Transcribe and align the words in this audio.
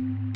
Thank 0.00 0.20
you. 0.22 0.29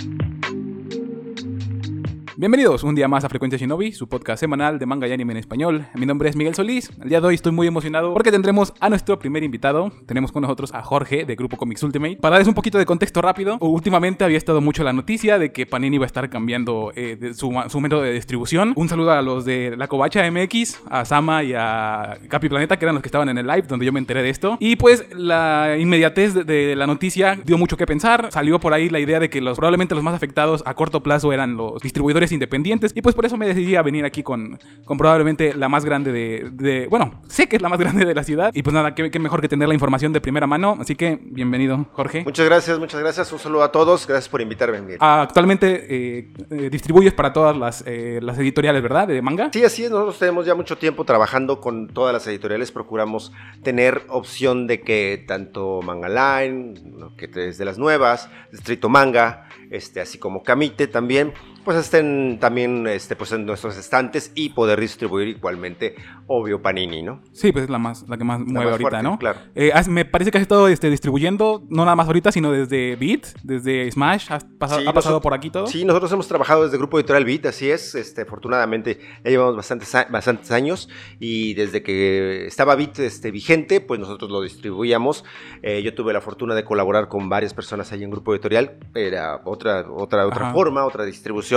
Bienvenidos 2.37 2.83
un 2.83 2.97
día 2.97 3.07
más 3.07 3.23
a 3.23 3.29
Frecuencia 3.29 3.57
Shinobi, 3.57 3.93
su 3.93 4.09
podcast 4.09 4.41
semanal 4.41 4.81
de 4.81 4.87
manga 4.87 5.07
y 5.07 5.13
anime 5.13 5.35
en 5.35 5.37
español. 5.37 5.87
Mi 5.95 6.05
nombre 6.05 6.29
es 6.29 6.35
Miguel 6.35 6.53
Solís. 6.57 6.91
El 7.01 7.09
día 7.09 7.21
de 7.21 7.29
hoy 7.29 7.37
estoy 7.37 7.53
muy 7.53 7.69
emocionado 7.69 8.13
porque 8.13 8.33
tendremos 8.33 8.75
a 8.81 8.89
nuestro 8.89 9.21
primer 9.21 9.45
invitado. 9.45 9.93
Tenemos 10.07 10.33
con 10.33 10.43
nosotros 10.43 10.75
a 10.75 10.83
Jorge 10.83 11.27
de 11.27 11.37
Grupo 11.37 11.57
Comics 11.57 11.85
Ultimate. 11.85 12.17
Para 12.17 12.33
darles 12.33 12.49
un 12.49 12.55
poquito 12.55 12.77
de 12.77 12.87
contexto 12.87 13.23
rápido, 13.23 13.57
últimamente 13.61 14.25
había 14.25 14.37
estado 14.37 14.61
mucho 14.61 14.83
la 14.83 14.93
noticia 14.93 15.39
de 15.39 15.53
que 15.53 15.65
Panini 15.65 15.95
iba 15.95 16.07
a 16.07 16.09
estar 16.09 16.29
cambiando 16.29 16.91
eh, 16.97 17.35
su, 17.37 17.53
su, 17.69 17.81
método 17.81 18.03
de 18.03 18.13
distribución. 18.13 18.73
Un 18.75 18.89
saludo 18.89 19.13
a 19.13 19.23
los 19.23 19.45
de 19.45 19.77
la 19.77 19.87
Covacha 19.87 20.29
MX, 20.29 20.81
a 20.91 21.05
Sama 21.05 21.45
y 21.45 21.53
a 21.55 22.19
Capi 22.27 22.49
Planeta, 22.49 22.77
que 22.81 22.85
eran 22.85 22.97
los 22.97 23.03
que 23.03 23.09
estaban 23.09 23.29
en 23.29 23.39
el 23.39 23.47
live 23.47 23.63
donde 23.69 23.87
yo 23.87 23.93
me 23.93 24.01
enteré 24.01 24.25
de 24.25 24.31
esto. 24.31 24.57
Y 24.59 24.75
pues 24.75 25.07
la 25.15 25.77
inmediatez 25.79 26.35
de, 26.35 26.75
la 26.75 26.89
noticia 26.89 27.39
dio 27.45 27.59
mucho 27.59 27.77
que 27.77 27.87
pensar. 27.87 28.31
Salió 28.33 28.59
por 28.59 28.75
ahí 28.75 28.89
la 28.89 28.99
idea 28.99 29.21
de 29.21 29.31
que 29.31 29.41
probablemente 29.41 29.95
los 29.95 30.03
más 30.03 30.15
afectados 30.15 30.65
a 30.67 30.75
corto 30.75 31.01
plazo 31.01 31.33
eran 31.33 31.57
los 31.57 31.81
distribuidores 31.81 32.24
independientes. 32.33 32.93
Y 32.95 33.03
pues 33.03 33.15
por 33.15 33.27
eso 33.27 33.37
me 33.37 33.47
decidí 33.47 33.77
a 33.77 33.83
venir 33.83 34.05
aquí 34.05 34.23
con, 34.23 34.59
con 34.85 34.99
probablemente 34.99 35.55
la 35.55 35.69
más 35.69 35.85
grande 35.85 36.13
de, 36.13 36.51
de, 36.53 36.87
Bueno, 36.89 37.23
sé 37.29 37.49
que 37.49 37.57
es 37.57 37.63
la 37.63 37.69
más 37.69 37.79
grande 37.85 38.05
de 38.05 38.15
la 38.15 38.25
ciudad. 38.25 38.51
Y 38.55 38.63
pues 38.63 38.75
nada, 38.75 38.95
qué, 38.95 39.11
qué, 39.11 39.19
mejor 39.19 39.41
que 39.41 39.49
tener 39.49 39.69
la 39.69 39.75
información 39.75 40.13
de 40.13 40.21
primera 40.21 40.47
mano. 40.47 40.77
Así 40.81 40.95
que 40.95 41.19
bienvenido, 41.23 41.87
Jorge. 41.93 42.25
Muchas 42.25 42.47
gracias, 42.47 42.79
muchas 42.79 43.01
gracias. 43.01 43.33
Un 43.33 43.39
saludo 43.39 43.63
a 43.63 43.73
todos. 43.73 44.07
Gracias 44.07 44.29
por 44.29 44.41
invitarme. 44.41 44.81
Miguel. 44.81 44.99
Ah, 45.01 45.23
actualmente 45.23 45.87
eh, 45.89 46.33
eh, 46.51 46.71
distribuyes 46.71 47.13
para 47.13 47.33
todas 47.33 47.57
las, 47.57 47.85
eh, 47.87 48.19
las 48.23 48.39
editoriales, 48.39 48.83
¿verdad? 48.83 49.09
De 49.09 49.21
manga. 49.23 49.51
Sí, 49.53 49.65
así 49.65 49.85
es. 49.85 49.91
Nosotros 49.91 50.19
tenemos 50.19 50.47
ya 50.47 50.55
mucho 50.55 50.79
tiempo 50.79 51.05
trabajando 51.05 51.61
con 51.61 51.89
todas 51.89 52.13
las 52.13 52.27
editoriales. 52.27 52.73
Procuramos 52.73 53.33
tener 53.63 54.03
opción 54.09 54.67
de 54.67 54.81
que 54.81 55.25
tanto 55.27 55.81
Manga 55.83 56.09
Line, 56.09 56.75
que 57.17 57.31
es 57.49 57.59
de 57.59 57.65
las 57.65 57.79
nuevas, 57.79 58.29
Distrito 58.53 58.89
Manga, 58.89 59.49
este, 59.71 60.01
así 60.01 60.19
como 60.19 60.43
Camite 60.43 60.87
también, 60.87 61.33
pues 61.65 61.79
estén 61.79 62.39
también 62.41 62.87
este, 62.87 63.17
pues 63.17 63.33
en 63.33 63.47
nuestros 63.47 63.77
estantes 63.77 64.33
y 64.35 64.51
poder 64.51 64.81
distribuir 64.81 65.29
igualmente, 65.29 65.95
obvio, 66.27 66.61
Panini, 66.63 67.03
¿no? 67.03 67.23
Sí, 67.33 67.53
pues 67.53 67.65
es 67.65 67.71
la, 67.71 67.79
más, 67.79 68.05
la 68.09 68.17
que 68.17 68.25
más 68.25 68.41
La 68.41 68.47
mueve 68.47 68.65
más 68.67 68.73
ahorita, 68.73 68.91
fuerte, 68.91 69.03
¿no? 69.03 69.19
claro. 69.19 69.41
Eh, 69.55 69.73
me 69.89 70.05
parece 70.05 70.31
que 70.31 70.39
has 70.39 70.43
estado 70.43 70.69
este, 70.69 70.91
distribuyendo, 70.91 71.63
no 71.69 71.85
nada 71.85 71.97
más 71.97 72.07
ahorita, 72.07 72.33
sino 72.33 72.53
desde 72.53 72.97
Beat, 72.97 73.27
desde 73.43 73.91
Smash, 73.91 74.31
has 74.31 74.45
pasado, 74.45 74.81
Sí, 74.81 74.87
ha 74.87 74.93
pasado 74.93 75.21
por 75.21 75.35
aquí 75.35 75.51
todo. 75.51 75.67
Sí, 75.67 75.85
nosotros 75.85 76.13
hemos 76.13 76.29
trabajado 76.29 76.65
desde 76.65 76.77
Grupo 76.77 76.99
Editorial 76.99 77.25
Beat, 77.25 77.47
así 77.47 77.71
es. 77.71 77.95
Este, 77.95 78.23
afortunadamente 78.23 78.99
ya 79.25 79.31
llevamos 79.31 79.57
bastantes, 79.57 79.93
bastantes 80.11 80.51
años 80.51 80.89
y 81.19 81.55
desde 81.55 81.83
que 81.83 82.47
estaba 82.47 82.75
Beat 82.75 82.99
este, 83.01 83.31
vigente, 83.31 83.81
pues 83.81 84.01
nosotros 84.01 84.31
lo 84.31 84.41
distribuíamos. 84.43 85.25
Eh, 85.63 85.83
yo 85.83 85.95
tuve 85.95 86.13
la 86.13 86.21
fortuna 86.21 86.55
de 86.55 86.65
colaborar 86.65 87.09
con 87.09 87.29
varias 87.29 87.55
personas 87.55 87.93
ahí 87.93 88.03
en 88.03 88.11
Grupo 88.11 88.35
Editorial. 88.35 88.79
Era 88.95 89.41
otra, 89.45 89.85
otra, 89.91 90.27
otra 90.27 90.47
Ajá. 90.47 90.53
forma, 90.53 90.85
otra 90.85 91.05
distribución. 91.05 91.54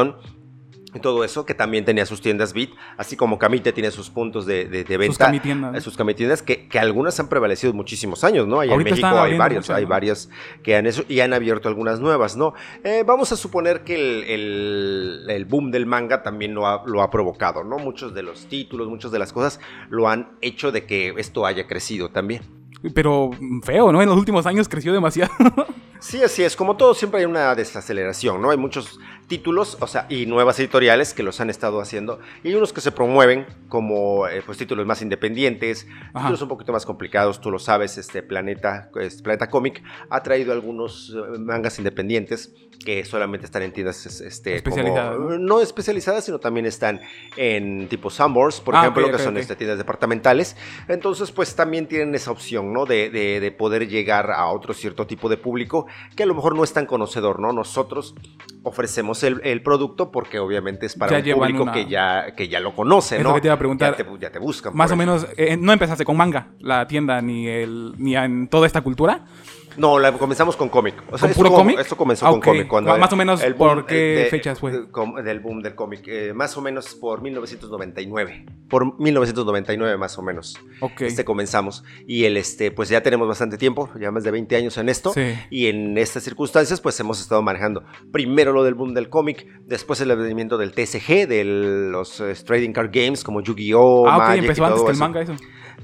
Y 0.95 1.00
todo 1.02 1.26
eso, 1.26 1.45
que 1.45 1.53
también 1.53 1.84
tenía 1.84 2.06
sus 2.06 2.22
tiendas 2.22 2.53
Beat, 2.53 2.70
así 2.95 3.17
como 3.17 3.38
Camite 3.38 3.73
tiene 3.73 3.92
sus 3.92 4.09
puntos 4.09 4.45
de, 4.45 4.66
de, 4.70 4.84
de 4.86 4.98
venta. 4.98 5.26
camitiendas, 5.26 5.72
¿no? 5.73 5.78
eh, 5.78 5.81
Sus 5.81 5.98
camitiendas, 5.98 6.42
que, 6.42 6.70
que 6.70 6.80
algunas 6.80 7.20
han 7.20 7.28
prevalecido 7.28 7.73
muchísimos 7.73 8.23
años, 8.23 8.48
¿no? 8.48 8.62
Allá 8.62 8.73
en 8.73 8.84
México 8.84 9.06
hay 9.06 9.38
varios, 9.38 9.70
hay 9.70 9.84
¿no? 9.84 9.89
varias 9.89 10.30
que 10.64 10.76
han 10.78 10.88
eso 10.88 11.04
y 11.09 11.20
han 11.20 11.34
abierto 11.34 11.67
algunas 11.67 12.00
nuevas, 12.00 12.38
¿no? 12.38 12.54
Eh, 12.86 13.04
vamos 13.06 13.31
a 13.34 13.36
suponer 13.36 13.84
que 13.84 13.95
el, 13.95 14.23
el- 14.23 15.26
el 15.30 15.45
boom 15.45 15.72
del 15.72 15.86
manga 15.86 16.23
también 16.23 16.56
lo 16.56 16.66
ha, 16.66 16.84
lo 16.88 17.02
ha 17.04 17.11
provocado, 17.11 17.66
¿no? 17.66 17.78
Muchos 17.78 18.14
de 18.16 18.23
los 18.23 18.48
títulos, 18.48 18.88
muchas 18.88 19.11
de 19.11 19.20
las 19.20 19.34
cosas 19.34 19.59
lo 19.89 20.08
han 20.08 20.38
hecho 20.42 20.72
de 20.72 20.86
que 20.86 21.14
esto 21.17 21.45
haya 21.45 21.67
crecido 21.67 22.09
también. 22.09 22.42
Pero 22.95 23.32
feo, 23.64 23.92
¿no? 23.92 24.02
En 24.02 24.08
los 24.08 24.17
últimos 24.17 24.45
años 24.45 24.70
creció 24.70 24.94
demasiado. 24.94 25.32
Sí, 26.00 26.22
así 26.23 26.44
es. 26.44 26.56
Como 26.56 26.78
todo, 26.78 26.94
siempre 26.94 27.20
hay 27.22 27.26
una 27.26 27.53
desaceleración, 27.56 28.42
¿no? 28.42 28.52
Hay 28.52 28.58
muchos 28.58 29.00
títulos, 29.28 29.78
o 29.81 29.88
sea, 29.88 30.06
y 30.09 30.26
nuevas 30.26 30.58
editoriales 30.59 31.14
que 31.14 31.22
los 31.23 31.42
han 31.42 31.50
estado 31.50 31.81
haciendo. 31.81 32.20
Y 32.44 32.50
hay 32.50 32.56
unos 32.56 32.72
que 32.72 32.80
se 32.81 32.92
promueven 32.92 33.45
como, 33.67 34.28
eh, 34.28 34.42
pues, 34.45 34.58
títulos 34.58 34.86
más 34.86 35.02
independientes, 35.02 35.86
Ajá. 36.14 36.20
títulos 36.27 36.42
un 36.44 36.48
poquito 36.49 36.71
más 36.71 36.86
complicados. 36.86 37.42
Tú 37.42 37.52
lo 37.52 37.60
sabes, 37.60 37.98
este 37.98 38.23
Planeta, 38.23 38.89
este 39.02 39.23
Planeta 39.23 39.49
Comic 39.49 39.83
ha 40.10 40.23
traído 40.23 40.54
algunos 40.54 41.14
eh, 41.16 41.39
mangas 41.39 41.77
independientes 41.77 42.54
que 42.86 43.04
solamente 43.04 43.45
están 43.45 43.64
en 43.64 43.73
tiendas, 43.73 44.05
es- 44.05 44.21
este, 44.21 44.55
Especializadas, 44.55 45.20
¿no? 45.20 45.38
¿no? 45.39 45.61
especializadas, 45.61 46.23
sino 46.23 46.39
también 46.39 46.66
están 46.67 47.02
en 47.36 47.88
tipo 47.89 48.10
Sunburst, 48.10 48.64
por 48.64 48.76
Ah, 48.76 48.82
ejemplo, 48.82 49.04
ok, 49.04 49.10
que 49.10 49.16
ok, 49.16 49.21
son 49.23 49.33
ok. 49.36 49.42
este, 49.42 49.55
tiendas 49.58 49.77
departamentales. 49.80 50.55
Entonces, 50.88 51.32
pues 51.32 51.55
también 51.55 51.88
tienen 51.88 52.14
esa 52.16 52.32
opción, 52.32 52.71
¿no? 52.71 52.86
De, 52.86 53.10
de- 53.10 53.39
de 53.42 53.52
poder 53.52 53.88
llegar 53.89 54.32
a 54.32 54.45
otro 54.48 54.73
cierto 54.73 55.05
tipo 55.08 55.27
de 55.27 55.38
público 55.38 55.86
que 56.15 56.23
a 56.23 56.25
lo 56.25 56.33
mejor 56.36 56.55
no 56.55 56.64
es 56.64 56.73
tan 56.73 56.86
conocedor, 56.86 57.39
¿no? 57.39 57.53
Nosotros 57.53 58.15
ofrecemos 58.64 59.23
el, 59.23 59.42
el 59.43 59.61
producto 59.61 60.11
porque 60.11 60.39
obviamente 60.39 60.86
es 60.86 60.95
para 60.95 61.20
Ya 61.20 61.33
un 61.36 61.39
público 61.42 61.64
una- 61.64 61.71
que, 61.73 61.86
ya, 61.86 62.33
que 62.36 62.48
ya 62.48 62.59
lo 62.59 62.75
conoce, 62.75 63.17
Es 63.17 63.23
¿no? 63.23 63.30
lo 63.30 63.36
que 63.36 63.42
te 63.42 63.48
iba 63.48 63.55
a 63.55 63.59
preguntar. 63.59 63.95
Ya 63.97 64.03
te, 64.03 64.20
ya 64.20 64.31
te 64.31 64.39
buscan. 64.39 64.76
Más 64.76 64.89
o 64.92 64.93
eso. 64.93 64.97
menos, 64.97 65.27
eh, 65.37 65.58
no 65.58 65.71
empezaste 65.73 66.03
con 66.05 66.17
manga, 66.17 66.47
la 66.59 66.87
tienda, 66.87 67.21
ni, 67.21 67.47
el, 67.47 67.93
ni 67.97 68.15
en 68.15 68.47
toda 68.47 68.67
esta 68.67 68.81
cultura. 68.81 69.26
No, 69.77 69.99
la, 69.99 70.11
comenzamos 70.11 70.55
con 70.58 70.70
cómic. 70.70 70.95
O 71.11 71.17
¿Con 71.17 71.30
esto 71.30 71.42
puro 71.43 71.52
cómic? 71.54 71.80
Esto 71.80 71.95
comenzó 71.95 72.26
Ah, 72.26 72.30
con 72.32 72.39
ok. 72.39 72.45
cómic. 72.45 72.67
Cuando 72.67 72.98
más 72.98 73.14
o 73.14 73.15
menos, 73.15 73.43
el 73.43 73.55
¿por 73.55 73.76
boom, 73.76 73.86
qué 73.86 74.23
eh, 74.23 74.30
fechas 74.30 74.60
fue? 74.60 74.71
de- 74.71 74.88
del 75.23 75.39
boom 75.39 75.61
del 75.61 75.76
cómic. 75.76 76.02
eh, 76.08 76.33
más 76.33 76.58
o 76.58 76.61
menos 76.61 76.95
por 76.95 77.21
1999. 77.21 78.45
Por 78.70 78.99
1999 78.99 79.98
más 79.98 80.17
o 80.17 80.21
menos. 80.21 80.60
Ok. 80.82 81.02
Este 81.02 81.23
comenzamos. 81.23 81.83
Y 82.08 82.26
el 82.26 82.38
este, 82.38 82.71
pues 82.71 82.89
ya 82.89 83.02
tenemos 83.02 83.27
bastante 83.27 83.58
tiempo, 83.58 83.89
ya 83.99 84.11
más 84.11 84.23
de 84.23 84.32
20 84.32 84.55
años 84.55 84.77
en 84.77 84.89
esto. 84.89 85.14
Sí. 85.14 85.33
Y 85.49 85.67
en 85.67 85.98
estas 85.98 86.23
circunstancias, 86.23 86.82
pues 86.82 86.99
hemos 86.99 87.21
estado 87.21 87.42
manejando 87.42 87.83
primero 88.11 88.54
lo 88.54 88.64
del 88.64 88.73
boom 88.73 88.94
del 88.94 89.09
cómic, 89.09 89.45
después 89.65 90.02
el 90.02 90.11
advenimiento 90.11 90.58
del 90.58 90.73
TCG, 90.73 91.27
de 91.27 91.44
los 91.45 92.20
eh, 92.20 92.33
trading 92.45 92.71
card 92.71 92.89
games 92.92 93.23
como 93.23 93.42
Yu-Gi-Oh! 93.42 94.08
ah, 94.08 94.17
ok, 94.17 94.23
Magic 94.23 94.36
y 94.38 94.45
empezó 94.45 94.65
antes 94.65 94.82
que 94.83 94.92
el 94.92 94.98
manga 94.98 95.21
eso. 95.21 95.36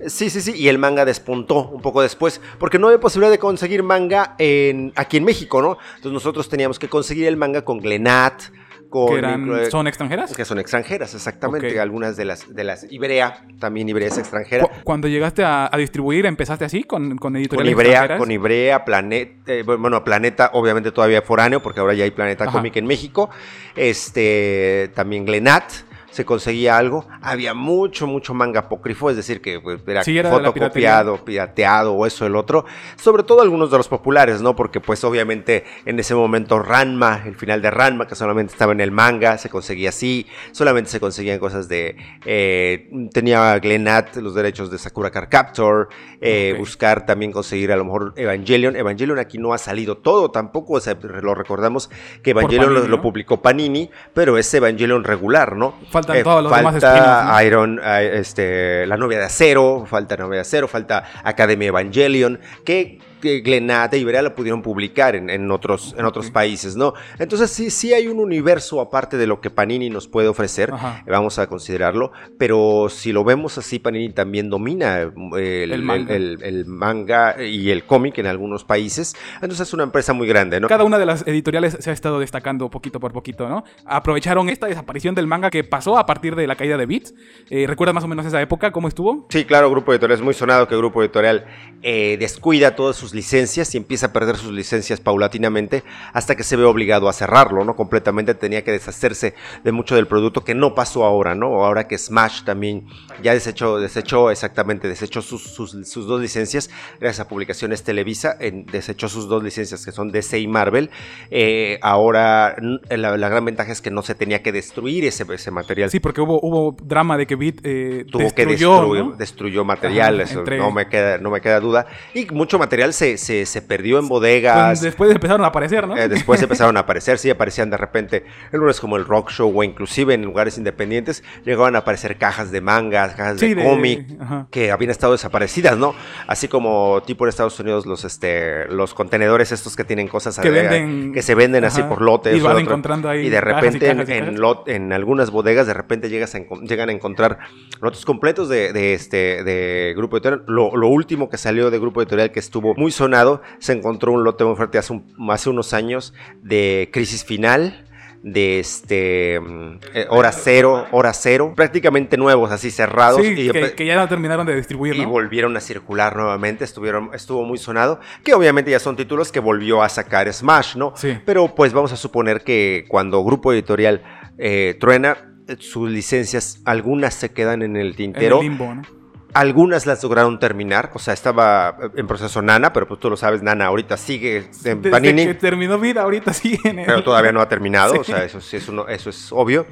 Sí, 0.07 0.29
sí, 0.29 0.41
sí, 0.41 0.53
y 0.55 0.67
el 0.67 0.77
manga 0.77 1.05
despuntó 1.05 1.69
un 1.69 1.81
poco 1.81 2.01
después, 2.01 2.41
porque 2.59 2.79
no 2.79 2.87
había 2.87 2.99
posibilidad 2.99 3.31
de 3.31 3.39
conseguir 3.39 3.83
manga 3.83 4.35
en, 4.37 4.91
aquí 4.95 5.17
en 5.17 5.23
México, 5.23 5.61
¿no? 5.61 5.77
Entonces 5.95 6.11
nosotros 6.11 6.49
teníamos 6.49 6.79
que 6.79 6.89
conseguir 6.89 7.27
el 7.27 7.37
manga 7.37 7.63
con 7.63 7.79
Glenat, 7.79 8.41
con... 8.89 9.07
Que 9.07 9.17
eran, 9.17 9.49
eh, 9.59 9.71
¿Son 9.71 9.87
extranjeras? 9.87 10.35
que 10.35 10.45
son 10.45 10.59
extranjeras, 10.59 11.13
exactamente. 11.15 11.79
Algunas 11.79 12.15
de 12.17 12.25
las, 12.25 12.53
de 12.53 12.63
las 12.63 12.85
Ibrea, 12.91 13.45
también 13.59 13.87
Ibrea 13.89 14.07
es 14.09 14.17
extranjera. 14.17 14.65
Cu- 14.65 14.71
Cuando 14.83 15.07
llegaste 15.07 15.43
a, 15.43 15.69
a 15.71 15.77
distribuir, 15.77 16.25
¿empezaste 16.25 16.65
así? 16.65 16.83
¿Con, 16.83 17.09
con 17.11 17.17
Con 17.17 17.35
editoriales 17.37 17.71
Ibrea, 17.71 17.89
extranjeras? 17.91 18.19
con 18.19 18.31
Ibrea, 18.31 18.85
Planeta, 18.85 19.53
bueno, 19.65 20.03
Planeta 20.03 20.49
obviamente 20.53 20.91
todavía 20.91 21.21
foráneo, 21.21 21.61
porque 21.61 21.79
ahora 21.79 21.93
ya 21.93 22.03
hay 22.03 22.11
Planeta 22.11 22.43
Ajá. 22.43 22.53
Comic 22.53 22.75
en 22.75 22.85
México. 22.85 23.29
Este, 23.75 24.91
también 24.95 25.25
Glenat, 25.25 25.63
se 26.13 26.25
conseguía 26.25 26.77
algo. 26.77 27.05
Había 27.21 27.53
mucho, 27.53 28.07
mucho 28.07 28.33
manga 28.33 28.61
apócrifo, 28.61 29.09
es 29.09 29.15
decir, 29.17 29.41
que 29.41 29.59
pues, 29.59 29.79
era 29.87 30.03
Sí, 30.03 30.17
fotocopiado, 30.21 31.25
pirateado 31.25 31.93
o 31.93 32.05
eso, 32.05 32.25
el 32.25 32.35
otro. 32.35 32.65
Sobre 32.95 33.23
todo 33.23 33.41
algunos 33.41 33.71
de 33.71 33.77
los 33.77 33.87
populares, 33.87 34.41
¿no? 34.41 34.55
Porque 34.55 34.79
pues 34.79 35.03
obviamente 35.03 35.65
en 35.85 35.99
ese 35.99 36.15
momento 36.15 36.59
Ranma, 36.59 37.23
el 37.25 37.35
final 37.35 37.61
de 37.61 37.71
Ranma, 37.71 38.07
que 38.07 38.15
solamente 38.15 38.53
estaba 38.53 38.71
en 38.73 38.79
el 38.81 38.91
manga, 38.91 39.37
se 39.37 39.49
conseguía 39.49 39.89
así. 39.89 40.27
Solamente 40.51 40.89
se 40.91 40.99
conseguían 40.99 41.39
cosas 41.39 41.67
de... 41.67 41.95
eh, 42.25 42.89
tenía 43.11 43.57
Glenat 43.59 44.15
los 44.17 44.35
derechos 44.35 44.69
de 44.71 44.77
Sakura 44.77 45.09
Card 45.11 45.29
Captor. 45.29 45.89
eh. 46.21 46.55
Buscar 46.57 47.05
también 47.05 47.31
conseguir 47.31 47.71
a 47.71 47.75
lo 47.75 47.85
mejor 47.85 48.13
Evangelion. 48.15 48.75
Evangelion 48.75 49.19
aquí 49.19 49.37
no 49.37 49.53
ha 49.53 49.57
salido 49.57 49.97
todo 49.97 50.29
tampoco, 50.31 50.73
o 50.73 50.79
sea, 50.79 50.95
lo 51.01 51.33
recordamos 51.35 51.89
que 52.21 52.31
Evangelion 52.31 52.67
lo- 52.69 52.73
Panini, 52.75 52.91
lo 52.91 52.97
¿no? 52.97 53.01
publicó 53.01 53.41
Panini, 53.41 53.89
pero 54.13 54.37
es 54.37 54.53
Evangelion 54.53 55.03
regular, 55.03 55.55
¿no? 55.55 55.73
Faltan 56.05 56.17
Eh, 56.17 56.23
todos 56.23 56.43
los 56.43 56.55
demás 56.55 56.73
falta 56.73 57.23
¿no? 57.23 57.41
Iron, 57.41 57.81
eh, 57.83 58.11
este, 58.15 58.85
la 58.85 58.97
novia 58.97 59.19
de 59.19 59.25
acero, 59.25 59.85
falta 59.89 60.17
novia 60.17 60.35
de 60.35 60.41
acero, 60.41 60.67
falta 60.67 61.03
Academia 61.23 61.69
Evangelion, 61.69 62.39
que, 62.65 62.99
Glenat 63.23 63.93
y 63.93 63.97
Iberia 63.97 64.21
la 64.21 64.35
pudieron 64.35 64.61
publicar 64.61 65.15
en, 65.15 65.29
en 65.29 65.49
otros, 65.51 65.95
en 65.97 66.05
otros 66.05 66.29
países, 66.31 66.75
¿no? 66.75 66.93
Entonces 67.19 67.49
sí, 67.51 67.69
sí 67.69 67.93
hay 67.93 68.07
un 68.07 68.19
universo 68.19 68.81
aparte 68.81 69.17
de 69.17 69.27
lo 69.27 69.41
que 69.41 69.49
Panini 69.49 69.89
nos 69.89 70.07
puede 70.07 70.27
ofrecer, 70.27 70.71
Ajá. 70.71 71.03
vamos 71.07 71.39
a 71.39 71.47
considerarlo, 71.47 72.11
pero 72.37 72.87
si 72.89 73.11
lo 73.11 73.23
vemos 73.23 73.57
así, 73.57 73.79
Panini 73.79 74.09
también 74.13 74.49
domina 74.49 75.01
eh, 75.37 75.63
el, 75.63 75.71
El 75.71 75.81
manga. 75.83 76.13
el- 76.15 76.23
el- 76.23 76.43
el 76.43 76.65
manga 76.65 77.41
y 77.43 77.69
el 77.71 77.85
cómic 77.85 78.17
en 78.17 78.27
algunos 78.27 78.63
países, 78.63 79.15
entonces 79.35 79.61
es 79.67 79.73
una 79.73 79.83
empresa 79.83 80.13
muy 80.13 80.27
grande, 80.27 80.59
¿no? 80.59 80.67
Cada 80.67 80.83
una 80.83 80.97
de 80.99 81.05
las 81.05 81.25
editoriales 81.27 81.77
se 81.79 81.89
ha 81.89 81.93
estado 81.93 82.19
destacando 82.19 82.69
poquito 82.69 82.99
por 82.99 83.11
poquito, 83.13 83.47
¿no? 83.47 83.63
Aprovecharon 83.85 84.49
esta 84.49 84.67
desaparición 84.67 85.15
del 85.15 85.27
manga 85.27 85.49
que 85.49 85.63
pasó 85.63 85.97
a 85.97 86.05
partir 86.05 86.35
de 86.35 86.47
la 86.47 86.55
caída 86.55 86.77
de 86.77 86.85
Beats. 86.85 87.13
Eh, 87.49 87.65
¿Recuerdas 87.67 87.93
más 87.95 88.03
o 88.03 88.07
menos 88.07 88.25
esa 88.25 88.41
época? 88.41 88.71
¿Cómo 88.71 88.87
estuvo? 88.87 89.27
Sí, 89.29 89.45
claro, 89.45 89.69
Grupo 89.69 89.91
Editorial 89.93 90.17
es 90.19 90.23
muy 90.23 90.33
sonado 90.33 90.67
que 90.67 90.75
Grupo 90.75 91.01
Editorial 91.01 91.45
eh, 91.81 92.17
descuida 92.19 92.75
todas 92.75 92.95
sus 92.95 93.12
sus 93.13 93.15
licencias 93.15 93.73
y 93.75 93.77
empieza 93.77 94.07
a 94.07 94.13
perder 94.13 94.37
sus 94.37 94.51
licencias 94.51 94.99
paulatinamente 94.99 95.83
hasta 96.13 96.35
que 96.35 96.43
se 96.43 96.55
ve 96.55 96.63
obligado 96.63 97.07
a 97.09 97.13
cerrarlo, 97.13 97.63
¿no? 97.63 97.75
Completamente 97.75 98.33
tenía 98.33 98.63
que 98.63 98.71
deshacerse 98.71 99.35
de 99.63 99.71
mucho 99.71 99.95
del 99.95 100.07
producto 100.07 100.43
que 100.43 100.55
no 100.55 100.73
pasó 100.73 101.05
ahora, 101.05 101.35
¿no? 101.35 101.63
Ahora 101.63 101.87
que 101.87 101.97
Smash 101.97 102.43
también 102.43 102.87
ya 103.21 103.33
desechó, 103.33 103.79
desechó 103.79 104.31
exactamente, 104.31 104.87
desechó 104.87 105.21
sus, 105.21 105.43
sus, 105.43 106.07
dos 106.07 106.21
licencias, 106.21 106.69
gracias 106.99 107.25
a 107.25 107.27
publicaciones 107.27 107.83
Televisa, 107.83 108.35
en, 108.39 108.65
desechó 108.65 109.07
sus 109.09 109.27
dos 109.27 109.43
licencias 109.43 109.85
que 109.85 109.91
son 109.91 110.11
DC 110.11 110.39
y 110.39 110.47
Marvel. 110.47 110.89
Eh, 111.29 111.79
ahora 111.81 112.55
la, 112.89 113.29
gran 113.29 113.45
ventaja 113.45 113.71
es 113.71 113.81
que 113.81 113.91
no 113.91 114.01
se 114.01 114.15
tenía 114.15 114.41
que 114.41 114.51
destruir 114.51 115.05
ese, 115.05 115.25
ese 115.31 115.51
material. 115.51 115.89
Sí, 115.89 115.99
porque 115.99 116.21
hubo, 116.21 116.39
hubo 116.41 116.75
drama 116.83 117.17
de 117.17 117.27
que 117.27 117.35
Bit 117.35 117.61
eh, 117.63 118.05
tuvo 118.09 118.33
que 118.33 118.45
destruir, 118.45 119.05
destruyó 119.17 119.63
material, 119.63 120.21
eso 120.21 120.43
no, 120.43 120.71
me 120.71 120.87
queda, 120.87 121.17
no 121.17 121.29
me 121.29 121.41
queda 121.41 121.59
duda. 121.59 121.85
Y 122.13 122.25
mucho 122.27 122.57
material 122.57 122.93
se, 122.93 123.02
se, 123.17 123.61
perdió 123.61 123.99
en 123.99 124.07
bodegas. 124.07 124.69
Pues 124.69 124.81
después 124.81 125.11
empezaron 125.11 125.43
a 125.43 125.47
aparecer, 125.47 125.87
¿no? 125.87 125.97
Eh, 125.97 126.07
después 126.07 126.41
empezaron 126.41 126.77
a 126.77 126.81
aparecer, 126.81 127.17
sí, 127.17 127.29
aparecían 127.29 127.69
de 127.69 127.77
repente 127.77 128.23
en 128.51 128.59
lugares 128.59 128.79
como 128.79 128.97
el 128.97 129.05
Rock 129.05 129.31
Show 129.31 129.51
o 129.53 129.63
inclusive 129.63 130.13
en 130.13 130.23
lugares 130.23 130.57
independientes, 130.57 131.23
llegaban 131.45 131.75
a 131.75 131.79
aparecer 131.79 132.17
cajas 132.17 132.51
de 132.51 132.61
mangas, 132.61 133.15
cajas 133.15 133.39
de, 133.39 133.55
cómic, 133.55 134.05
que 134.49 134.71
habían 134.71 134.91
estado 134.91 135.13
desaparecidas, 135.13 135.77
¿no? 135.77 135.93
Así 136.27 136.47
como 136.47 137.01
tipo 137.05 137.25
en 137.25 137.29
Estados 137.29 137.59
Unidos 137.59 137.85
los, 137.85 138.05
este, 138.05 138.67
los 138.67 138.93
contenedores 138.93 139.51
estos 139.51 139.75
que 139.75 139.83
tienen 139.83 140.07
cosas 140.07 140.39
que, 140.39 140.49
venden, 140.49 141.13
que 141.13 141.21
se 141.21 141.35
venden 141.35 141.65
así 141.65 141.83
por 141.83 142.01
lotes. 142.01 142.35
Y 142.35 142.39
van 142.39 142.59
encontrando 142.59 143.09
ahí. 143.09 143.27
Y 143.27 143.29
de 143.29 143.41
repente 143.41 143.89
en, 143.89 144.39
lot, 144.39 144.67
en 144.67 144.93
algunas 144.93 145.31
bodegas 145.31 145.67
de 145.67 145.73
repente 145.73 146.09
llegas 146.09 146.35
a, 146.35 146.39
llegan 146.61 146.89
a 146.89 146.91
encontrar 146.91 147.39
lotes 147.81 148.05
completos 148.05 148.49
de, 148.49 148.93
este, 148.93 149.43
de 149.43 149.93
Grupo 149.95 150.17
Editorial. 150.17 150.43
Lo, 150.47 150.75
lo, 150.75 150.87
último 150.87 151.29
que 151.29 151.37
salió 151.37 151.71
de 151.71 151.79
Grupo 151.79 152.01
Editorial 152.01 152.31
que 152.31 152.39
estuvo 152.39 152.73
muy 152.83 152.91
sonado, 152.91 153.41
se 153.59 153.71
encontró 153.71 154.11
un 154.11 154.25
lote 154.25 154.43
muy 154.43 154.57
fuerte 154.57 154.77
hace, 154.77 155.01
hace 155.29 155.49
unos 155.49 155.73
años 155.73 156.13
de 156.41 156.89
Crisis 156.91 157.23
Final 157.23 157.85
de 158.23 158.59
este 158.59 159.39
mm, 159.39 159.79
eh, 159.93 160.05
hora 160.09 160.33
cero, 160.33 160.85
hora 160.91 161.13
cero, 161.13 161.53
prácticamente 161.55 162.17
nuevos, 162.17 162.51
así 162.51 162.71
cerrados. 162.71 163.21
y, 163.23 163.49
que, 163.51 163.85
ya 163.85 163.95
no 163.95 164.07
terminaron 164.09 164.45
de 164.45 164.55
distribuir. 164.55 164.95
Y 164.95 165.05
volvieron 165.05 165.55
a 165.55 165.61
circular 165.61 166.15
nuevamente, 166.17 166.65
estuvieron, 166.65 167.11
estuvo 167.13 167.45
muy 167.45 167.57
sonado, 167.57 168.01
que 168.23 168.33
obviamente 168.33 168.69
ya 168.69 168.79
son 168.79 168.97
títulos 168.97 169.31
que 169.31 169.39
volvió 169.39 169.81
a 169.81 169.87
sacar 169.87 170.31
Smash, 170.31 170.75
¿no? 170.75 170.93
Sí. 170.97 171.17
Pero 171.25 171.55
pues 171.55 171.71
vamos 171.71 171.93
a 171.93 171.97
suponer 171.97 172.43
que 172.43 172.83
cuando 172.89 173.23
Grupo 173.23 173.53
Editorial 173.53 174.03
eh, 174.37 174.75
truena, 174.77 175.17
eh, 175.47 175.55
sus 175.59 175.89
licencias, 175.89 176.59
algunas 176.65 177.13
se 177.13 177.31
quedan 177.31 177.61
en 177.61 177.77
el 177.77 177.95
tintero. 177.95 178.41
En 178.41 178.45
el 178.45 178.49
limbo, 178.49 178.75
¿no? 178.75 179.02
Algunas 179.33 179.85
las 179.85 180.03
lograron 180.03 180.39
terminar, 180.39 180.91
o 180.93 180.99
sea, 180.99 181.13
estaba 181.13 181.75
en 181.95 182.07
proceso 182.07 182.41
Nana, 182.41 182.71
pero 182.71 182.87
pues 182.87 182.99
tú 182.99 183.09
lo 183.09 183.17
sabes, 183.17 183.41
Nana 183.41 183.65
ahorita 183.65 183.97
sigue 183.97 184.37
en 184.37 184.81
Desde 184.81 184.91
Panini. 184.91 185.25
que 185.25 185.33
terminó 185.33 185.79
vida, 185.79 186.03
ahorita 186.03 186.33
sigue 186.33 186.69
en 186.69 186.79
el... 186.79 186.85
Pero 186.85 187.03
todavía 187.03 187.31
no 187.31 187.41
ha 187.41 187.49
terminado, 187.49 187.93
o 187.99 188.03
sea, 188.03 188.23
eso, 188.23 188.39
sí 188.41 188.57
es 188.57 188.67
uno, 188.67 188.87
eso 188.87 189.09
es 189.09 189.31
obvio. 189.31 189.65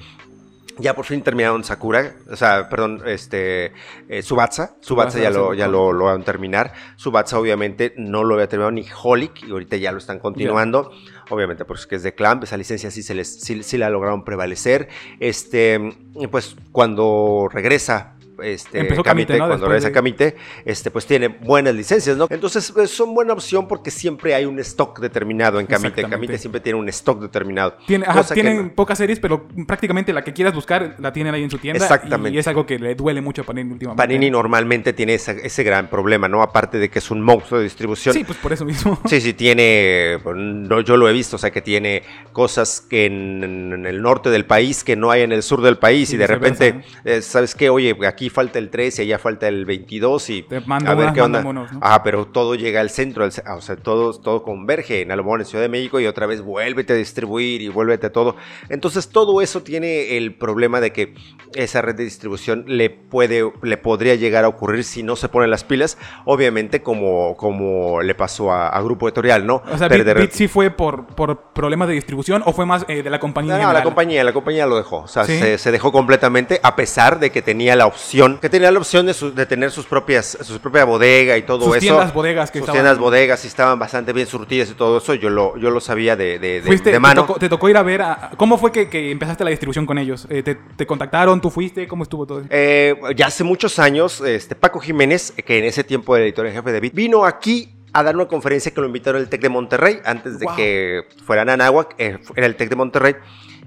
Ya 0.77 0.95
por 0.95 1.05
fin 1.05 1.21
terminaron 1.21 1.63
Sakura, 1.63 2.15
o 2.31 2.35
sea, 2.35 2.69
perdón, 2.69 3.03
este, 3.05 3.73
eh, 4.09 4.23
Subatsa, 4.23 4.77
Subatsa 4.79 5.19
ya, 5.19 5.29
lo, 5.29 5.53
ya 5.53 5.67
lo, 5.67 5.91
lo 5.93 6.05
van 6.05 6.21
a 6.21 6.23
terminar. 6.23 6.73
Subatsa 6.95 7.37
obviamente 7.37 7.93
no 7.97 8.23
lo 8.23 8.35
había 8.35 8.47
terminado 8.47 8.71
ni 8.71 8.85
Holic 9.03 9.43
y 9.43 9.51
ahorita 9.51 9.77
ya 9.77 9.91
lo 9.91 9.99
están 9.99 10.17
continuando. 10.17 10.91
Obviamente 11.29 11.65
porque 11.65 11.95
es 11.95 12.03
de 12.03 12.15
Clamp, 12.15 12.43
esa 12.43 12.57
licencia 12.57 12.89
sí, 12.89 13.03
se 13.03 13.13
les, 13.13 13.41
sí, 13.41 13.61
sí 13.63 13.77
la 13.77 13.89
lograron 13.89 14.23
prevalecer. 14.23 14.89
Este, 15.19 15.93
pues 16.31 16.55
cuando 16.71 17.47
regresa 17.51 18.15
este, 18.43 18.79
Empezó 18.79 19.03
Camite, 19.03 19.37
cuando 19.37 19.67
regresa 19.67 19.91
Camite, 19.91 20.35
este, 20.65 20.91
pues 20.91 21.05
tiene 21.05 21.27
buenas 21.27 21.75
licencias, 21.75 22.17
¿no? 22.17 22.27
Entonces 22.29 22.71
pues, 22.71 22.89
son 22.91 23.13
buena 23.13 23.33
opción 23.33 23.67
porque 23.67 23.91
siempre 23.91 24.35
hay 24.35 24.45
un 24.45 24.59
stock 24.59 24.99
determinado 24.99 25.59
en 25.59 25.67
Camite. 25.67 26.03
Camite 26.03 26.37
siempre 26.37 26.61
tiene 26.61 26.79
un 26.79 26.89
stock 26.89 27.21
determinado. 27.21 27.75
Tiene, 27.87 28.05
tienen 28.33 28.69
pocas 28.71 28.97
series, 28.97 29.19
pero 29.19 29.47
prácticamente 29.67 30.13
la 30.13 30.23
que 30.23 30.33
quieras 30.33 30.53
buscar 30.53 30.95
la 30.99 31.13
tienen 31.13 31.33
ahí 31.33 31.43
en 31.43 31.51
su 31.51 31.57
tienda. 31.57 31.83
Exactamente. 31.83 32.35
Y 32.35 32.39
es 32.39 32.47
algo 32.47 32.65
que 32.65 32.79
le 32.79 32.95
duele 32.95 33.21
mucho 33.21 33.41
a 33.41 33.45
Panini 33.45 33.71
últimamente. 33.71 34.01
Panini 34.01 34.29
normalmente 34.29 34.93
tiene 34.93 35.15
ese, 35.15 35.63
gran 35.63 35.89
problema, 35.89 36.27
¿no? 36.27 36.41
Aparte 36.41 36.77
de 36.77 36.89
que 36.89 36.99
es 36.99 37.11
un 37.11 37.21
monstruo 37.21 37.59
de 37.59 37.65
distribución. 37.65 38.13
Sí, 38.13 38.23
pues 38.23 38.37
por 38.37 38.53
eso 38.53 38.65
mismo. 38.65 38.99
Sí, 39.07 39.21
sí, 39.21 39.33
tiene, 39.33 40.19
no, 40.25 40.81
yo 40.81 40.97
lo 40.97 41.09
he 41.09 41.13
visto, 41.13 41.35
o 41.35 41.39
sea, 41.39 41.51
que 41.51 41.61
tiene 41.61 42.03
cosas 42.31 42.81
que 42.81 43.05
en, 43.05 43.85
el 43.85 44.01
norte 44.01 44.29
del 44.29 44.45
país 44.45 44.83
que 44.83 44.95
no 44.95 45.11
hay 45.11 45.21
en 45.21 45.31
el 45.31 45.43
sur 45.43 45.61
del 45.61 45.77
país 45.77 46.13
y 46.13 46.17
de 46.17 46.27
repente, 46.27 46.81
eh, 47.03 47.21
¿sabes 47.21 47.55
qué? 47.55 47.69
Oye, 47.69 47.95
aquí 48.07 48.29
falta 48.31 48.59
el 48.59 48.69
13 48.69 49.03
y 49.03 49.07
allá 49.07 49.19
falta 49.19 49.47
el 49.47 49.65
22 49.65 50.29
y 50.29 50.45
a 50.85 50.95
ver 50.95 51.13
qué 51.13 51.21
onda. 51.21 51.43
Ah, 51.81 52.01
pero 52.03 52.27
todo 52.27 52.55
llega 52.55 52.81
al 52.81 52.89
centro, 52.89 53.25
o 53.25 53.61
sea, 53.61 53.75
todo, 53.77 54.13
todo 54.13 54.43
converge 54.43 55.01
en 55.01 55.11
Alomón, 55.11 55.41
en 55.41 55.45
Ciudad 55.45 55.63
de 55.63 55.69
México 55.69 55.99
y 55.99 56.07
otra 56.07 56.25
vez 56.25 56.41
vuélvete 56.41 56.93
a 56.93 56.95
distribuir 56.95 57.61
y 57.61 57.67
vuélvete 57.67 58.07
a 58.07 58.11
todo. 58.11 58.35
Entonces 58.69 59.09
todo 59.09 59.41
eso 59.41 59.61
tiene 59.61 60.17
el 60.17 60.35
problema 60.35 60.81
de 60.81 60.91
que 60.91 61.13
esa 61.55 61.81
red 61.81 61.95
de 61.95 62.03
distribución 62.03 62.65
le 62.67 62.89
puede, 62.89 63.51
le 63.61 63.77
podría 63.77 64.15
llegar 64.15 64.45
a 64.45 64.47
ocurrir 64.47 64.83
si 64.83 65.03
no 65.03 65.15
se 65.15 65.29
ponen 65.29 65.49
las 65.49 65.63
pilas, 65.63 65.97
obviamente 66.25 66.81
como, 66.81 67.35
como 67.37 68.01
le 68.01 68.15
pasó 68.15 68.51
a, 68.51 68.81
Grupo 68.81 69.07
Editorial, 69.07 69.45
¿no? 69.45 69.61
O 69.71 69.77
sea, 69.77 69.87
Bit, 69.87 70.31
sí 70.31 70.47
fue 70.47 70.71
por, 70.71 71.05
por 71.05 71.53
problemas 71.53 71.87
de 71.87 71.93
distribución 71.93 72.41
o 72.47 72.51
fue 72.51 72.65
más 72.65 72.83
eh, 72.87 73.03
de 73.03 73.09
la 73.11 73.19
compañía. 73.19 73.59
No, 73.59 73.71
la 73.71 73.83
compañía, 73.83 74.23
la 74.23 74.33
compañía 74.33 74.65
lo 74.65 74.75
dejó, 74.75 75.01
o 75.01 75.07
sea, 75.07 75.25
se, 75.25 75.59
se, 75.59 75.71
dejó 75.71 75.91
completamente 75.91 76.59
a 76.63 76.75
pesar 76.75 77.19
de 77.19 77.29
que 77.31 77.43
tenía 77.43 77.75
la 77.75 77.85
opción 77.85 78.20
que 78.39 78.49
tenía 78.49 78.71
la 78.71 78.79
opción 78.79 79.05
de, 79.05 79.13
de 79.13 79.45
tener 79.45 79.71
sus 79.71 79.85
propias, 79.85 80.37
su 80.41 80.59
propia 80.59 80.85
bodega 80.85 81.37
y 81.37 81.43
todo 81.43 81.65
sus 81.65 81.77
eso. 81.77 81.85
Tiendas 81.85 82.13
bodegas 82.13 82.51
que 82.51 82.59
sus 82.59 82.71
tiendas 82.71 82.97
bodegas 82.97 83.43
y 83.43 83.47
estaban 83.47 83.79
bastante 83.79 84.13
bien 84.13 84.27
surtidas 84.27 84.69
y 84.69 84.73
todo 84.73 84.97
eso. 84.97 85.13
Yo 85.13 85.29
lo, 85.29 85.57
yo 85.57 85.69
lo 85.69 85.79
sabía 85.79 86.15
de, 86.15 86.39
de, 86.39 86.61
de, 86.61 86.99
mano. 86.99 87.25
Te 87.39 87.49
tocó, 87.49 87.69
ir 87.69 87.77
a 87.77 87.83
ver 87.83 88.03
cómo 88.37 88.57
fue 88.57 88.71
que, 88.71 88.89
que, 88.89 89.11
empezaste 89.11 89.43
la 89.43 89.49
distribución 89.49 89.85
con 89.85 89.97
ellos. 89.97 90.27
Eh, 90.29 90.43
te, 90.43 90.85
contactaron? 90.85 91.41
¿Tú 91.41 91.49
fuiste? 91.49 91.87
¿Cómo 91.87 92.03
estuvo 92.03 92.25
todo? 92.25 92.43
Eh, 92.49 92.95
ya 93.15 93.27
hace 93.27 93.43
muchos 93.43 93.79
años, 93.79 94.21
este 94.21 94.55
Paco 94.55 94.79
Jiménez, 94.79 95.33
que 95.45 95.59
en 95.59 95.65
ese 95.65 95.83
tiempo 95.83 96.15
era 96.15 96.25
editor 96.25 96.45
en 96.45 96.53
jefe 96.53 96.71
de 96.71 96.79
Bit, 96.79 96.93
vino 96.93 97.25
aquí 97.25 97.80
a 97.93 98.03
dar 98.03 98.15
una 98.15 98.27
conferencia 98.27 98.73
que 98.73 98.81
lo 98.81 98.87
invitaron 98.87 99.21
el 99.21 99.29
TEC 99.29 99.41
de 99.41 99.49
Monterrey, 99.49 99.99
antes 100.05 100.39
de 100.39 100.47
que 100.55 101.03
fuera 101.25 101.41
Anáhuac, 101.41 101.95
eh, 101.97 102.19
era 102.35 102.45
el 102.45 102.55
TEC 102.55 102.69
de 102.69 102.75
Monterrey, 102.75 103.15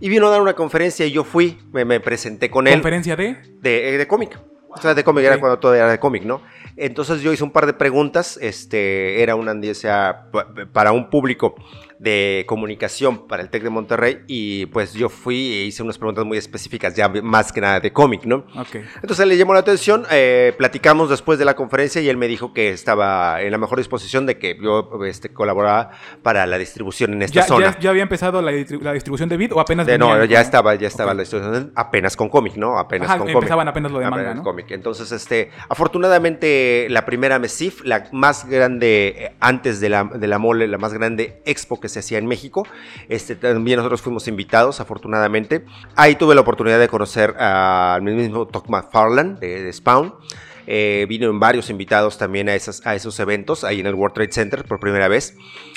y 0.00 0.08
vino 0.08 0.26
a 0.26 0.30
dar 0.30 0.40
una 0.40 0.54
conferencia 0.54 1.06
y 1.06 1.12
yo 1.12 1.24
fui, 1.24 1.58
me, 1.72 1.84
me 1.84 2.00
presenté 2.00 2.50
con 2.50 2.66
él. 2.66 2.74
¿Conferencia 2.74 3.16
de? 3.16 3.36
De, 3.60 3.98
de 3.98 4.06
cómic. 4.06 4.38
O 4.76 4.80
sea, 4.80 4.94
de 4.94 5.04
cómic, 5.04 5.24
era 5.24 5.38
cuando 5.38 5.58
todo 5.58 5.74
era 5.74 5.88
de 5.88 6.00
cómic, 6.00 6.24
¿no? 6.24 6.42
Entonces 6.76 7.20
yo 7.22 7.32
hice 7.32 7.44
un 7.44 7.52
par 7.52 7.66
de 7.66 7.74
preguntas, 7.74 8.38
este, 8.42 9.22
era 9.22 9.36
una, 9.36 9.54
sea, 9.74 10.26
para 10.72 10.90
un 10.90 11.10
público 11.10 11.54
de 11.98 12.44
comunicación 12.46 13.26
para 13.26 13.42
el 13.42 13.50
TEC 13.50 13.62
de 13.62 13.70
Monterrey 13.70 14.20
y 14.26 14.66
pues 14.66 14.92
yo 14.94 15.08
fui 15.08 15.52
e 15.52 15.64
hice 15.64 15.82
unas 15.82 15.98
preguntas 15.98 16.24
muy 16.24 16.38
específicas, 16.38 16.94
ya 16.94 17.08
más 17.08 17.52
que 17.52 17.60
nada 17.60 17.80
de 17.80 17.92
cómic, 17.92 18.24
¿no? 18.24 18.46
Okay. 18.58 18.84
Entonces 18.96 19.26
le 19.26 19.36
llamó 19.36 19.54
la 19.54 19.60
atención, 19.60 20.04
eh, 20.10 20.54
platicamos 20.56 21.10
después 21.10 21.38
de 21.38 21.44
la 21.44 21.54
conferencia 21.54 22.00
y 22.00 22.08
él 22.08 22.16
me 22.16 22.28
dijo 22.28 22.52
que 22.52 22.70
estaba 22.70 23.40
en 23.42 23.50
la 23.50 23.58
mejor 23.58 23.78
disposición 23.78 24.26
de 24.26 24.38
que 24.38 24.58
yo 24.60 24.90
este, 25.06 25.32
colaboraba 25.32 25.90
para 26.22 26.46
la 26.46 26.58
distribución 26.58 27.14
en 27.14 27.22
esta 27.22 27.42
zona. 27.42 27.76
Ya, 27.78 27.90
había 27.90 28.02
empezado 28.02 28.42
la, 28.42 28.52
distribución 28.52 29.28
de 29.28 29.36
Bit 29.36 29.52
o 29.52 29.60
apenas? 29.60 29.86
De, 29.86 29.98
no, 29.98 30.24
ya 30.24 30.40
estaba, 30.40 30.74
ya 30.74 30.88
estaba 30.88 31.14
la 31.14 31.22
distribución 31.22 31.72
apenas 31.74 32.16
con 32.16 32.28
cómic, 32.28 32.56
¿no? 32.56 32.78
Apenas 32.78 33.08
con 33.08 33.18
cómic. 33.20 33.34
Empezaban 33.34 33.68
apenas 33.68 33.92
lo 33.92 33.98
de 33.98 34.10
manga, 34.10 34.34
¿no? 34.34 34.42
cómic. 34.42 34.70
Entonces, 34.70 35.12
este, 35.12 35.50
afortunadamente 35.68 36.86
la 36.90 37.04
primera 37.04 37.38
MESIF, 37.38 37.84
la 37.84 38.08
más 38.12 38.48
grande 38.48 39.14
eh, 39.16 39.36
antes 39.40 39.80
de 39.80 39.88
la, 39.88 40.04
de 40.04 40.26
la 40.26 40.38
mole, 40.38 40.68
la 40.68 40.78
más 40.78 40.92
grande 40.92 41.42
expo 41.44 41.80
que 41.84 41.90
se 41.90 41.98
hacía 41.98 42.16
en 42.16 42.26
México. 42.26 42.66
Este, 43.10 43.36
también 43.36 43.76
nosotros 43.76 44.00
fuimos 44.00 44.26
invitados, 44.26 44.80
afortunadamente. 44.80 45.66
Ahí 45.96 46.14
tuve 46.14 46.34
la 46.34 46.40
oportunidad 46.40 46.78
de 46.78 46.88
conocer 46.88 47.36
al 47.38 48.00
mismo 48.00 48.46
Todd 48.46 48.64
McFarlane 48.68 49.34
de, 49.34 49.70
Spawn. 49.70 50.14
Eh, 50.66 51.04
vino 51.10 51.28
en 51.28 51.38
varios 51.38 51.68
invitados 51.68 52.16
también 52.16 52.48
a, 52.48 52.54
esas, 52.54 52.86
a 52.86 52.94
esos 52.94 53.20
eventos, 53.20 53.64
ahí 53.64 53.80
en 53.80 53.86
el 53.86 53.94
World 53.94 54.14
Trade 54.14 54.32
Center 54.32 54.64
por 54.64 54.80
primera 54.80 55.08
vez. 55.08 55.36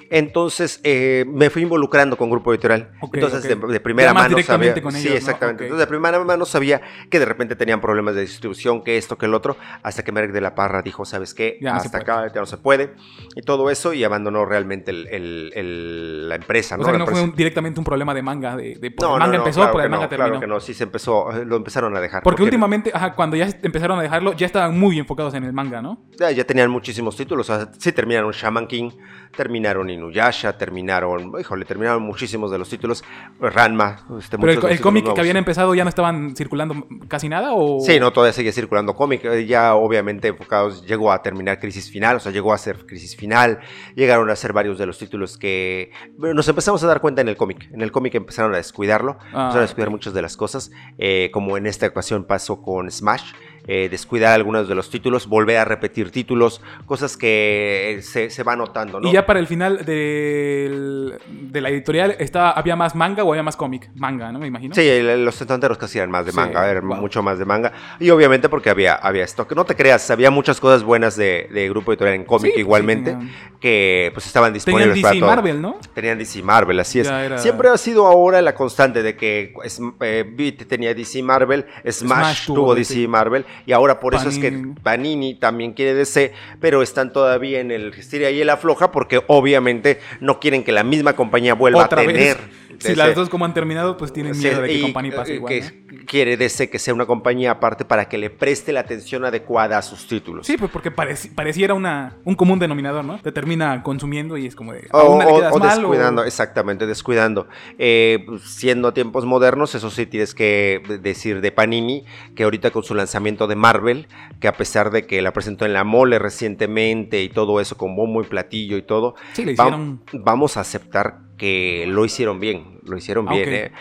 Entonces 0.09 0.79
eh, 0.83 1.25
me 1.27 1.49
fui 1.49 1.63
involucrando 1.63 2.17
con 2.17 2.29
Grupo 2.29 2.53
Editorial. 2.53 2.91
Entonces 3.13 3.43
De, 3.43 3.79
primera 3.79 4.13
mano 4.13 4.37
sabía. 4.43 4.73
sí, 4.91 5.09
exactamente. 5.09 5.63
Entonces 5.63 5.85
de 5.85 5.87
primera 5.87 6.23
mano 6.23 6.45
sabía 6.45 6.81
que 7.09 7.19
de 7.19 7.25
repente 7.25 7.55
tenían 7.55 7.81
problemas 7.81 8.15
de 8.15 8.21
distribución, 8.21 8.83
que 8.83 8.97
esto, 8.97 9.17
que 9.17 9.25
el 9.25 9.33
otro, 9.33 9.57
hasta 9.83 10.03
que 10.03 10.11
Merck 10.11 10.31
de 10.31 10.41
la 10.41 10.55
Parra 10.55 10.81
dijo, 10.81 11.05
¿sabes 11.05 11.33
qué? 11.33 11.59
hasta 11.69 11.97
acá 11.97 12.31
ya 12.33 12.39
no 12.39 12.45
se 12.45 12.57
puede. 12.57 12.93
Y 13.35 13.41
todo 13.41 13.69
eso 13.69 13.93
y 13.93 14.03
abandonó 14.03 14.45
realmente 14.45 14.91
la 14.93 16.35
empresa. 16.35 16.77
O 16.79 16.83
sea 16.83 16.93
que 16.93 16.99
no 16.99 17.07
fue 17.07 17.31
directamente 17.35 17.79
un 17.79 17.85
problema 17.85 18.13
de 18.13 18.21
manga. 18.21 18.55
De, 18.55 18.93
no, 19.01 19.17
manga 19.17 19.37
empezó, 19.37 19.71
por 19.71 19.81
el 19.81 19.89
manga 19.89 20.09
terminó. 20.09 20.27
Claro 20.27 20.39
que 20.39 20.47
no, 20.47 20.59
sí 20.59 20.73
se 20.73 20.83
empezó, 20.83 21.31
lo 21.45 21.55
empezaron 21.55 21.95
a 21.95 21.99
dejar. 21.99 22.23
Porque, 22.23 22.43
últimamente, 22.43 22.91
cuando 23.15 23.35
ya 23.35 23.47
empezaron 23.61 23.99
a 23.99 24.01
dejarlo, 24.01 24.33
ya 24.33 24.45
estaban 24.45 24.77
muy 24.77 24.99
enfocados 24.99 25.33
en 25.33 25.43
el 25.43 25.53
manga, 25.53 25.81
¿no? 25.81 26.05
Ya, 26.19 26.31
ya 26.31 26.43
tenían 26.43 26.69
muchísimos 26.69 27.15
títulos. 27.15 27.49
O 27.49 27.55
sea, 27.55 27.71
sí 27.77 27.91
terminaron 27.91 28.31
Shaman 28.31 28.67
King, 28.67 28.91
terminaron 29.35 29.89
Inuyasha, 29.97 30.57
terminaron, 30.57 31.33
híjole, 31.39 31.65
terminaron 31.65 32.03
muchísimos 32.03 32.51
de 32.51 32.57
los 32.57 32.69
títulos. 32.69 33.03
Ranma, 33.39 34.05
este, 34.19 34.37
Pero 34.37 34.67
el, 34.67 34.81
cómic 34.81 35.13
que 35.13 35.19
habían 35.19 35.37
empezado 35.37 35.73
ya 35.75 35.83
no 35.83 35.89
estaban 35.89 36.35
circulando 36.35 36.87
casi 37.07 37.29
nada 37.29 37.53
o... 37.53 37.79
Sí, 37.81 37.99
no, 37.99 38.11
todavía 38.13 38.33
sigue 38.33 38.51
circulando 38.51 38.95
cómic. 38.95 39.25
Eh, 39.25 39.45
ya 39.45 39.75
obviamente 39.75 40.29
enfocados, 40.29 40.85
llegó 40.85 41.11
a 41.11 41.21
terminar 41.21 41.59
Crisis 41.59 41.91
Final, 41.91 42.17
o 42.17 42.19
sea, 42.19 42.31
llegó 42.31 42.53
a 42.53 42.57
ser 42.57 42.85
Crisis 42.85 43.15
Final. 43.15 43.59
Llegaron 43.95 44.29
a 44.29 44.35
ser 44.35 44.53
varios 44.53 44.77
de 44.77 44.85
los 44.85 44.97
títulos 44.97 45.37
que 45.37 45.91
nos 46.17 46.47
empezamos 46.47 46.83
a 46.83 46.87
dar 46.87 47.01
cuenta 47.01 47.21
en 47.21 47.27
el 47.27 47.37
cómic. 47.37 47.69
En 47.71 47.81
el 47.81 47.91
cómic 47.91 48.15
empezaron 48.15 48.53
a 48.53 48.57
descuidarlo, 48.57 49.17
ah, 49.19 49.25
empezaron 49.25 49.57
a 49.57 49.61
descuidar 49.61 49.89
muchas 49.89 50.13
de 50.13 50.21
las 50.21 50.37
cosas, 50.37 50.71
eh, 50.97 51.29
como 51.31 51.57
en 51.57 51.67
esta 51.67 51.87
ocasión 51.87 52.25
pasó 52.25 52.61
con 52.61 52.89
Smash. 52.91 53.33
Eh, 53.69 53.89
descuidar 53.89 54.33
algunos 54.33 54.69
de 54.69 54.75
los 54.75 54.89
títulos, 54.89 55.27
volver 55.27 55.57
a 55.57 55.65
repetir 55.65 56.09
títulos, 56.09 56.61
cosas 56.85 57.17
que 57.17 57.99
se, 58.01 58.29
se 58.29 58.43
va 58.43 58.55
notando, 58.55 59.01
¿no? 59.01 59.09
Y 59.09 59.11
ya 59.11 59.25
para 59.25 59.39
el 59.39 59.47
final 59.47 59.83
de 59.85 61.11
la 61.53 61.69
editorial, 61.69 62.15
estaba, 62.17 62.51
¿había 62.51 62.77
más 62.77 62.95
manga 62.95 63.25
o 63.25 63.31
había 63.31 63.43
más 63.43 63.57
cómic? 63.57 63.89
Manga, 63.95 64.31
¿no? 64.31 64.39
Me 64.39 64.47
imagino. 64.47 64.73
Sí, 64.73 64.87
los 65.01 65.35
setenteros 65.35 65.77
casi 65.77 65.97
eran 65.97 66.09
más 66.09 66.25
de 66.25 66.31
manga, 66.31 66.69
eran 66.69 66.85
mucho 66.85 67.21
más 67.21 67.39
de 67.39 67.45
manga. 67.45 67.73
Y 67.99 68.09
obviamente 68.09 68.47
porque 68.47 68.69
había, 68.69 68.95
había 68.95 69.25
esto, 69.25 69.45
que 69.45 69.53
no 69.53 69.65
te 69.65 69.75
creas, 69.75 70.09
había 70.11 70.31
muchas 70.31 70.61
cosas 70.61 70.83
buenas 70.83 71.17
de, 71.17 71.67
Grupo 71.69 71.91
Editorial 71.91 72.15
en 72.15 72.23
cómic 72.23 72.53
pues 72.53 72.59
igualmente, 72.59 73.17
que 73.59 74.11
pues 74.13 74.25
estaban 74.25 74.53
disponibles 74.53 74.93
Tenían 74.93 75.13
DC 75.13 75.25
Marvel, 75.25 75.61
¿no? 75.61 75.77
Tenían 75.93 76.17
DC 76.17 76.41
Marvel, 76.41 76.79
así 76.79 77.01
es. 77.01 77.11
Siempre 77.35 77.67
ha 77.67 77.77
sido 77.77 78.07
ahora 78.07 78.41
la 78.41 78.55
constante 78.55 79.03
de 79.03 79.17
que 79.17 79.53
eh, 79.99 80.25
Beat 80.33 80.67
tenía 80.67 80.93
DC 80.93 81.21
Marvel, 81.21 81.65
Smash, 81.85 82.45
tuvo 82.45 82.73
DC 82.73 83.07
Marvel 83.09 83.45
y 83.65 83.71
ahora 83.71 83.99
por 83.99 84.15
eso 84.15 84.29
es 84.29 84.39
que 84.39 84.51
Panini 84.83 85.35
también 85.35 85.73
quiere 85.73 85.93
DC, 85.93 86.33
pero 86.59 86.81
están 86.81 87.13
todavía 87.13 87.59
en 87.59 87.71
el 87.71 87.93
estira 87.93 88.29
y 88.29 88.41
el 88.41 88.49
afloja 88.49 88.91
porque 88.91 89.21
obviamente 89.27 89.99
no 90.19 90.39
quieren 90.39 90.63
que 90.63 90.71
la 90.71 90.83
misma 90.83 91.13
compañía 91.15 91.53
vuelva 91.53 91.85
a 91.85 91.89
tener. 91.89 92.37
Si 92.79 92.95
las 92.95 93.15
dos 93.15 93.29
como 93.29 93.45
han 93.45 93.53
terminado, 93.53 93.97
pues 93.97 94.13
tienen 94.13 94.37
miedo 94.37 94.61
de 94.61 94.69
que 94.69 94.81
Company 94.81 95.11
pase 95.11 95.35
igual. 95.35 95.53
Que 95.53 96.05
quiere 96.05 96.37
DC 96.37 96.69
que 96.69 96.79
sea 96.79 96.93
una 96.93 97.05
compañía 97.05 97.51
aparte 97.51 97.85
para 97.85 98.07
que 98.09 98.17
le 98.17 98.29
preste 98.29 98.71
la 98.73 98.81
atención 98.81 99.25
adecuada 99.25 99.77
a 99.77 99.81
sus 99.81 100.07
títulos. 100.07 100.47
Sí, 100.47 100.57
pues 100.57 100.71
porque 100.71 100.91
pareciera 100.91 101.73
una, 101.73 102.17
un 102.23 102.35
común 102.35 102.59
denominador, 102.59 103.05
¿no? 103.05 103.19
Te 103.19 103.31
termina 103.31 103.83
consumiendo 103.83 104.37
y 104.37 104.45
es 104.45 104.55
como 104.55 104.73
de... 104.73 104.87
O, 104.91 105.17
o, 105.17 105.59
descuidando, 105.59 106.23
exactamente, 106.23 106.85
descuidando. 106.85 107.47
Eh, 107.77 108.23
pues, 108.25 108.43
siendo 108.43 108.93
tiempos 108.93 109.25
modernos, 109.25 109.75
eso 109.75 109.89
sí 109.89 110.05
tienes 110.05 110.33
que 110.33 110.81
decir 111.01 111.41
de 111.41 111.51
Panini, 111.51 112.05
que 112.35 112.43
ahorita 112.43 112.71
con 112.71 112.83
su 112.83 112.95
lanzamiento 112.95 113.47
de 113.47 113.55
Marvel, 113.55 114.07
que 114.39 114.47
a 114.47 114.53
pesar 114.53 114.91
de 114.91 115.05
que 115.05 115.21
la 115.21 115.33
presentó 115.33 115.65
en 115.65 115.73
la 115.73 115.83
mole 115.83 116.19
recientemente 116.19 117.21
y 117.21 117.29
todo 117.29 117.59
eso 117.59 117.77
con 117.77 117.95
bombo 117.95 118.21
y 118.21 118.25
platillo 118.25 118.77
y 118.77 118.81
todo, 118.81 119.15
sí, 119.33 119.45
le 119.45 119.53
hicieron... 119.53 120.01
vamos 120.13 120.57
a 120.57 120.61
aceptar 120.61 121.26
que 121.37 121.85
lo 121.87 122.05
hicieron 122.05 122.39
bien, 122.39 122.79
lo 122.83 122.97
hicieron 122.97 123.25
bien. 123.27 123.53
Eh. 123.53 123.71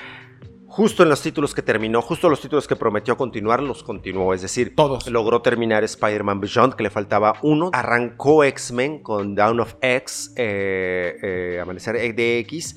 Justo 0.66 1.02
en 1.02 1.08
los 1.08 1.22
títulos 1.22 1.54
que 1.54 1.62
terminó, 1.62 2.02
justo 2.02 2.28
los 2.28 2.40
títulos 2.40 2.68
que 2.68 2.76
prometió 2.76 3.16
continuar, 3.16 3.62
los 3.62 3.82
continuó. 3.82 4.34
Es 4.34 4.42
decir, 4.42 4.74
todos. 4.76 5.08
Logró 5.08 5.40
terminar 5.40 5.84
Spider-Man 5.84 6.40
Beyond, 6.40 6.74
que 6.74 6.82
le 6.82 6.90
faltaba 6.90 7.34
uno. 7.42 7.70
Arrancó 7.72 8.44
X-Men 8.44 9.02
con 9.02 9.34
Down 9.34 9.60
of 9.60 9.76
X, 9.80 10.34
eh, 10.36 11.16
eh, 11.22 11.60
Amanecer 11.62 12.14
de 12.14 12.38
X 12.40 12.76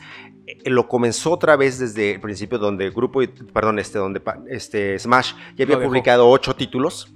lo 0.66 0.88
comenzó 0.88 1.32
otra 1.32 1.56
vez 1.56 1.80
desde 1.80 2.12
el 2.12 2.20
principio 2.20 2.58
donde 2.58 2.86
el 2.86 2.92
grupo, 2.92 3.22
perdón, 3.54 3.80
este, 3.80 4.00
donde 4.00 4.22
este 4.50 4.98
Smash 4.98 5.34
ya 5.56 5.66
había 5.66 5.82
publicado 5.82 6.28
ocho 6.28 6.56
títulos 6.56 7.14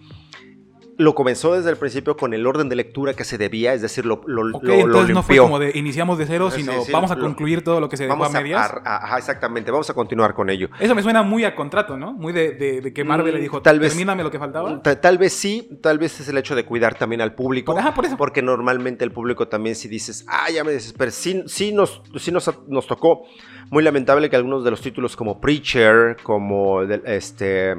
lo 0.98 1.16
comenzó 1.16 1.56
desde 1.56 1.70
el 1.70 1.78
principio 1.78 2.16
con 2.16 2.34
el 2.34 2.46
orden 2.46 2.70
de 2.70 2.76
lectura 2.76 3.14
que 3.14 3.24
se 3.24 3.38
debía, 3.38 3.74
es 3.74 3.82
decir, 3.82 4.06
lo, 4.06 4.22
lo, 4.26 4.48
entonces 4.62 5.14
no 5.14 5.24
fue 5.24 5.38
como 5.38 5.60
de 5.60 5.72
iniciamos 5.76 6.18
de 6.18 6.26
cero, 6.26 6.52
sino 6.52 6.74
vamos 6.92 7.12
a 7.12 7.16
concluir 7.16 7.64
todo 7.64 7.80
lo 7.80 7.90
que 7.90 7.98
se 7.98 8.06
dejó 8.08 8.24
a 8.24 8.30
medias. 8.30 8.74
ajá, 8.84 9.18
exactamente, 9.18 9.72
vamos 9.72 9.90
a 9.90 9.94
continuar 9.94 10.34
con 10.34 10.50
ello. 10.50 10.70
Eso 10.80 10.96
me 10.96 11.02
suena 11.02 11.24
muy 11.24 11.46
a 11.46 11.56
contrato, 11.56 11.98
¿no? 11.98 12.14
Muy 12.14 12.34
de, 12.34 12.92
que 12.94 13.04
Marvel 13.04 13.36
le 13.36 13.42
dijo, 13.42 13.62
tal 13.62 13.80
vez, 13.80 13.92
termíname 13.92 14.24
lo 14.24 14.32
que 14.32 14.40
faltaba. 14.40 14.82
Tal, 14.82 15.18
vez 15.18 15.34
sí, 15.34 15.80
tal 15.82 15.98
vez 15.98 16.20
es 16.20 16.28
el 16.28 16.38
hecho 16.38 16.56
de 16.56 16.66
cuidar 16.66 16.96
también 16.96 17.22
al 17.22 17.34
público. 17.34 17.78
Ajá, 17.78 17.94
por 17.94 18.06
eso. 18.06 18.18
Porque 18.18 18.42
normalmente 18.42 19.04
el 19.04 19.12
público 19.12 19.48
también 19.48 19.76
si 19.76 19.88
dices, 19.88 20.26
ah, 20.28 20.50
ya 20.54 20.64
me 20.64 20.72
desesperé, 20.72 21.12
sí, 21.12 21.44
sí, 21.48 21.72
nos, 21.72 22.02
sí 22.18 22.32
nos, 22.32 22.52
nos 22.68 22.88
tocó. 22.88 23.24
Muy 23.70 23.84
lamentable 23.84 24.30
que 24.30 24.36
algunos 24.36 24.64
de 24.64 24.72
los 24.72 24.82
títulos 24.82 25.16
como 25.16 25.40
Preacher, 25.42 26.18
como 26.22 26.82
este 26.82 27.76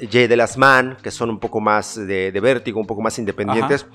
J. 0.00 0.28
de 0.28 0.36
las 0.36 0.58
Man, 0.58 0.96
que 1.02 1.10
son 1.10 1.30
un 1.30 1.38
poco 1.38 1.60
más 1.60 1.94
de, 1.94 2.30
vértigo, 2.40 2.80
un 2.80 2.86
poco 2.86 3.02
más 3.02 3.18
independientes, 3.18 3.86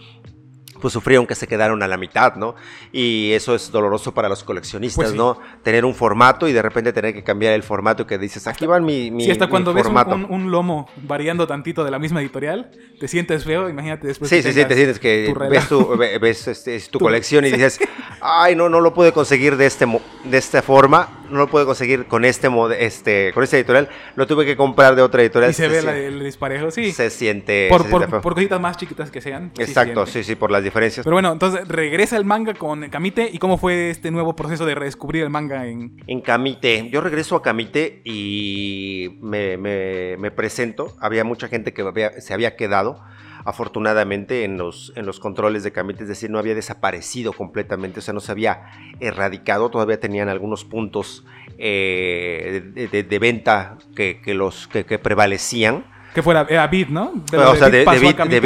pues 0.83 0.91
sufrieron 0.91 1.25
que 1.25 1.33
se 1.33 1.47
quedaron 1.47 1.81
a 1.81 1.87
la 1.87 1.95
mitad, 1.95 2.35
¿no? 2.35 2.55
Y 2.91 3.31
eso 3.31 3.55
es 3.55 3.71
doloroso 3.71 4.13
para 4.13 4.27
los 4.27 4.43
coleccionistas, 4.43 5.05
pues 5.05 5.15
¿no? 5.15 5.39
Tener 5.63 5.85
un 5.85 5.95
formato 5.95 6.45
y 6.45 6.51
de 6.51 6.61
repente 6.61 6.91
tener 6.91 7.13
que 7.13 7.23
cambiar 7.23 7.53
el 7.53 7.63
formato 7.63 8.05
que 8.05 8.17
dices, 8.17 8.47
aquí 8.47 8.65
van 8.65 8.83
mi, 8.83 9.09
mi 9.09 9.23
Sí, 9.23 9.31
hasta 9.31 9.47
cuando 9.47 9.73
ves 9.73 9.87
un, 9.87 10.51
lomo 10.51 10.89
variando 10.97 11.47
tantito 11.47 11.85
de 11.85 11.91
la 11.91 11.99
misma 11.99 12.21
editorial, 12.21 12.69
te 12.99 13.07
sientes 13.07 13.45
feo, 13.45 13.69
imagínate 13.69 14.07
después. 14.07 14.29
Sí, 14.29 14.41
sí, 14.41 14.51
sí, 14.51 14.65
te 14.65 14.75
sientes 14.75 14.99
que 14.99 15.33
ves 15.49 15.69
tu, 15.69 15.97
ves, 15.97 16.49
este, 16.49 16.77
tu, 16.91 16.99
colección 16.99 17.45
y 17.45 17.51
dices, 17.53 17.79
ay, 18.19 18.53
no, 18.53 18.67
no 18.67 18.81
lo 18.81 18.93
pude 18.93 19.13
conseguir 19.13 19.55
de, 19.55 19.67
este, 19.67 19.85
de 20.25 20.37
esta 20.37 20.61
forma, 20.61 21.22
no 21.33 21.39
lo 21.39 21.47
pude 21.47 21.65
conseguir 21.65 22.05
con 22.05 22.23
este, 22.23 22.49
este, 22.79 23.31
con 23.33 23.43
este 23.43 23.57
editorial, 23.57 23.89
lo 24.15 24.27
tuve 24.27 24.45
que 24.45 24.55
comprar 24.55 24.95
de 24.95 25.01
otra 25.01 25.21
editorial. 25.21 25.51
Y 25.51 25.53
se, 25.53 25.67
ve 25.67 26.07
el 26.07 26.23
disparejo, 26.23 26.71
sí. 26.71 26.91
Se 26.91 27.09
siente... 27.09 27.67
Por, 27.69 27.89
por, 27.89 28.33
cositas 28.33 28.61
más 28.61 28.77
chiquitas 28.77 29.11
que 29.11 29.21
sean. 29.21 29.51
Exacto, 29.57 30.05
sí, 30.05 30.23
sí, 30.23 30.35
por 30.35 30.51
las 30.51 30.63
diferencias. 30.63 31.03
Pero 31.03 31.15
bueno, 31.15 31.31
entonces 31.31 31.67
regresa 31.67 32.17
el 32.17 32.25
manga 32.25 32.53
con 32.53 32.89
Kamite 32.89 33.29
y 33.31 33.39
cómo 33.39 33.57
fue 33.57 33.89
este 33.89 34.11
nuevo 34.11 34.35
proceso 34.35 34.65
de 34.65 34.75
redescubrir 34.75 35.23
el 35.23 35.29
manga 35.29 35.65
en... 35.67 35.97
En 36.07 36.21
Kamite. 36.21 36.89
Yo 36.89 37.01
regreso 37.01 37.35
a 37.35 37.41
Kamite 37.41 38.01
y 38.05 39.17
me, 39.21 39.57
me, 39.57 40.31
presento. 40.31 40.95
Había 40.99 41.23
mucha 41.23 41.47
gente 41.47 41.73
que 41.73 41.83
se 42.19 42.33
había 42.33 42.55
quedado 42.55 43.01
afortunadamente 43.45 44.43
en 44.43 44.57
los, 44.57 44.93
en 44.95 45.05
los 45.05 45.19
controles 45.19 45.63
de 45.63 45.71
Kamite, 45.71 46.03
es 46.03 46.09
decir, 46.09 46.29
no 46.29 46.39
había 46.39 46.55
desaparecido 46.55 47.33
completamente, 47.33 47.99
o 47.99 48.01
sea, 48.01 48.13
no 48.13 48.19
se 48.19 48.31
había 48.31 48.65
erradicado, 48.99 49.69
todavía 49.69 49.99
tenían 49.99 50.29
algunos 50.29 50.65
puntos 50.65 51.25
eh, 51.57 52.89
de, 52.91 53.19
venta 53.19 53.77
que, 53.95 54.21
los, 54.27 54.67
que, 54.67 54.83
prevalecían. 54.99 55.85
Que 56.13 56.21
fuera 56.21 56.41
a 56.41 56.67
Bit, 56.67 56.89
¿no? 56.89 57.13
o 57.33 57.55
sea, 57.55 57.69
de, 57.69 57.85
Bit, 57.85 58.17
de, 58.17 58.39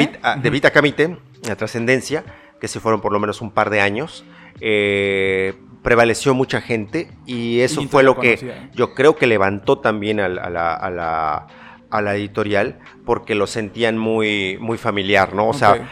Bit 0.50 0.66
a 0.66 0.72
la 1.48 1.56
trascendencia, 1.56 2.24
que 2.60 2.68
se 2.68 2.80
fueron 2.80 3.02
por 3.02 3.12
lo 3.12 3.20
menos 3.20 3.42
un 3.42 3.52
par 3.52 3.70
de 3.70 3.82
años. 3.82 4.26
Eh, 4.60 5.54
prevaleció 5.84 6.34
mucha 6.34 6.60
gente 6.60 7.12
y 7.26 7.60
eso 7.60 7.82
fue 7.84 8.04
lo 8.04 8.20
que 8.20 8.70
yo 8.74 8.94
creo 8.94 9.16
que 9.16 9.28
levantó 9.28 9.78
también 9.78 10.20
a 10.20 10.28
la 10.28 10.74
a 10.74 10.90
la 10.90 11.48
editorial 11.92 12.80
porque 13.06 13.36
lo 13.36 13.48
sentían 13.48 13.98
muy, 13.98 14.58
muy 14.60 14.78
familiar, 14.78 15.34
¿no? 15.34 15.50
O 15.50 15.54
sea, 15.54 15.88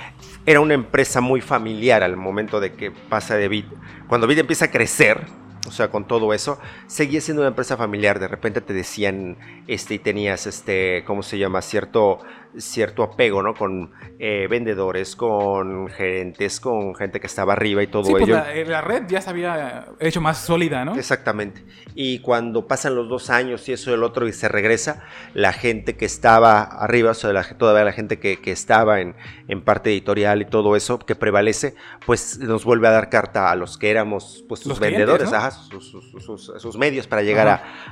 era 0.46 0.60
una 0.60 0.74
empresa 0.74 1.22
muy 1.22 1.42
familiar 1.42 2.04
al 2.04 2.18
momento 2.18 2.60
de 2.60 2.74
que 2.74 2.92
pasa 2.92 3.36
de 3.36 3.48
Bit. 3.48 3.66
Cuando 4.08 4.28
Bit 4.28 4.40
empieza 4.40 4.66
a 4.66 4.72
crecer, 4.72 5.26
o 5.68 5.72
sea, 5.72 5.90
con 5.90 6.06
todo 6.06 6.34
eso, 6.34 6.60
seguía 6.88 7.22
siendo 7.22 7.42
una 7.42 7.50
empresa 7.50 7.78
familiar. 7.78 8.20
De 8.20 8.28
repente 8.28 8.62
te 8.62 8.74
decían, 8.74 9.38
este, 9.68 9.96
y 9.96 10.00
tenías, 10.00 10.46
este, 10.46 11.04
¿cómo 11.06 11.24
se 11.24 11.38
llama? 11.38 11.62
Cierto, 11.62 12.20
cierto 12.58 13.04
apego, 13.04 13.44
¿no? 13.44 13.54
Con 13.54 13.92
eh, 14.20 14.48
vendedores, 14.50 15.16
con 15.16 15.88
gerentes, 15.90 16.60
con 16.60 16.96
gente 16.96 17.20
que 17.20 17.28
estaba 17.28 17.54
arriba 17.54 17.84
y 17.84 17.88
todo 17.88 18.04
sí, 18.04 18.12
pues 18.12 18.24
ello. 18.24 18.44
Eh, 18.54 18.66
la, 18.66 18.82
red 18.82 19.04
ya 19.08 19.22
se 19.22 19.30
había 19.30 19.88
hecho 20.00 20.22
más 20.22 20.38
sólida, 20.40 20.86
¿no? 20.86 20.96
Exactamente. 20.96 21.64
Y 21.96 22.20
cuando 22.20 22.68
pasan 22.68 22.96
los 22.96 23.10
dos 23.10 23.30
años 23.30 23.68
y 23.70 23.74
eso 23.74 23.94
el 23.94 24.04
otro 24.04 24.28
y 24.28 24.34
se 24.34 24.48
regresa, 24.48 25.04
la 25.34 25.54
gente 25.54 25.96
que 25.96 26.06
estaba 26.06 26.62
arriba, 26.64 27.12
o 27.12 27.14
sea, 27.14 27.34
la, 27.34 27.44
todavía 27.44 27.84
la 27.84 27.94
gente 27.94 28.20
que, 28.20 28.40
que 28.42 28.52
estaba 28.52 29.02
en, 29.02 29.16
en, 29.48 29.62
parte 29.62 29.92
editorial 29.92 30.42
y 30.42 30.46
todo 30.46 30.76
eso, 30.76 31.00
que 31.00 31.16
prevalece, 31.16 31.76
pues 32.06 32.40
nos 32.40 32.66
vuelve 32.66 32.88
a 32.88 32.92
dar 32.92 33.10
carta 33.10 33.52
a 33.52 33.56
los 33.56 33.78
que 33.78 33.92
éramos, 33.92 34.44
pues 34.48 34.62
sus 34.62 34.80
vendedores, 34.80 35.32
ajá, 35.32 35.52
sus, 35.52 36.78
medios 36.78 37.08
para 37.08 37.22
llegar 37.22 37.48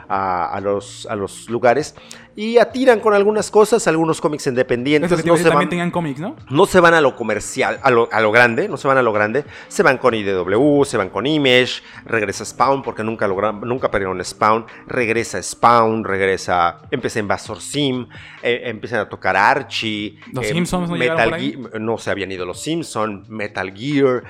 a, 0.09 0.45
a, 0.45 0.59
los, 0.59 1.07
a 1.09 1.15
los 1.15 1.49
lugares 1.49 1.95
y 2.35 2.57
atiran 2.57 2.99
con 2.99 3.13
algunas 3.13 3.51
cosas, 3.51 3.87
algunos 3.87 4.19
cómics 4.19 4.47
independientes. 4.47 5.25
no 5.25 5.37
se 5.37 5.43
también 5.43 5.69
tengan 5.69 5.91
cómics, 5.91 6.19
¿no? 6.19 6.35
No 6.49 6.65
se 6.65 6.79
van 6.79 6.93
a 6.93 7.01
lo 7.01 7.15
comercial, 7.15 7.79
a 7.83 7.91
lo, 7.91 8.09
a 8.11 8.21
lo, 8.21 8.31
grande, 8.31 8.67
no 8.67 8.77
se 8.77 8.87
van 8.87 8.97
a 8.97 9.01
lo 9.01 9.13
grande. 9.13 9.45
Se 9.67 9.83
van 9.83 9.97
con 9.97 10.13
IDW, 10.13 10.83
se 10.83 10.97
van 10.97 11.09
con 11.09 11.27
Image, 11.27 11.83
regresa 12.05 12.45
Spawn 12.45 12.81
porque 12.81 13.03
nunca 13.03 13.27
lograron, 13.27 13.61
nunca 13.61 13.91
perdieron 13.91 14.23
Spawn, 14.23 14.65
regresa 14.87 15.41
Spawn, 15.41 16.03
regresa, 16.03 16.81
empieza 16.89 17.19
Invasor 17.19 17.61
Sim, 17.61 18.07
eh, 18.41 18.61
empiezan 18.65 19.01
a 19.01 19.09
tocar 19.09 19.37
Archie. 19.37 20.17
Los 20.31 20.45
eh, 20.45 20.53
Simpsons 20.53 20.89
no 20.89 20.95
Metal 20.95 21.33
no 21.79 21.97
se 21.97 22.09
habían 22.09 22.31
ido 22.31 22.45
los 22.45 22.61
Simpsons, 22.61 23.29
Metal 23.29 23.71
Gear 23.75 24.23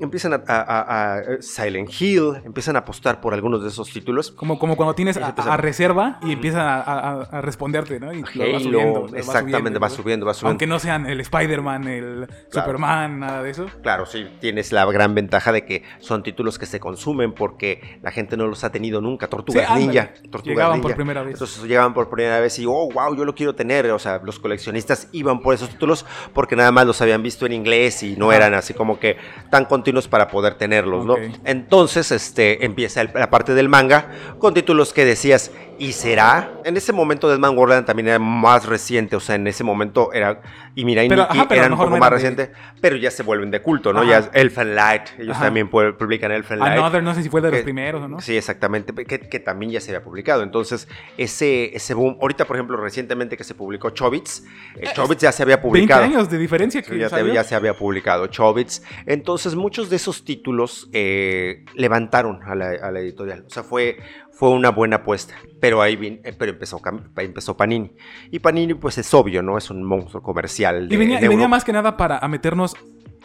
empiezan 0.00 0.32
a, 0.34 0.42
a- 0.46 1.16
a- 1.18 1.22
Silent 1.40 1.90
Hill, 2.00 2.34
empiezan 2.44 2.76
a 2.76 2.80
apostar 2.80 3.20
por 3.20 3.34
algunos 3.34 3.62
de 3.62 3.68
esos 3.68 3.90
títulos. 3.92 4.30
Como, 4.30 4.58
como 4.58 4.76
cuando 4.76 4.94
tienes 4.94 5.16
a, 5.16 5.56
reserva 5.56 6.18
y 6.22 6.32
empiezan 6.32 6.62
a, 6.66 7.40
responderte, 7.42 7.98
¿no? 8.00 8.12
Y 8.12 8.20
lo 8.22 8.44
va 8.44 8.44
Halo, 8.44 8.60
subiendo, 8.60 9.00
lo 9.06 9.12
va 9.12 9.18
exactamente, 9.18 9.78
va 9.78 9.90
subiendo, 9.90 10.26
va 10.26 10.34
subiendo. 10.34 10.50
Aunque 10.50 10.66
no 10.66 10.78
sean 10.78 11.06
el 11.06 11.20
Spider-Man, 11.20 11.88
el 11.88 12.26
Superman, 12.50 13.20
nada 13.20 13.42
de 13.42 13.50
eso. 13.50 13.66
Claro, 13.82 14.06
sí, 14.06 14.26
tienes 14.40 14.72
la 14.72 14.84
gran 14.86 15.14
ventaja 15.14 15.52
de 15.52 15.64
que 15.64 15.82
son 15.98 16.22
títulos 16.22 16.58
que 16.58 16.66
se 16.66 16.80
consumen 16.80 17.32
porque 17.32 17.98
la 18.02 18.10
gente 18.10 18.36
no 18.36 18.46
los 18.46 18.64
ha 18.64 18.70
tenido 18.70 19.00
nunca. 19.00 19.28
Tortugas 19.28 19.66
Sí. 19.68 19.74
Ninja. 19.86 20.12
Tortugas 20.30 20.44
Llegaban 20.46 20.80
por 20.80 20.90
Ninja. 20.90 20.96
primera 20.96 21.22
vez. 21.22 21.32
Entonces 21.34 21.62
llegaban 21.64 21.94
por 21.94 22.08
primera 22.10 22.40
vez 22.40 22.58
y, 22.58 22.66
oh, 22.66 22.88
wow, 22.92 23.14
yo 23.16 23.24
lo 23.24 23.34
quiero 23.34 23.54
tener. 23.54 23.90
O 23.90 23.98
sea, 23.98 24.20
los 24.22 24.38
coleccionistas 24.38 25.08
iban 25.12 25.40
por 25.40 25.54
esos 25.54 25.70
títulos 25.70 26.04
porque 26.34 26.56
nada 26.56 26.70
más 26.72 26.86
los 26.86 27.00
habían 27.00 27.22
visto 27.22 27.46
en 27.46 27.52
inglés 27.52 28.02
y 28.02 28.16
no 28.16 28.32
eran 28.32 28.54
así 28.54 28.74
como 28.74 28.98
que 28.98 29.16
tan 29.50 29.64
continuos 29.72 30.06
para 30.06 30.28
poder 30.28 30.56
tenerlos, 30.56 31.06
¿no? 31.06 31.16
Entonces, 31.46 32.12
este, 32.12 32.66
empieza 32.66 33.02
la 33.04 33.30
parte 33.30 33.54
del 33.54 33.70
manga 33.70 34.10
con 34.38 34.52
títulos 34.52 34.92
que 34.92 35.06
decías, 35.06 35.50
¿y 35.82 35.92
será? 35.92 36.52
En 36.64 36.76
ese 36.76 36.92
momento 36.92 37.28
Deadman 37.28 37.56
Wonderland 37.56 37.86
también 37.86 38.08
era 38.08 38.18
más 38.18 38.66
reciente, 38.66 39.16
o 39.16 39.20
sea, 39.20 39.34
en 39.34 39.46
ese 39.46 39.64
momento 39.64 40.12
era, 40.12 40.40
y 40.76 40.84
Mirai 40.84 41.08
Pero, 41.08 41.22
Nikki 41.22 41.38
ajá, 41.38 41.48
pero 41.48 41.60
eran 41.60 41.72
un 41.72 41.78
poco 41.78 41.90
no 41.90 41.96
más 41.96 42.10
de- 42.10 42.14
recientes, 42.16 42.50
pero 42.80 42.96
ya 42.96 43.10
se 43.10 43.22
vuelven 43.24 43.50
de 43.50 43.60
culto, 43.62 43.92
¿no? 43.92 44.00
Ajá. 44.02 44.08
Ya 44.10 44.18
es 44.18 44.30
Elfen 44.32 44.74
Light, 44.76 45.02
ellos 45.18 45.34
Ajá. 45.36 45.46
también 45.46 45.68
pu- 45.70 45.96
publican 45.96 46.30
Elfen 46.30 46.60
Light. 46.60 46.78
Another, 46.78 47.02
no 47.02 47.14
sé 47.14 47.22
si 47.24 47.28
fue 47.28 47.40
de 47.40 47.50
los 47.50 47.58
que- 47.58 47.64
primeros 47.64 48.02
o 48.02 48.08
no. 48.08 48.20
Sí, 48.20 48.36
exactamente, 48.36 48.94
que, 49.04 49.20
que 49.28 49.40
también 49.40 49.72
ya 49.72 49.80
se 49.80 49.90
había 49.90 50.04
publicado. 50.04 50.42
Entonces, 50.44 50.88
ese, 51.18 51.74
ese 51.76 51.94
boom, 51.94 52.16
ahorita, 52.20 52.44
por 52.44 52.56
ejemplo, 52.56 52.76
recientemente 52.76 53.36
que 53.36 53.44
se 53.44 53.54
publicó 53.54 53.90
Chobits, 53.90 54.44
eh, 54.76 54.88
Chobits 54.94 55.22
ya 55.22 55.32
se 55.32 55.42
había 55.42 55.56
20 55.56 55.68
publicado. 55.68 56.04
años 56.04 56.30
de 56.30 56.38
diferencia 56.38 56.80
que 56.82 56.96
Ya, 56.98 57.08
salió. 57.08 57.34
ya 57.34 57.44
se 57.44 57.54
había 57.54 57.74
publicado 57.74 58.28
Chobits. 58.28 58.82
Entonces, 59.06 59.54
muchos 59.56 59.90
de 59.90 59.96
esos 59.96 60.24
títulos 60.24 60.88
eh, 60.92 61.64
levantaron 61.74 62.40
a 62.44 62.54
la, 62.54 62.70
a 62.82 62.90
la 62.90 63.00
editorial. 63.00 63.44
O 63.46 63.50
sea, 63.50 63.62
fue, 63.62 63.98
fue 64.32 64.50
una 64.50 64.70
buena 64.70 64.96
apuesta. 64.96 65.34
Pero 65.60 65.80
ahí 65.82 65.96
vin- 65.96 66.20
eh, 66.24 66.34
pero 66.36 66.52
empezó, 66.52 66.80
empezó 67.18 67.56
Panini. 67.56 67.92
Y 68.30 68.38
Panini, 68.40 68.74
pues 68.74 68.98
es 68.98 69.12
obvio, 69.14 69.42
¿no? 69.42 69.56
Es 69.58 69.70
un 69.70 69.84
monstruo 69.84 70.22
comercial. 70.22 70.88
de- 70.88 70.94
Y 70.94 70.98
venía, 70.98 71.18
de 71.20 71.26
y 71.26 71.28
venía 71.28 71.44
Europa. 71.44 71.48
más 71.56 71.64
que 71.64 71.72
nada 71.72 71.96
para 71.96 72.18
a 72.18 72.28
meternos 72.28 72.74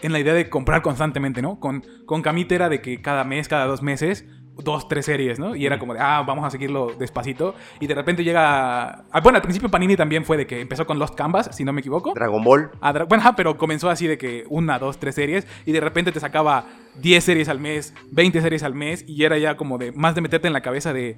en 0.01 0.11
la 0.11 0.19
idea 0.19 0.33
de 0.33 0.49
comprar 0.49 0.81
constantemente, 0.83 1.41
¿no? 1.41 1.59
Con, 1.59 1.83
con 2.05 2.21
Camite 2.21 2.53
era 2.55 2.69
de 2.69 2.81
que 2.81 3.01
cada 3.01 3.23
mes, 3.23 3.47
cada 3.47 3.65
dos 3.65 3.81
meses, 3.81 4.25
dos, 4.63 4.87
tres 4.87 5.05
series, 5.05 5.39
¿no? 5.39 5.55
Y 5.55 5.65
era 5.65 5.79
como 5.79 5.93
de, 5.93 5.99
ah, 5.99 6.23
vamos 6.25 6.45
a 6.45 6.49
seguirlo 6.49 6.93
despacito. 6.97 7.55
Y 7.79 7.87
de 7.87 7.95
repente 7.95 8.23
llega... 8.23 9.05
ah, 9.11 9.19
bueno, 9.21 9.37
al 9.37 9.41
principio 9.41 9.69
Panini 9.69 9.95
también 9.95 10.25
fue 10.25 10.37
de 10.37 10.47
que 10.47 10.59
empezó 10.61 10.85
con 10.85 10.99
Lost 10.99 11.15
Canvas, 11.15 11.49
si 11.53 11.63
no 11.63 11.73
me 11.73 11.81
equivoco. 11.81 12.13
Dragon 12.13 12.43
Ball. 12.43 12.71
Ah, 12.81 12.93
dra- 12.93 13.07
bueno, 13.07 13.21
ajá, 13.21 13.35
pero 13.35 13.57
comenzó 13.57 13.89
así 13.89 14.07
de 14.07 14.17
que 14.17 14.45
una, 14.49 14.79
dos, 14.79 14.97
tres 14.99 15.15
series 15.15 15.47
y 15.65 15.71
de 15.71 15.79
repente 15.79 16.11
te 16.11 16.19
sacaba 16.19 16.65
10 17.01 17.23
series 17.23 17.49
al 17.49 17.59
mes, 17.59 17.93
20 18.11 18.41
series 18.41 18.63
al 18.63 18.73
mes 18.73 19.03
y 19.07 19.23
era 19.23 19.37
ya 19.37 19.55
como 19.57 19.77
de 19.77 19.91
más 19.91 20.15
de 20.15 20.21
meterte 20.21 20.47
en 20.47 20.53
la 20.53 20.61
cabeza 20.61 20.93
de 20.93 21.17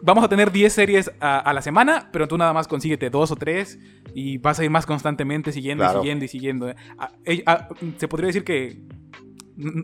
vamos 0.00 0.24
a 0.24 0.28
tener 0.28 0.50
10 0.50 0.72
series 0.72 1.12
a, 1.20 1.38
a 1.38 1.52
la 1.52 1.62
semana, 1.62 2.08
pero 2.12 2.26
tú 2.26 2.36
nada 2.36 2.52
más 2.52 2.66
consíguete 2.66 3.08
dos 3.10 3.30
o 3.30 3.36
tres 3.36 3.78
y 4.14 4.38
vas 4.38 4.58
a 4.58 4.64
ir 4.64 4.70
más 4.70 4.84
constantemente 4.86 5.52
siguiendo 5.52 5.84
Claro. 5.84 5.98
y 5.98 6.02
siguiendo 6.02 6.24
y 6.24 6.28
siguiendo. 6.28 6.74
Ah, 6.98 7.10
eh, 7.24 7.44
se 7.98 8.08
podría 8.08 8.26
decir 8.28 8.42
que 8.42 8.80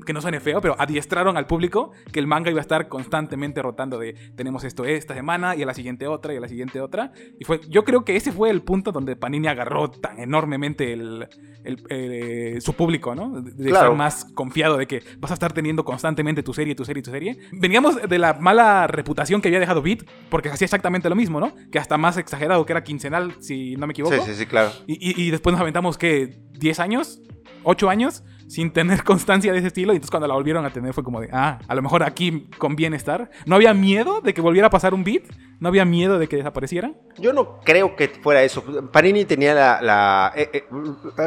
que 0.07 0.13
no 0.13 0.21
suene 0.21 0.41
feo, 0.41 0.61
pero 0.61 0.75
adiestraron 0.79 1.37
al 1.37 1.47
público 1.47 1.93
que 2.13 2.19
el 2.21 2.27
manga 2.27 2.51
iba 2.51 2.61
a 2.61 2.63
estar 2.63 2.89
constantemente 2.89 3.61
rotando 3.63 3.99
de 3.99 4.15
tenemos 4.37 4.65
esto 4.65 4.85
esta 4.85 5.15
semana 5.15 5.55
y 5.57 5.63
a 5.63 5.67
la 5.67 5.75
siguiente 5.75 6.07
otra 6.07 6.33
y 6.35 6.37
a 6.37 6.41
la 6.41 6.49
siguiente 6.49 6.81
otra. 6.81 7.13
Y 7.39 7.45
fue, 7.45 7.61
yo 7.69 7.85
creo 7.85 8.05
que 8.05 8.17
ese 8.17 8.33
fue 8.33 8.51
el 8.51 8.63
punto 8.63 8.93
donde 8.93 9.17
Panini 9.17 9.49
agarró 9.49 9.91
tan 9.91 10.19
enormemente 10.19 10.93
el, 10.93 11.29
el- 11.65 11.83
eh, 11.91 12.59
su 12.61 12.73
público, 12.75 13.15
¿no? 13.15 13.41
De, 13.43 13.53
Claro. 13.69 13.87
estar 13.87 13.95
más 13.97 14.25
confiado 14.35 14.77
de 14.79 14.87
que 14.87 15.03
vas 15.19 15.31
a 15.31 15.35
estar 15.35 15.53
teniendo 15.53 15.85
constantemente 15.85 16.43
tu 16.43 16.55
serie, 16.55 16.75
tu 16.75 16.85
serie, 16.85 17.03
tu 17.03 17.11
serie. 17.11 17.39
Veníamos 17.53 17.97
de 18.09 18.19
la 18.19 18.35
mala 18.35 18.87
reputación 18.87 19.41
que 19.43 19.49
había 19.49 19.61
dejado 19.61 19.83
Beat, 19.83 20.05
porque 20.31 20.49
hacía 20.49 20.65
exactamente 20.65 21.09
lo 21.09 21.15
mismo, 21.17 21.41
¿no? 21.41 21.53
Que 21.71 21.79
hasta 21.79 21.99
más 21.99 22.17
exagerado, 22.17 22.65
que 22.65 22.73
era 22.73 22.83
quincenal, 22.85 23.35
si 23.41 23.77
no 23.77 23.87
me 23.87 23.93
equivoco. 23.93 24.15
Sí, 24.17 24.21
sí, 24.25 24.35
sí, 24.35 24.47
claro. 24.47 24.71
Y, 24.87 24.95
y- 24.95 25.27
y 25.27 25.31
después 25.31 25.53
nos 25.53 25.61
aventamos, 25.61 25.99
que 25.99 26.41
¿10 26.59 26.79
años? 26.81 27.21
¿8 27.65 27.89
años? 27.91 28.25
Sin 28.49 28.73
tener 28.73 29.05
constancia 29.05 29.52
de 29.52 29.59
ese 29.59 29.69
estilo. 29.69 29.93
Y 29.93 29.97
entonces 29.97 30.11
cuando 30.11 30.26
la 30.26 30.35
volvieron 30.35 30.64
a 30.64 30.71
tener 30.71 30.93
fue 30.95 31.05
como 31.05 31.21
de, 31.21 31.28
ah, 31.33 31.59
a 31.69 31.75
lo 31.75 31.83
mejor 31.83 32.02
aquí 32.02 32.49
conviene 32.59 32.97
estar. 32.97 33.31
¿No 33.47 33.55
había 33.57 33.75
miedo 33.75 34.21
de 34.21 34.35
que 34.35 34.40
volviera 34.40 34.67
a 34.69 34.71
pasar 34.71 34.95
un 34.95 35.05
beat? 35.05 35.23
¿No 35.61 35.69
había 35.69 35.85
miedo 35.85 36.19
de 36.19 36.28
que 36.28 36.37
desapareciera? 36.37 36.93
Yo 37.19 37.33
no 37.33 37.61
creo 37.61 37.95
que 37.97 38.09
fuera 38.09 38.43
eso. 38.43 38.64
Panini 38.93 39.25
tenía 39.25 39.55
la... 39.83 40.33
eh, 40.37 40.50
eh, 40.52 40.64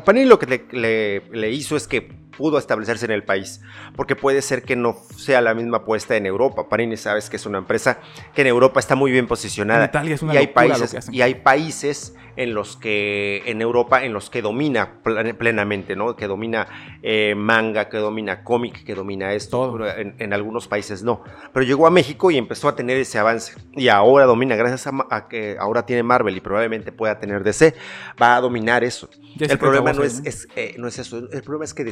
Panini 0.04 0.26
lo 0.26 0.40
que 0.40 0.66
le- 0.72 1.22
le 1.32 1.52
hizo 1.52 1.76
es 1.76 1.88
que 1.88 2.12
pudo 2.38 2.58
establecerse 2.58 3.06
en 3.06 3.12
el 3.12 3.24
país, 3.24 3.62
porque 3.96 4.16
puede 4.16 4.42
ser 4.42 4.64
que 4.64 4.76
no 4.76 4.96
sea 5.18 5.42
la 5.42 5.54
misma 5.54 5.78
apuesta 5.78 6.16
en 6.16 6.26
Europa. 6.26 6.68
Panini 6.70 6.98
sabes 6.98 7.30
que 7.30 7.36
es 7.36 7.46
una 7.46 7.58
empresa 7.60 8.00
que 8.34 8.42
en 8.42 8.48
Europa 8.48 8.80
está 8.80 8.96
muy 8.96 9.12
bien 9.12 9.28
posicionada. 9.28 9.84
En 9.86 9.90
Italia 9.90 10.16
es 10.16 10.22
una 10.22 10.34
y 10.34 10.38
hay 10.38 10.48
países 10.48 11.10
y 11.12 11.22
hay 11.22 11.36
países 11.36 12.16
en 12.38 12.54
los 12.54 12.78
que 12.78 13.44
en 13.46 13.62
Europa 13.62 14.04
en 14.06 14.14
los 14.14 14.30
que 14.30 14.42
domina 14.42 15.02
plen- 15.04 15.36
plenamente, 15.36 15.96
¿no? 15.96 16.16
Que 16.16 16.28
domina 16.28 16.68
eh, 17.04 17.36
manga, 17.36 17.90
que 17.90 17.98
domina 17.98 18.44
cómic, 18.44 18.84
que 18.86 18.96
domina 18.96 19.34
esto. 19.34 19.52
Todo. 19.52 19.86
En, 19.90 20.16
en 20.18 20.32
algunos 20.34 20.68
países 20.70 21.04
no. 21.04 21.24
Pero 21.54 21.66
llegó 21.66 21.86
a 21.86 21.92
México 21.92 22.32
y 22.32 22.38
empezó 22.38 22.70
a 22.70 22.76
tener 22.76 22.96
ese 22.98 23.20
avance. 23.20 23.54
Y 23.74 23.90
ahora 23.90 24.26
domina, 24.26 24.56
gracias 24.56 24.88
a, 24.88 24.92
a 25.10 25.28
que 25.28 25.58
ahora 25.60 25.86
tiene 25.86 26.04
Marvel 26.04 26.38
y 26.38 26.40
probablemente 26.40 26.94
pueda 26.94 27.20
tener 27.20 27.44
DC, 27.44 27.76
va 28.22 28.38
a 28.38 28.42
dominar 28.42 28.84
eso. 28.86 29.10
Ya 29.36 29.48
el 29.48 29.58
problema 29.58 29.92
no 29.92 30.04
es, 30.04 30.22
es, 30.26 30.48
eh, 30.56 30.76
no 30.78 30.88
es 30.88 31.00
eso, 31.00 31.18
el 31.32 31.42
problema 31.42 31.66
es 31.66 31.74
que 31.74 31.84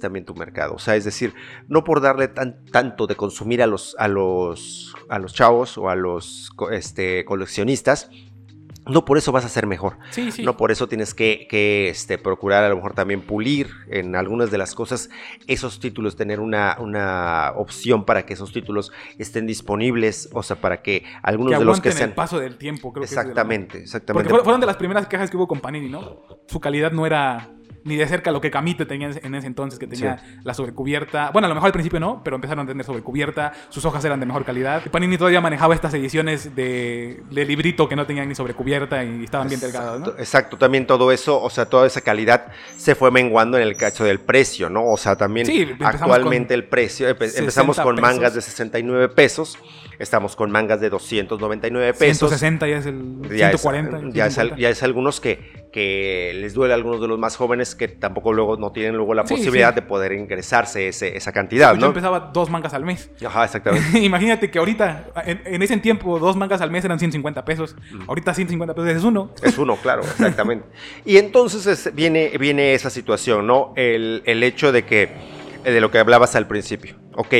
también 0.00 0.24
tu 0.24 0.34
mercado. 0.34 0.74
O 0.74 0.78
sea, 0.78 0.96
es 0.96 1.04
decir, 1.04 1.34
no 1.68 1.84
por 1.84 2.00
darle 2.00 2.28
tan, 2.28 2.64
tanto 2.66 3.06
de 3.06 3.14
consumir 3.16 3.62
a 3.62 3.66
los, 3.66 3.94
a 3.98 4.08
los, 4.08 4.94
a 5.08 5.18
los 5.18 5.32
chavos 5.34 5.78
o 5.78 5.88
a 5.90 5.94
los 5.96 6.50
este, 6.72 7.24
coleccionistas, 7.24 8.10
no 8.88 9.04
por 9.04 9.18
eso 9.18 9.32
vas 9.32 9.44
a 9.44 9.48
ser 9.48 9.66
mejor. 9.66 9.98
Sí, 10.10 10.30
sí. 10.30 10.44
No 10.44 10.56
por 10.56 10.70
eso 10.70 10.86
tienes 10.86 11.12
que, 11.12 11.48
que, 11.50 11.88
este, 11.88 12.18
procurar 12.18 12.62
a 12.62 12.68
lo 12.68 12.76
mejor 12.76 12.94
también 12.94 13.20
pulir 13.20 13.68
en 13.90 14.14
algunas 14.14 14.52
de 14.52 14.58
las 14.58 14.76
cosas 14.76 15.10
esos 15.48 15.80
títulos, 15.80 16.14
tener 16.14 16.38
una, 16.38 16.76
una 16.78 17.52
opción 17.56 18.04
para 18.04 18.24
que 18.26 18.34
esos 18.34 18.52
títulos 18.52 18.92
estén 19.18 19.44
disponibles, 19.48 20.28
o 20.32 20.44
sea, 20.44 20.54
para 20.60 20.82
que 20.82 21.02
algunos 21.24 21.54
que 21.54 21.58
de 21.58 21.64
los 21.64 21.80
que 21.80 21.90
sean... 21.90 22.10
el 22.10 22.14
paso 22.14 22.38
del 22.38 22.58
tiempo, 22.58 22.92
creo 22.92 23.00
que 23.00 23.06
es 23.06 23.10
de 23.10 23.16
lo- 23.16 23.20
Exactamente, 23.22 23.66
Porque 23.70 23.82
exactamente. 23.84 24.28
fueron- 24.30 24.44
fueron 24.44 24.60
de 24.60 24.66
las 24.68 24.76
primeras 24.76 25.08
quejas 25.08 25.30
que 25.30 25.36
hubo 25.36 25.48
con 25.48 25.58
Panini, 25.60 25.88
¿no? 25.88 26.22
Su 26.46 26.60
calidad 26.60 26.92
no 26.92 27.06
era 27.06 27.50
ni 27.86 27.96
de 27.96 28.06
cerca 28.06 28.30
lo 28.32 28.40
que 28.40 28.50
Camite 28.50 28.84
tenía 28.84 29.10
en 29.22 29.34
ese 29.34 29.46
entonces, 29.46 29.78
que 29.78 29.86
tenía 29.86 30.20
la 30.44 30.52
sobrecubierta. 30.54 31.30
Bueno, 31.32 31.46
a 31.46 31.48
lo 31.48 31.54
mejor 31.54 31.68
al 31.68 31.72
principio 31.72 32.00
no, 32.00 32.20
pero 32.24 32.36
empezaron 32.36 32.64
a 32.64 32.68
tener 32.68 32.84
sobrecubierta. 32.84 33.52
Sus 33.70 33.84
hojas 33.84 34.04
eran 34.04 34.20
de 34.20 34.26
mejor 34.26 34.44
calidad. 34.44 34.82
Panini 34.90 35.16
todavía 35.16 35.40
manejaba 35.40 35.74
estas 35.74 35.94
ediciones 35.94 36.54
de, 36.54 37.22
de 37.30 37.44
librito 37.44 37.88
que 37.88 37.96
no 37.96 38.04
tenían 38.06 38.28
ni 38.28 38.34
sobrecubierta 38.34 39.02
y 39.04 39.24
estaban 39.24 39.48
bien 39.48 39.60
delgadas, 39.60 39.92
¿no? 40.00 40.06
Exacto, 40.08 40.20
exacto, 40.22 40.58
también 40.58 40.86
todo 40.86 41.12
eso, 41.12 41.40
o 41.40 41.48
sea, 41.50 41.66
toda 41.66 41.86
esa 41.86 42.00
calidad 42.00 42.48
se 42.76 42.94
fue 42.94 43.10
menguando 43.10 43.56
en 43.56 43.62
el 43.62 43.76
cacho 43.76 44.04
del 44.04 44.20
precio, 44.20 44.68
¿no? 44.68 44.84
O 44.86 44.96
sea, 44.96 45.16
también 45.16 45.46
Sí, 45.46 45.66
actualmente 45.80 46.52
el 46.54 46.64
precio, 46.64 47.08
empe- 47.08 47.26
60 47.26 47.38
empezamos 47.40 47.78
con 47.80 47.96
pesos. 47.96 48.10
mangas 48.10 48.34
de 48.34 48.42
69 48.42 49.08
pesos, 49.10 49.58
estamos 49.98 50.36
con 50.36 50.50
mangas 50.50 50.80
de 50.80 50.90
299 50.90 51.92
pesos. 51.94 52.28
160 52.30 52.68
ya 52.68 52.76
es 52.78 52.86
el 52.86 53.22
Ya 53.36 53.50
es, 53.50 53.60
140. 53.60 54.00
ya, 54.12 54.26
es, 54.26 54.38
al- 54.38 54.48
150. 54.48 54.56
ya 54.60 54.68
es 54.70 54.82
algunos 54.82 55.20
que, 55.20 55.66
que 55.72 56.32
les 56.36 56.54
duele 56.54 56.72
a 56.74 56.76
algunos 56.76 57.00
de 57.00 57.08
los 57.08 57.18
más 57.18 57.36
jóvenes 57.36 57.74
que 57.74 57.88
tampoco 57.88 58.32
luego 58.32 58.56
no 58.56 58.72
tienen 58.72 58.96
luego 58.96 59.14
la 59.14 59.26
Sí, 59.26 59.34
posibilidad 59.34 59.70
sí. 59.70 59.76
de 59.76 59.82
poder 59.82 60.12
ingresarse 60.12 60.88
ese- 60.88 61.16
esa 61.16 61.32
cantidad, 61.32 61.74
Yo 61.74 61.80
¿no? 61.80 61.86
empezaba 61.88 62.30
dos 62.32 62.50
mangas 62.50 62.74
al 62.74 62.84
mes. 62.84 63.10
Ajá, 63.24 63.44
exactamente. 63.44 63.98
Imagínate 64.00 64.50
que 64.50 64.58
ahorita, 64.58 65.06
en, 65.26 65.40
en 65.44 65.62
ese 65.62 65.76
tiempo, 65.78 66.18
dos 66.18 66.36
mangas 66.36 66.60
al 66.60 66.70
mes 66.70 66.84
eran 66.84 66.98
150 66.98 67.44
pesos. 67.44 67.76
Ahorita 68.06 68.34
150 68.34 68.74
pesos 68.74 68.90
es 68.90 69.04
uno. 69.04 69.30
Es 69.42 69.58
uno, 69.58 69.76
claro, 69.76 70.02
exactamente. 70.18 70.66
Y 71.04 71.16
entonces 71.18 71.66
es- 71.66 71.94
viene, 71.94 72.32
viene 72.38 72.74
esa 72.74 72.90
situación, 72.90 73.46
¿no? 73.46 73.72
El, 73.76 74.22
el 74.26 74.42
hecho 74.42 74.72
de 74.72 74.84
que, 74.84 75.10
de 75.64 75.80
lo 75.80 75.90
que 75.90 75.98
hablabas 75.98 76.36
al 76.36 76.46
principio. 76.46 76.96
Ok, 77.14 77.34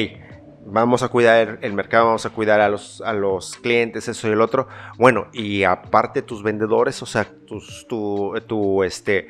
vamos 0.67 1.03
a 1.03 1.09
cuidar 1.09 1.59
el 1.63 1.73
mercado, 1.73 2.07
vamos 2.07 2.27
a 2.27 2.31
cuidar 2.31 2.61
a 2.61 2.69
los, 2.69 3.01
a 3.01 3.13
los 3.13 3.57
clientes, 3.57 4.09
eso 4.09 4.29
y 4.29 4.33
el 4.33 4.41
otro. 4.41 4.69
Bueno, 4.99 5.29
y 5.33 5.63
aparte 5.65 6.23
tus 6.23 6.43
vendedores, 6.43 7.01
o 7.03 7.07
sea, 7.07 7.25
tus, 7.25 7.87
tu, 7.89 8.35
tu, 8.47 8.83
este, 8.83 9.29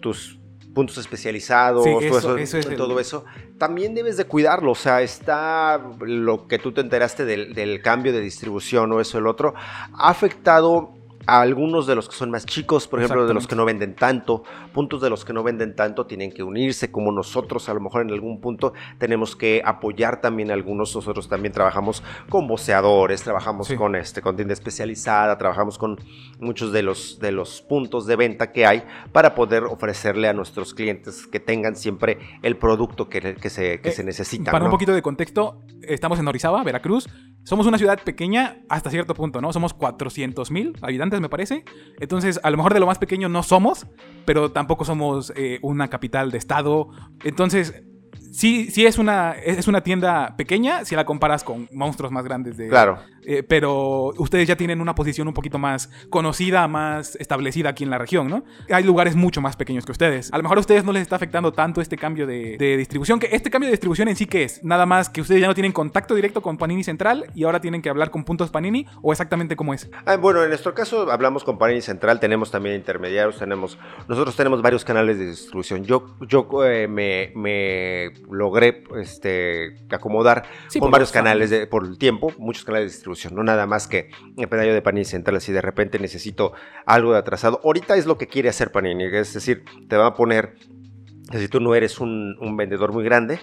tus 0.00 0.38
puntos 0.74 0.98
especializados, 0.98 1.84
Sí, 1.84 1.90
todo, 1.90 2.00
eso- 2.18 2.36
el- 2.70 2.76
también 3.58 3.94
debes 3.94 4.16
de 4.16 4.24
cuidarlo. 4.24 4.70
O 4.72 4.76
sea, 4.76 5.02
está 5.02 5.80
lo 6.00 6.46
que 6.46 6.58
tú 6.58 6.72
te 6.72 6.80
enteraste 6.80 7.24
del, 7.24 7.54
del 7.54 7.82
cambio 7.82 8.12
de 8.12 8.20
distribución 8.20 8.90
o 8.92 9.00
eso, 9.00 9.18
el 9.18 9.26
otro, 9.26 9.54
ha 9.92 10.08
afectado 10.08 10.94
a 11.26 11.40
algunos 11.42 11.86
de 11.86 11.94
los 11.94 12.08
que 12.08 12.14
son 12.16 12.30
más 12.30 12.46
chicos, 12.46 12.88
por 12.88 12.98
ejemplo, 13.00 13.26
de 13.26 13.34
los 13.34 13.46
que 13.46 13.54
no 13.54 13.64
venden 13.64 13.94
tanto, 13.94 14.42
puntos 14.72 15.00
de 15.02 15.10
los 15.10 15.24
que 15.24 15.32
no 15.32 15.42
venden 15.42 15.76
tanto 15.76 16.06
tienen 16.06 16.32
que 16.32 16.42
unirse, 16.42 16.90
como 16.90 17.12
nosotros 17.12 17.68
a 17.68 17.74
lo 17.74 17.80
mejor 17.80 18.02
en 18.02 18.10
algún 18.10 18.40
punto 18.40 18.72
tenemos 18.98 19.36
que 19.36 19.62
apoyar 19.64 20.20
también 20.20 20.50
a 20.50 20.54
algunos, 20.54 20.94
nosotros 20.96 21.28
también 21.28 21.52
trabajamos 21.52 22.02
con 22.28 22.46
voceadores, 22.48 23.22
trabajamos 23.22 23.68
Sí. 23.68 23.76
con 23.76 23.94
este, 23.96 24.22
con 24.22 24.36
tienda 24.36 24.54
especializada, 24.54 25.36
trabajamos 25.38 25.76
con 25.78 25.98
muchos 26.38 26.72
de 26.72 26.82
los, 26.82 27.18
de 27.20 27.32
los 27.32 27.60
puntos 27.62 28.06
de 28.06 28.16
venta 28.16 28.50
que 28.52 28.66
hay 28.66 28.82
para 29.12 29.34
poder 29.34 29.64
ofrecerle 29.64 30.28
a 30.28 30.32
nuestros 30.32 30.74
clientes 30.74 31.26
que 31.26 31.38
tengan 31.40 31.76
siempre 31.76 32.18
el 32.42 32.56
producto 32.56 33.08
que, 33.08 33.34
que 33.34 33.50
se, 33.50 33.80
que 33.80 33.90
Eh, 33.90 33.92
se 33.92 34.04
necesita. 34.04 34.50
Para 34.50 34.60
¿no? 34.60 34.66
un 34.66 34.70
poquito 34.72 34.92
de 34.94 35.02
contexto, 35.02 35.62
estamos 35.82 36.18
en 36.18 36.26
Orizaba, 36.28 36.62
Veracruz. 36.64 37.08
Somos 37.42 37.66
una 37.66 37.78
ciudad 37.78 37.98
pequeña 38.02 38.58
hasta 38.68 38.90
cierto 38.90 39.14
punto, 39.14 39.40
¿no? 39.40 39.52
Somos 39.52 39.74
400 39.74 40.50
mil 40.50 40.76
habitantes, 40.82 41.20
me 41.20 41.28
parece. 41.28 41.64
Entonces, 41.98 42.38
a 42.42 42.50
lo 42.50 42.56
mejor 42.56 42.74
de 42.74 42.80
lo 42.80 42.86
más 42.86 42.98
pequeño 42.98 43.28
no 43.28 43.42
somos, 43.42 43.86
pero 44.24 44.52
tampoco 44.52 44.84
somos 44.84 45.32
eh, 45.36 45.58
una 45.62 45.88
capital 45.88 46.30
de 46.30 46.38
estado. 46.38 46.90
Entonces, 47.24 47.82
sí, 48.30 48.70
sí 48.70 48.86
es 48.86 48.98
una, 48.98 49.32
es 49.32 49.68
una 49.68 49.82
tienda 49.82 50.34
pequeña 50.36 50.84
si 50.84 50.94
la 50.94 51.04
comparas 51.04 51.44
con 51.44 51.68
monstruos 51.72 52.12
más 52.12 52.24
grandes 52.24 52.56
de... 52.56 52.68
Claro. 52.68 52.98
Eh, 53.32 53.44
pero 53.44 54.06
ustedes 54.18 54.48
ya 54.48 54.56
tienen 54.56 54.80
una 54.80 54.92
posición 54.96 55.28
un 55.28 55.34
poquito 55.34 55.56
más 55.56 55.88
conocida, 56.08 56.66
más 56.66 57.14
establecida 57.14 57.68
aquí 57.68 57.84
en 57.84 57.90
la 57.90 57.96
región, 57.98 58.28
¿no? 58.28 58.42
Hay 58.68 58.82
lugares 58.82 59.14
mucho 59.14 59.40
más 59.40 59.54
pequeños 59.54 59.86
que 59.86 59.92
ustedes. 59.92 60.32
A 60.32 60.36
lo 60.36 60.42
mejor 60.42 60.58
a 60.58 60.60
ustedes 60.62 60.82
no 60.84 60.90
les 60.90 61.02
está 61.02 61.14
afectando 61.14 61.52
tanto 61.52 61.80
este 61.80 61.96
cambio 61.96 62.26
de, 62.26 62.56
de 62.58 62.76
distribución. 62.76 63.20
Que 63.20 63.28
este 63.30 63.48
cambio 63.48 63.68
de 63.68 63.70
distribución 63.72 64.08
en 64.08 64.16
sí 64.16 64.26
que 64.26 64.42
es 64.42 64.64
nada 64.64 64.84
más 64.84 65.08
que 65.08 65.20
ustedes 65.20 65.40
ya 65.40 65.46
no 65.46 65.54
tienen 65.54 65.70
contacto 65.70 66.16
directo 66.16 66.42
con 66.42 66.58
Panini 66.58 66.82
Central 66.82 67.26
y 67.36 67.44
ahora 67.44 67.60
tienen 67.60 67.82
que 67.82 67.88
hablar 67.88 68.10
con 68.10 68.24
puntos 68.24 68.50
Panini 68.50 68.84
o 69.00 69.12
exactamente 69.12 69.54
cómo 69.54 69.74
es. 69.74 69.88
Ah, 70.06 70.16
bueno, 70.16 70.42
en 70.42 70.48
nuestro 70.48 70.74
caso 70.74 71.12
hablamos 71.12 71.44
con 71.44 71.56
Panini 71.56 71.82
Central, 71.82 72.18
tenemos 72.18 72.50
también 72.50 72.74
intermediarios, 72.74 73.38
tenemos, 73.38 73.78
nosotros 74.08 74.34
tenemos 74.34 74.60
varios 74.60 74.84
canales 74.84 75.20
de 75.20 75.26
distribución. 75.28 75.84
Yo, 75.84 76.16
yo 76.26 76.48
eh, 76.64 76.88
me, 76.88 77.30
me 77.36 78.10
logré 78.28 78.82
este, 79.00 79.76
acomodar 79.88 80.42
Sí, 80.66 80.80
con 80.80 80.90
varios 80.90 81.12
canales 81.12 81.50
de- 81.50 81.68
por 81.68 81.84
el 81.86 81.96
tiempo, 81.96 82.32
muchos 82.36 82.64
canales 82.64 82.86
de 82.90 82.94
distribución, 82.96 83.19
no 83.30 83.42
nada 83.42 83.66
más 83.66 83.86
que 83.86 84.10
el 84.36 84.48
pedaño 84.48 84.72
de 84.72 84.82
Panini 84.82 85.04
Central, 85.04 85.40
si 85.40 85.52
de 85.52 85.60
repente 85.60 85.98
necesito 85.98 86.52
algo 86.86 87.12
de 87.12 87.18
atrasado. 87.18 87.60
Ahorita 87.64 87.96
es 87.96 88.06
lo 88.06 88.16
que 88.16 88.26
quiere 88.26 88.48
hacer 88.48 88.72
Panini, 88.72 89.04
es 89.04 89.34
decir, 89.34 89.64
te 89.88 89.96
va 89.96 90.06
a 90.06 90.14
poner, 90.14 90.54
si 91.32 91.48
tú 91.48 91.60
no 91.60 91.74
eres 91.74 92.00
un, 92.00 92.36
un 92.40 92.56
vendedor 92.56 92.92
muy 92.92 93.04
grande, 93.04 93.40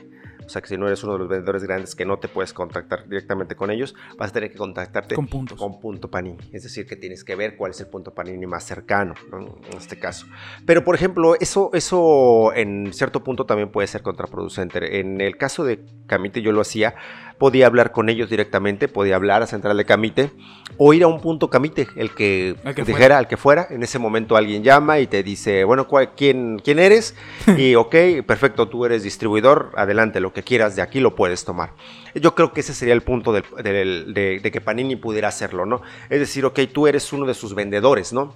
o 0.47 0.49
sea 0.49 0.61
que 0.61 0.69
si 0.69 0.77
no 0.77 0.87
eres 0.87 1.03
uno 1.03 1.13
de 1.13 1.19
los 1.19 1.27
vendedores 1.27 1.63
grandes 1.63 1.93
que 1.93 2.05
no 2.05 2.19
te 2.19 2.29
puedes 2.29 2.53
contactar 2.53 3.07
directamente 3.09 3.55
con 3.55 3.69
ellos, 3.69 3.95
vas 4.17 4.29
a 4.29 4.33
tener 4.33 4.49
que 4.49 4.57
contactarte 4.57 5.13
Con 5.13 5.27
puntos. 5.27 5.59
con 5.59 5.77
punto 5.81 6.09
Panini. 6.09 6.37
Es 6.53 6.63
decir, 6.63 6.87
que 6.87 6.95
tienes 6.95 7.25
que 7.25 7.35
ver 7.35 7.57
cuál 7.57 7.71
es 7.71 7.81
el 7.81 7.87
punto 7.87 8.13
Panini 8.13 8.47
más 8.47 8.63
cercano, 8.63 9.13
¿no? 9.29 9.39
en 9.39 9.77
este 9.77 9.99
caso. 9.99 10.25
Pero, 10.65 10.85
por 10.85 10.95
ejemplo, 10.95 11.35
eso, 11.37 11.69
eso 11.73 12.53
en 12.55 12.93
cierto 12.93 13.25
punto 13.25 13.45
también 13.45 13.71
puede 13.71 13.87
ser 13.87 14.01
contraproducente. 14.01 15.01
En 15.01 15.19
el 15.19 15.35
caso 15.35 15.65
de 15.65 15.83
Camite 16.07 16.41
yo 16.41 16.53
lo 16.53 16.61
hacía, 16.61 16.95
podía 17.37 17.67
hablar 17.67 17.91
con 17.91 18.09
ellos 18.09 18.29
directamente, 18.29 18.87
podía 18.87 19.15
hablar 19.15 19.41
a 19.43 19.47
Central 19.47 19.77
de 19.77 19.85
Camite 19.85 20.31
o 20.77 20.93
ir 20.93 21.03
a 21.03 21.07
un 21.07 21.21
punto 21.21 21.49
Camite, 21.49 21.87
el 21.95 22.11
que, 22.13 22.55
El 22.63 22.75
que 22.75 22.81
dijera, 22.83 22.97
fuera. 22.97 23.17
al 23.19 23.27
que 23.27 23.37
fuera. 23.37 23.67
En 23.69 23.83
ese 23.83 23.99
momento 23.99 24.35
alguien 24.35 24.63
llama 24.63 24.99
y 24.99 25.07
te 25.07 25.23
dice, 25.23 25.63
bueno, 25.63 25.87
¿cuál- 25.87 26.11
quién, 26.15 26.59
¿quién 26.63 26.79
eres? 26.79 27.15
Y 27.57 27.75
ok, 27.75 27.95
perfecto, 28.25 28.67
tú 28.67 28.85
eres 28.85 29.03
distribuidor, 29.03 29.71
adelante, 29.75 30.19
lo 30.19 30.33
que 30.33 30.43
quieras 30.43 30.75
de 30.75 30.81
aquí 30.81 30.99
lo 30.99 31.15
puedes 31.15 31.45
tomar. 31.45 31.73
Yo 32.15 32.33
creo 32.35 32.51
que 32.53 32.61
ese 32.61 32.73
sería 32.73 32.93
el 32.93 33.01
punto 33.03 33.31
del- 33.31 33.43
del- 33.63 34.13
de, 34.13 34.39
de 34.39 34.51
que 34.51 34.61
Panini 34.61 34.95
pudiera 34.95 35.27
hacerlo, 35.27 35.65
¿no? 35.65 35.81
Es 36.09 36.19
decir, 36.19 36.45
ok, 36.45 36.59
tú 36.73 36.87
eres 36.87 37.13
uno 37.13 37.25
de 37.27 37.33
sus 37.33 37.53
vendedores, 37.53 38.13
¿no? 38.13 38.35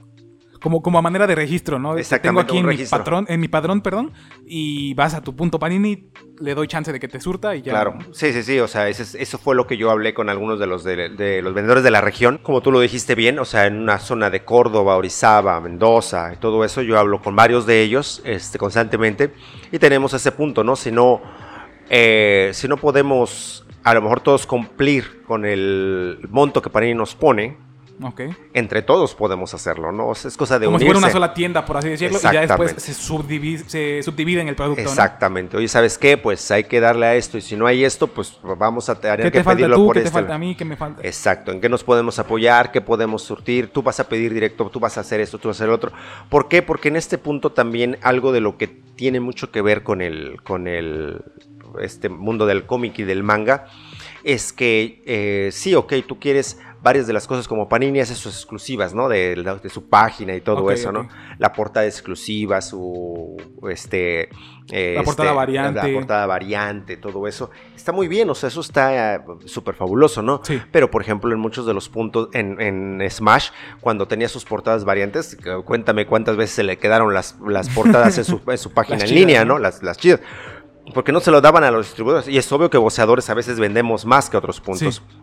Como, 0.61 0.81
como 0.81 0.99
a 0.99 1.01
manera 1.01 1.25
de 1.25 1.33
registro, 1.33 1.79
¿no? 1.79 1.95
Que 1.95 2.03
Tengo 2.03 2.41
Exactamente, 2.41 2.51
aquí 2.51 2.57
en 2.59 2.67
mi, 2.67 2.77
patrón, 2.85 3.25
en 3.27 3.39
mi 3.39 3.47
padrón, 3.47 3.81
perdón, 3.81 4.11
y 4.45 4.93
vas 4.93 5.15
a 5.15 5.21
tu 5.21 5.35
punto 5.35 5.57
Panini, 5.57 6.11
le 6.39 6.53
doy 6.53 6.67
chance 6.67 6.91
de 6.91 6.99
que 6.99 7.07
te 7.07 7.19
surta 7.19 7.55
y 7.55 7.63
ya. 7.63 7.71
Claro, 7.71 7.97
sí, 8.11 8.31
sí, 8.31 8.43
sí, 8.43 8.59
o 8.59 8.67
sea, 8.67 8.87
ese 8.87 9.21
eso 9.21 9.37
fue 9.37 9.55
lo 9.55 9.65
que 9.65 9.77
yo 9.77 9.89
hablé 9.89 10.13
con 10.13 10.29
algunos 10.29 10.59
de 10.59 10.67
los, 10.67 10.83
de, 10.83 11.09
de 11.09 11.41
los 11.41 11.53
vendedores 11.53 11.83
de 11.83 11.91
la 11.91 12.01
región, 12.01 12.39
como 12.43 12.61
tú 12.61 12.71
lo 12.71 12.79
dijiste 12.79 13.15
bien, 13.15 13.39
o 13.39 13.45
sea, 13.45 13.65
en 13.65 13.79
una 13.79 13.97
zona 13.97 14.29
de 14.29 14.43
Córdoba, 14.43 14.97
Orizaba, 14.97 15.59
Mendoza 15.61 16.31
y 16.33 16.37
todo 16.37 16.63
eso, 16.63 16.81
yo 16.81 16.99
hablo 16.99 17.21
con 17.21 17.35
varios 17.35 17.65
de 17.65 17.81
ellos 17.81 18.21
este, 18.25 18.57
constantemente 18.57 19.33
y 19.71 19.79
tenemos 19.79 20.13
ese 20.13 20.31
punto, 20.31 20.63
¿no? 20.63 20.75
Si 20.75 20.91
no, 20.91 21.21
eh, 21.89 22.51
si 22.53 22.67
no 22.67 22.77
podemos 22.77 23.65
a 23.83 23.93
lo 23.93 24.01
mejor 24.01 24.21
todos 24.21 24.45
cumplir 24.45 25.23
con 25.23 25.45
el 25.45 26.19
monto 26.29 26.61
que 26.61 26.69
Panini 26.69 26.93
nos 26.93 27.15
pone, 27.15 27.57
Entre 28.53 28.81
todos 28.81 29.15
podemos 29.15 29.53
hacerlo, 29.53 29.91
¿no? 29.91 30.09
O 30.09 30.15
sea, 30.15 30.29
es 30.29 30.37
cosa 30.37 30.59
de 30.59 30.65
Como 30.65 30.79
si 30.79 30.85
fuera 30.85 30.99
una 30.99 31.09
sola 31.09 31.33
tienda, 31.33 31.65
por 31.65 31.77
así 31.77 31.89
decirlo, 31.89 32.17
y 32.17 32.21
ya 32.21 32.41
después 32.41 32.73
se, 32.77 32.93
subdivide, 32.93 33.63
se 33.67 34.03
subdivide 34.03 34.41
en 34.41 34.47
el 34.47 34.55
producto, 34.55 34.83
¿no? 34.83 34.89
Exactamente. 34.89 35.57
Oye, 35.57 35.67
¿sabes 35.67 35.97
qué? 35.97 36.17
Pues 36.17 36.49
hay 36.51 36.63
que 36.63 36.79
darle 36.79 37.05
a 37.05 37.15
esto 37.15 37.37
y 37.37 37.41
si 37.41 37.55
no 37.55 37.67
hay 37.67 37.83
esto, 37.83 38.07
pues 38.07 38.39
vamos 38.43 38.89
a 38.89 38.99
tener 38.99 39.21
¿Qué 39.21 39.31
que 39.31 39.43
falta 39.43 39.57
pedirlo 39.57 39.75
tú? 39.75 39.85
por 39.87 39.95
¿Qué 39.95 40.01
te 40.01 40.07
este 40.07 40.19
falta 40.19 40.35
a 40.35 40.37
mí? 40.37 40.55
¿Qué 40.55 40.65
me 40.65 40.75
falta? 40.75 41.01
Exacto, 41.03 41.51
¿en 41.51 41.61
qué 41.61 41.69
nos 41.69 41.83
podemos 41.83 42.17
apoyar? 42.19 42.71
¿Qué 42.71 42.81
podemos 42.81 43.23
surtir? 43.23 43.67
Tú 43.67 43.81
vas 43.81 43.99
a 43.99 44.09
pedir 44.09 44.33
directo, 44.33 44.69
tú 44.69 44.79
vas 44.79 44.97
a 44.97 45.01
hacer 45.01 45.19
esto, 45.21 45.37
tú 45.37 45.49
vas 45.49 45.57
a 45.57 45.59
hacer 45.59 45.69
lo 45.69 45.75
otro. 45.75 45.91
¿Por 46.29 46.47
qué? 46.47 46.61
Porque 46.61 46.89
en 46.89 46.95
este 46.95 47.17
punto 47.17 47.51
también 47.51 47.97
algo 48.01 48.31
de 48.31 48.41
lo 48.41 48.57
que 48.57 48.67
tiene 48.67 49.19
mucho 49.19 49.51
que 49.51 49.61
ver 49.61 49.83
con 49.83 50.01
el, 50.01 50.41
con 50.43 50.67
el 50.67 51.21
este 51.79 52.09
mundo 52.09 52.45
del 52.45 52.65
cómic 52.65 52.99
y 52.99 53.03
del 53.03 53.23
manga 53.23 53.67
es 54.23 54.53
que 54.53 55.01
eh, 55.05 55.49
sí, 55.51 55.73
ok, 55.75 55.93
tú 56.07 56.19
quieres 56.19 56.59
varias 56.81 57.07
de 57.07 57.13
las 57.13 57.27
cosas 57.27 57.47
como 57.47 57.69
Panini 57.69 57.99
hace 57.99 58.15
sus 58.15 58.33
exclusivas, 58.35 58.93
¿no? 58.93 59.07
De, 59.09 59.35
su 59.69 59.87
página 59.87 60.35
y 60.35 60.41
todo 60.41 60.71
eso. 60.71 60.91
¿no? 60.91 61.07
La 61.37 61.53
portada 61.53 61.85
exclusiva, 61.85 62.61
su 62.61 63.37
este 63.69 64.29
eh, 64.71 64.95
La 64.97 65.03
portada 65.03 65.29
este, 65.29 65.37
variante. 65.37 65.87
la 65.87 65.93
portada 65.93 66.25
variante, 66.25 66.97
todo 66.97 67.27
eso 67.27 67.51
está 67.75 67.91
muy 67.91 68.07
bien, 68.07 68.29
o 68.29 68.35
sea, 68.35 68.47
eso 68.47 68.61
está 68.61 69.15
eh, 69.15 69.21
súper 69.45 69.75
fabuloso, 69.75 70.21
¿no? 70.21 70.41
Sí. 70.43 70.61
Pero, 70.71 70.91
por 70.91 71.01
ejemplo, 71.01 71.33
en 71.33 71.39
muchos 71.39 71.65
de 71.65 71.73
los 71.73 71.89
puntos, 71.89 72.29
en, 72.33 72.61
en 72.61 73.09
Smash, 73.09 73.49
cuando 73.81 74.07
tenía 74.07 74.29
sus 74.29 74.45
portadas 74.45 74.85
variantes, 74.85 75.35
que- 75.35 75.61
cuéntame 75.65 76.05
cuántas 76.05 76.37
veces 76.37 76.55
se 76.55 76.63
le 76.63 76.77
quedaron 76.77 77.13
las, 77.13 77.37
las 77.45 77.69
portadas 77.69 78.17
en 78.19 78.25
su, 78.25 78.39
en 78.47 78.57
su 78.57 78.71
página 78.73 78.97
Las 78.97 79.03
en 79.03 79.09
chidas, 79.09 79.19
línea, 79.19 79.45
¿no? 79.45 79.57
Las, 79.57 79.81
las 79.81 79.97
chidas. 79.97 80.19
Porque 80.93 81.11
no 81.11 81.19
se 81.19 81.31
lo 81.31 81.41
daban 81.41 81.63
a 81.63 81.71
los 81.71 81.87
distribuidores. 81.87 82.27
Y 82.27 82.37
es 82.37 82.51
obvio 82.51 82.69
que 82.69 82.77
voceadores 82.77 83.29
a 83.29 83.33
veces 83.33 83.59
vendemos 83.59 84.05
más 84.05 84.29
que 84.29 84.37
otros 84.37 84.59
puntos. 84.61 84.95
Sí. 84.95 85.15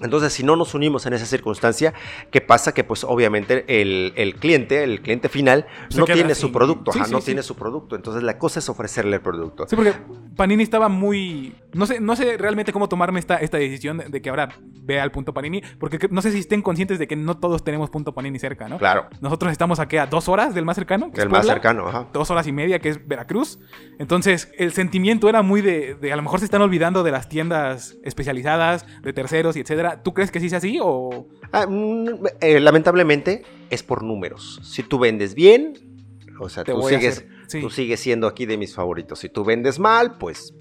Entonces, 0.00 0.32
si 0.32 0.42
no 0.42 0.56
nos 0.56 0.74
unimos 0.74 1.06
en 1.06 1.12
esa 1.12 1.26
circunstancia, 1.26 1.92
¿qué 2.30 2.40
pasa? 2.40 2.72
Que 2.72 2.84
pues 2.84 3.04
obviamente 3.04 3.64
el, 3.80 4.12
el 4.16 4.34
cliente, 4.36 4.82
el 4.84 5.00
cliente 5.02 5.28
final, 5.28 5.66
Se 5.88 5.98
no 5.98 6.04
tiene 6.06 6.34
su 6.34 6.50
producto, 6.52 6.92
sí, 6.92 6.98
ajá, 6.98 7.06
sí, 7.08 7.12
no 7.12 7.20
sí. 7.20 7.26
tiene 7.26 7.42
su 7.42 7.54
producto. 7.56 7.96
Entonces 7.96 8.22
la 8.22 8.38
cosa 8.38 8.58
es 8.60 8.68
ofrecerle 8.68 9.16
el 9.16 9.22
producto. 9.22 9.66
Sí, 9.68 9.76
porque 9.76 9.92
Panini 10.36 10.62
estaba 10.62 10.88
muy... 10.88 11.54
No 11.72 11.86
sé, 11.86 12.00
no 12.00 12.16
sé 12.16 12.36
realmente 12.36 12.72
cómo 12.72 12.88
tomarme 12.88 13.20
esta, 13.20 13.36
esta 13.36 13.58
decisión 13.58 13.98
de, 14.08 14.20
que 14.22 14.28
ahora 14.30 14.48
vea 14.82 15.04
el 15.04 15.10
punto 15.10 15.32
Panini, 15.32 15.62
porque 15.78 15.98
que- 15.98 16.08
no 16.08 16.20
sé 16.22 16.32
si 16.32 16.38
estén 16.40 16.62
conscientes 16.62 16.98
de 16.98 17.06
que 17.06 17.14
no 17.16 17.36
todos 17.38 17.62
tenemos 17.62 17.90
punto 17.90 18.12
Panini 18.12 18.38
cerca, 18.38 18.68
¿no? 18.68 18.78
Claro, 18.78 19.06
Nosotros 19.20 19.52
estamos 19.52 19.78
aquí 19.78 19.96
a 19.98 20.06
dos 20.06 20.28
horas 20.28 20.54
del 20.54 20.64
más 20.64 20.74
cercano, 20.76 21.10
que 21.12 21.18
es 21.18 21.24
el 21.24 21.30
más 21.30 21.46
cercano, 21.46 21.86
ajá. 21.88 22.08
Dos 22.12 22.30
horas 22.30 22.46
y 22.46 22.52
media, 22.52 22.78
que 22.80 22.88
es 22.88 23.06
Veracruz. 23.06 23.58
Entonces, 23.98 24.50
el 24.58 24.72
sentimiento 24.72 25.28
era 25.28 25.42
muy 25.42 25.60
de, 25.60 25.94
de 25.94 26.12
a 26.12 26.16
lo 26.16 26.22
mejor 26.22 26.38
se 26.40 26.44
están 26.46 26.62
olvidando 26.62 27.02
de 27.02 27.10
las 27.12 27.28
tiendas 27.28 27.96
especializadas, 28.02 28.86
de 29.02 29.12
terceros 29.12 29.56
y 29.56 29.60
etcétera. 29.60 29.89
¿Tú 30.02 30.14
crees 30.14 30.30
que 30.30 30.40
sí 30.40 30.46
es 30.46 30.52
así 30.52 30.78
o...? 30.82 31.26
Ah, 31.52 31.66
mm, 31.68 32.06
eh, 32.40 32.60
lamentablemente 32.60 33.42
es 33.70 33.82
por 33.82 34.02
números. 34.02 34.60
Si 34.62 34.82
tú 34.82 34.98
vendes 34.98 35.34
bien, 35.34 35.74
o 36.38 36.48
sea, 36.48 36.64
Te 36.64 36.72
tú 36.72 36.82
sigues, 36.82 37.18
hacer- 37.18 37.28
sí. 37.48 37.60
tú 37.60 37.70
sigues 37.70 38.00
siendo 38.00 38.26
aquí 38.26 38.46
de 38.46 38.56
mis 38.56 38.74
favoritos. 38.74 39.18
Si 39.18 39.28
tú 39.28 39.44
vendes 39.44 39.78
mal, 39.78 40.16
pues 40.18 40.54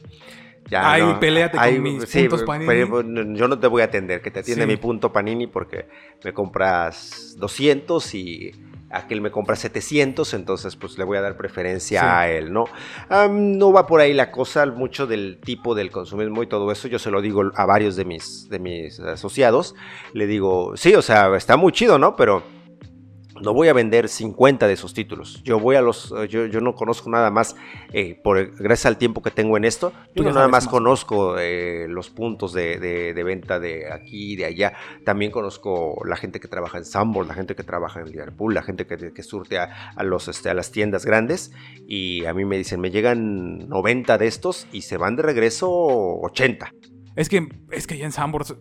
ya 0.69 0.91
Ay, 0.91 1.01
no. 1.01 1.19
peléate 1.19 1.57
con 1.57 1.81
mis 1.81 2.03
sí, 2.03 2.21
puntos 2.21 2.43
Panini. 2.43 2.67
pero 2.67 3.01
yo 3.33 3.47
no 3.47 3.59
te 3.59 3.67
voy 3.67 3.81
a 3.81 3.85
atender, 3.85 4.21
que 4.21 4.29
te 4.31 4.39
atiende 4.41 4.65
Sí. 4.65 4.67
mi 4.67 4.77
punto 4.77 5.11
Panini 5.11 5.47
porque 5.47 5.87
me 6.23 6.33
compras 6.33 7.35
200 7.39 8.13
y 8.15 8.51
aquel 8.91 9.21
me 9.21 9.31
compra 9.31 9.55
700, 9.55 10.33
entonces 10.33 10.75
pues 10.75 10.97
le 10.97 11.03
voy 11.03 11.17
a 11.17 11.21
dar 11.21 11.37
preferencia 11.37 12.01
Sí. 12.01 12.05
a 12.07 12.29
él, 12.29 12.51
¿no? 12.53 12.65
No 13.29 13.71
va 13.71 13.85
por 13.87 14.01
ahí 14.01 14.13
la 14.13 14.31
cosa, 14.31 14.65
mucho 14.65 15.07
del 15.07 15.39
tipo 15.43 15.75
del 15.75 15.91
consumismo 15.91 16.43
y 16.43 16.47
todo 16.47 16.71
eso, 16.71 16.87
yo 16.87 16.99
se 16.99 17.11
lo 17.11 17.21
digo 17.21 17.43
a 17.55 17.65
varios 17.65 17.95
de 17.95 18.05
mis, 18.05 18.49
de 18.49 18.59
mis 18.59 18.99
asociados, 18.99 19.75
le 20.13 20.27
digo, 20.27 20.75
sí, 20.75 20.95
o 20.95 21.01
sea, 21.01 21.35
está 21.35 21.57
muy 21.57 21.71
chido, 21.71 21.97
¿no? 21.97 22.15
Pero 22.15 22.43
no 23.41 23.53
voy 23.53 23.67
a 23.67 23.73
vender 23.73 24.07
50 24.09 24.67
de 24.67 24.73
esos 24.73 24.93
títulos. 24.93 25.41
Yo 25.43 25.59
voy 25.59 25.75
a 25.75 25.81
los, 25.81 26.11
eh, 26.17 26.27
yo, 26.27 26.45
yo 26.45 26.61
no 26.61 26.75
conozco 26.75 27.09
nada 27.09 27.31
más, 27.31 27.55
eh, 27.93 28.19
por, 28.23 28.55
gracias 28.57 28.85
al 28.85 28.97
tiempo 28.97 29.21
que 29.21 29.31
tengo 29.31 29.57
en 29.57 29.65
esto, 29.65 29.91
yo 30.15 30.23
ya 30.23 30.29
no 30.29 30.35
nada 30.35 30.47
más, 30.47 30.65
más. 30.65 30.71
conozco 30.71 31.37
eh, 31.39 31.87
los 31.89 32.09
puntos 32.09 32.53
de, 32.53 32.79
de- 32.79 33.13
de 33.13 33.23
venta 33.23 33.59
de 33.59 33.91
aquí 33.91 34.33
y 34.33 34.35
de 34.35 34.45
allá. 34.45 34.73
También 35.05 35.31
conozco 35.31 36.01
la 36.05 36.15
gente 36.15 36.39
que 36.39 36.47
trabaja 36.47 36.77
en 36.77 36.85
Sanborn, 36.85 37.27
la 37.27 37.33
gente 37.33 37.55
que 37.55 37.63
trabaja 37.63 37.99
en 38.01 38.11
Liverpool, 38.11 38.53
la 38.53 38.61
gente 38.63 38.85
que, 38.87 39.13
que 39.13 39.23
surte 39.23 39.57
a, 39.59 39.91
a 39.95 40.03
los, 40.03 40.27
este, 40.27 40.49
a 40.49 40.53
las 40.53 40.71
tiendas 40.71 41.05
grandes. 41.05 41.51
Y 41.87 42.25
a 42.25 42.33
mí 42.33 42.45
me 42.45 42.57
dicen, 42.57 42.79
me 42.79 42.91
llegan 42.91 43.67
90 43.69 44.17
de 44.17 44.27
estos 44.27 44.67
y 44.71 44.81
se 44.81 44.97
van 44.97 45.15
de 45.15 45.23
regreso 45.23 45.69
80. 45.71 46.73
Es 47.15 47.29
que, 47.29 47.47
es 47.71 47.87
que 47.87 47.97
ya 47.97 48.05
en 48.05 48.11
Sambors 48.11 48.55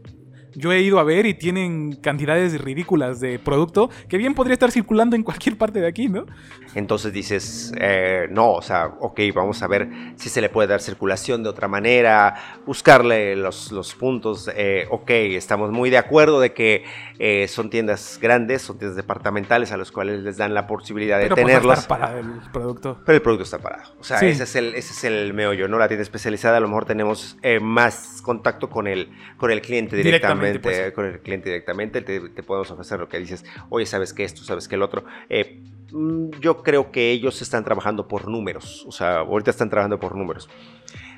yo 0.55 0.73
he 0.73 0.81
ido 0.81 0.99
a 0.99 1.05
ver 1.05 1.27
y 1.27 1.35
tienen 1.35 1.97
cantidades 1.97 2.61
ridículas 2.61 3.21
de 3.21 3.39
producto 3.39 3.91
que 4.09 4.17
bien 4.19 4.35
podría 4.35 4.55
estar 4.55 4.71
circulando 4.71 5.17
en 5.17 5.23
cualquier 5.23 5.57
parte 5.59 5.81
de 5.81 5.87
aquí, 5.87 6.09
¿no? 6.09 6.27
Entonces 6.75 7.13
dices, 7.13 7.73
eh, 7.81 8.27
no, 8.31 8.53
o 8.53 8.63
sea, 8.63 8.87
ok, 9.01 9.21
vamos 9.35 9.63
a 9.63 9.67
ver 9.67 9.89
si 10.17 10.29
se 10.29 10.41
le 10.41 10.49
puede 10.49 10.69
dar 10.69 10.81
circulación 10.81 11.43
de 11.43 11.49
otra 11.49 11.67
manera, 11.69 12.35
buscarle 12.67 13.37
los, 13.37 13.73
los 13.73 13.95
puntos, 13.95 14.51
eh, 14.55 14.87
ok, 14.91 15.11
estamos 15.11 15.71
muy 15.71 15.91
de 15.91 15.99
acuerdo 15.99 16.41
de 16.41 16.53
que 16.53 16.85
eh, 17.19 17.49
son 17.49 17.71
tiendas 17.71 18.19
grandes, 18.21 18.63
son 18.63 18.79
tiendas 18.79 18.97
departamentales 18.97 19.73
a 19.73 19.77
los 19.77 19.91
cuales 19.93 20.21
les 20.23 20.37
dan 20.37 20.55
la 20.55 20.67
posibilidad 20.67 21.19
de 21.19 21.25
Pero 21.25 21.37
pues, 21.37 21.47
tenerlas. 21.47 21.87
parado 21.87 22.19
el 22.19 22.31
producto. 22.53 22.99
Pero 23.05 23.17
el 23.17 23.23
producto 23.23 23.45
está 23.45 23.59
parado. 23.59 23.93
O 23.99 24.05
sea, 24.05 24.19
Sí. 24.19 24.27
ese, 24.27 24.45
es 24.45 24.57
el, 24.57 24.75
ese 24.75 24.93
es 24.93 25.05
el 25.05 25.33
meollo, 25.35 25.69
¿no? 25.69 25.79
La 25.79 25.89
tienda 25.89 26.03
especializada 26.03 26.59
a 26.59 26.61
lo 26.61 26.69
mejor 26.69 26.85
tenemos 26.85 27.37
más 27.61 28.21
contacto 28.23 28.69
con 28.69 28.87
el, 28.87 29.09
con 29.37 29.51
el 29.51 29.61
cliente 29.63 29.97
Directamente, 29.97 30.03
directamente. 30.03 30.38
Pues. 30.61 30.93
Con 30.93 31.07
el 31.07 31.21
cliente 31.21 31.51
directamente. 31.51 32.03
Te, 32.03 32.21
te 32.31 32.43
podemos 32.43 32.71
ofrecer 32.71 33.01
lo 33.01 33.09
que 33.09 33.19
dices, 33.19 33.45
oye, 33.69 33.87
¿sabes 33.87 34.13
qué 34.13 34.25
esto? 34.25 34.43
¿Sabes 34.43 34.69
qué 34.69 34.75
el 34.77 34.83
otro? 34.83 35.05
Eh, 35.29 35.63
mm, 35.93 36.31
yo 36.41 36.63
creo 36.63 36.91
que 36.91 37.11
ellos 37.11 37.41
están 37.43 37.65
trabajando 37.65 38.09
por 38.09 38.29
números. 38.29 38.85
O 38.87 38.93
sea, 38.93 39.19
ahorita 39.19 39.51
están 39.51 39.71
trabajando 39.71 40.01
por 40.01 40.17
números. 40.17 40.49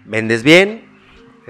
Vendes 0.04 0.42
bien. 0.42 0.89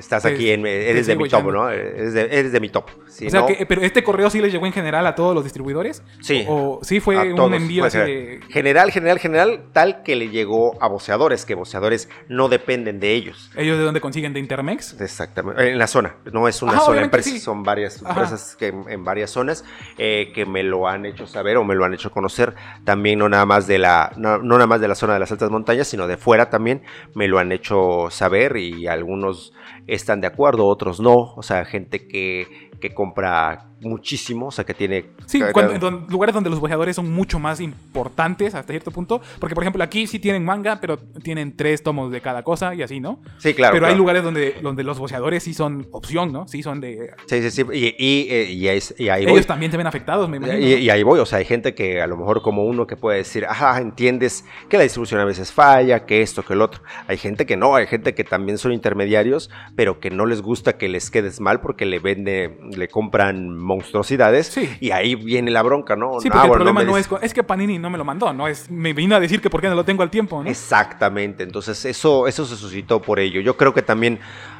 Estás 0.00 0.24
aquí, 0.24 0.50
en, 0.50 0.66
eres 0.66 1.06
de 1.06 1.14
mi 1.14 1.28
top. 1.28 1.52
¿no? 1.52 1.68
Eres 1.70 2.14
de, 2.14 2.22
eres 2.22 2.52
de 2.52 2.58
mi 2.60 2.68
top. 2.70 2.88
Si 3.06 3.26
o 3.26 3.30
sea, 3.30 3.40
no- 3.40 3.46
que, 3.46 3.66
pero 3.66 3.82
este 3.82 4.02
correo 4.02 4.30
sí 4.30 4.40
les 4.40 4.52
llegó 4.52 4.66
en 4.66 4.72
general 4.72 5.06
a 5.06 5.14
todos 5.14 5.34
los 5.34 5.44
distribuidores. 5.44 6.02
Sí. 6.20 6.44
O, 6.48 6.78
o 6.80 6.84
sí 6.84 7.00
fue 7.00 7.16
A 7.16 7.22
un 7.22 7.34
todos, 7.36 7.52
envío 7.52 7.84
así 7.84 7.98
de. 7.98 8.40
General, 8.48 8.90
general, 8.90 9.18
general, 9.18 9.62
tal 9.72 10.02
que 10.02 10.16
le 10.16 10.30
llegó 10.30 10.82
a 10.82 10.88
boceadores, 10.88 11.44
que 11.44 11.54
boceadores 11.54 12.08
no 12.28 12.48
dependen 12.48 12.98
de 12.98 13.12
ellos. 13.14 13.50
¿Ellos 13.56 13.78
de 13.78 13.84
dónde 13.84 14.00
consiguen? 14.00 14.32
¿De 14.32 14.40
Intermex? 14.40 15.00
Exactamente, 15.00 15.70
en 15.70 15.78
la 15.78 15.86
zona, 15.86 16.16
no 16.32 16.48
es 16.48 16.62
una 16.62 16.72
Ajá, 16.72 16.80
sola 16.80 17.02
empresa, 17.02 17.30
sí. 17.30 17.38
son 17.38 17.62
varias 17.62 18.02
Ajá. 18.02 18.10
empresas 18.10 18.56
que 18.56 18.68
en, 18.68 18.84
en 18.88 19.04
varias 19.04 19.30
zonas 19.30 19.64
eh, 19.98 20.32
que 20.34 20.46
me 20.46 20.62
lo 20.62 20.88
han 20.88 21.04
hecho 21.06 21.26
saber 21.26 21.56
o 21.58 21.64
me 21.64 21.74
lo 21.74 21.84
han 21.84 21.92
hecho 21.94 22.10
conocer, 22.10 22.54
también 22.84 23.18
no 23.18 23.28
nada 23.28 23.44
más 23.46 23.66
de 23.66 23.78
la, 23.78 24.12
no, 24.16 24.38
no 24.38 24.54
nada 24.54 24.66
más 24.66 24.80
de 24.80 24.88
la 24.88 24.94
zona 24.94 25.14
de 25.14 25.20
las 25.20 25.30
altas 25.30 25.50
montañas, 25.50 25.88
sino 25.88 26.06
de 26.06 26.16
fuera 26.16 26.48
también 26.50 26.82
me 27.14 27.28
lo 27.28 27.38
han 27.38 27.52
hecho 27.52 28.08
saber 28.10 28.56
y 28.56 28.86
algunos 28.86 29.52
están 29.94 30.20
de 30.20 30.28
acuerdo, 30.28 30.66
otros 30.66 31.00
no, 31.00 31.34
o 31.36 31.42
sea, 31.42 31.64
gente 31.64 32.06
que, 32.06 32.46
que 32.80 32.94
compra 32.94 33.69
muchísimo, 33.80 34.46
o 34.46 34.50
sea, 34.50 34.64
que 34.64 34.74
tiene... 34.74 35.06
Sí, 35.26 35.40
cuando- 35.52 35.78
don- 35.78 36.06
lugares 36.08 36.34
donde 36.34 36.50
los 36.50 36.60
boceadores 36.60 36.96
son 36.96 37.10
mucho 37.10 37.38
más 37.38 37.60
importantes 37.60 38.54
hasta 38.54 38.72
cierto 38.72 38.90
punto. 38.90 39.20
Porque, 39.38 39.54
por 39.54 39.64
ejemplo, 39.64 39.82
aquí 39.82 40.06
sí 40.06 40.18
tienen 40.18 40.44
manga, 40.44 40.80
pero 40.80 40.98
tienen 41.22 41.56
tres 41.56 41.82
tomos 41.82 42.12
de 42.12 42.20
cada 42.20 42.42
cosa 42.42 42.74
y 42.74 42.82
así, 42.82 43.00
¿no? 43.00 43.20
sí, 43.38 43.54
claro. 43.54 43.72
pero 43.74 43.86
hay 43.86 43.90
claro. 43.92 43.98
lugares 43.98 44.22
donde, 44.22 44.56
donde 44.62 44.84
los 44.84 44.98
boceadores 44.98 45.42
sí 45.42 45.54
son 45.54 45.86
opción, 45.92 46.32
¿no? 46.32 46.46
Sí 46.48 46.62
son 46.62 46.80
de... 46.80 47.10
Sí, 47.26 47.42
sí, 47.42 47.50
sí, 47.50 47.62
y, 47.72 47.86
y, 47.98 48.26
eh, 48.30 48.50
y 48.50 48.68
ahí, 48.68 48.78
y 48.98 49.08
ahí 49.08 49.24
voy. 49.24 49.34
Ellos 49.34 49.46
también 49.46 49.70
se 49.70 49.78
ven 49.78 49.86
afectados, 49.86 50.28
me 50.28 50.36
imagino. 50.36 50.58
Y, 50.58 50.74
y 50.74 50.90
ahí 50.90 51.02
voy, 51.02 51.18
o 51.20 51.26
sea, 51.26 51.38
hay 51.38 51.44
gente 51.44 51.74
que 51.74 52.00
a 52.00 52.06
lo 52.06 52.16
mejor 52.16 52.42
como 52.42 52.64
uno 52.64 52.86
que 52.86 52.96
puede 52.96 53.18
decir, 53.18 53.44
ajá, 53.46 53.80
entiendes 53.80 54.44
que 54.68 54.76
la 54.76 54.82
distribución 54.82 55.20
a 55.20 55.24
veces 55.24 55.52
falla, 55.52 56.04
que 56.06 56.22
esto, 56.22 56.44
que 56.44 56.52
el 56.52 56.62
otro. 56.62 56.82
Hay 57.06 57.16
gente 57.18 57.46
que 57.46 57.56
no, 57.56 57.74
hay 57.76 57.86
gente 57.86 58.14
que 58.14 58.24
también 58.24 58.58
son 58.58 58.72
intermediarios, 58.72 59.50
pero 59.76 60.00
que 60.00 60.10
no 60.10 60.26
les 60.26 60.42
gusta 60.42 60.76
que 60.76 60.88
les 60.88 61.10
quedes 61.10 61.40
mal 61.40 61.60
porque 61.60 61.86
le 61.86 61.98
vende, 61.98 62.58
le 62.76 62.88
compran 62.88 63.56
monstruosidades 63.76 64.48
Sí. 64.48 64.68
y 64.80 64.90
ahí 64.90 65.14
viene 65.14 65.50
la 65.50 65.62
bronca, 65.62 65.96
¿no? 65.96 66.20
Sí, 66.20 66.28
Ah, 66.28 66.32
porque 66.32 66.44
el 66.44 66.48
bueno, 66.48 66.64
problema 66.64 66.82
no 66.84 66.96
es... 66.98 67.08
Es 67.22 67.32
que 67.34 67.42
Panini 67.42 67.78
no 67.78 67.88
me 67.90 67.98
lo 67.98 68.04
mandó, 68.04 68.32
¿no? 68.32 68.48
Es, 68.48 68.70
me 68.70 68.92
vino 68.92 69.14
a 69.16 69.20
decir 69.20 69.40
que 69.40 69.48
por 69.50 69.60
qué 69.60 69.68
no 69.68 69.74
lo 69.74 69.84
tengo 69.84 70.02
al 70.02 70.10
tiempo, 70.10 70.42
¿no? 70.42 70.50
Exactamente, 70.50 71.42
entonces 71.44 71.84
eso, 71.84 72.26
eso 72.26 72.44
se 72.44 72.56
suscitó 72.56 73.00
por 73.00 73.18
ello. 73.20 73.40
Yo 73.40 73.56
creo 73.56 73.72
que 73.74 73.82
también 73.82 74.18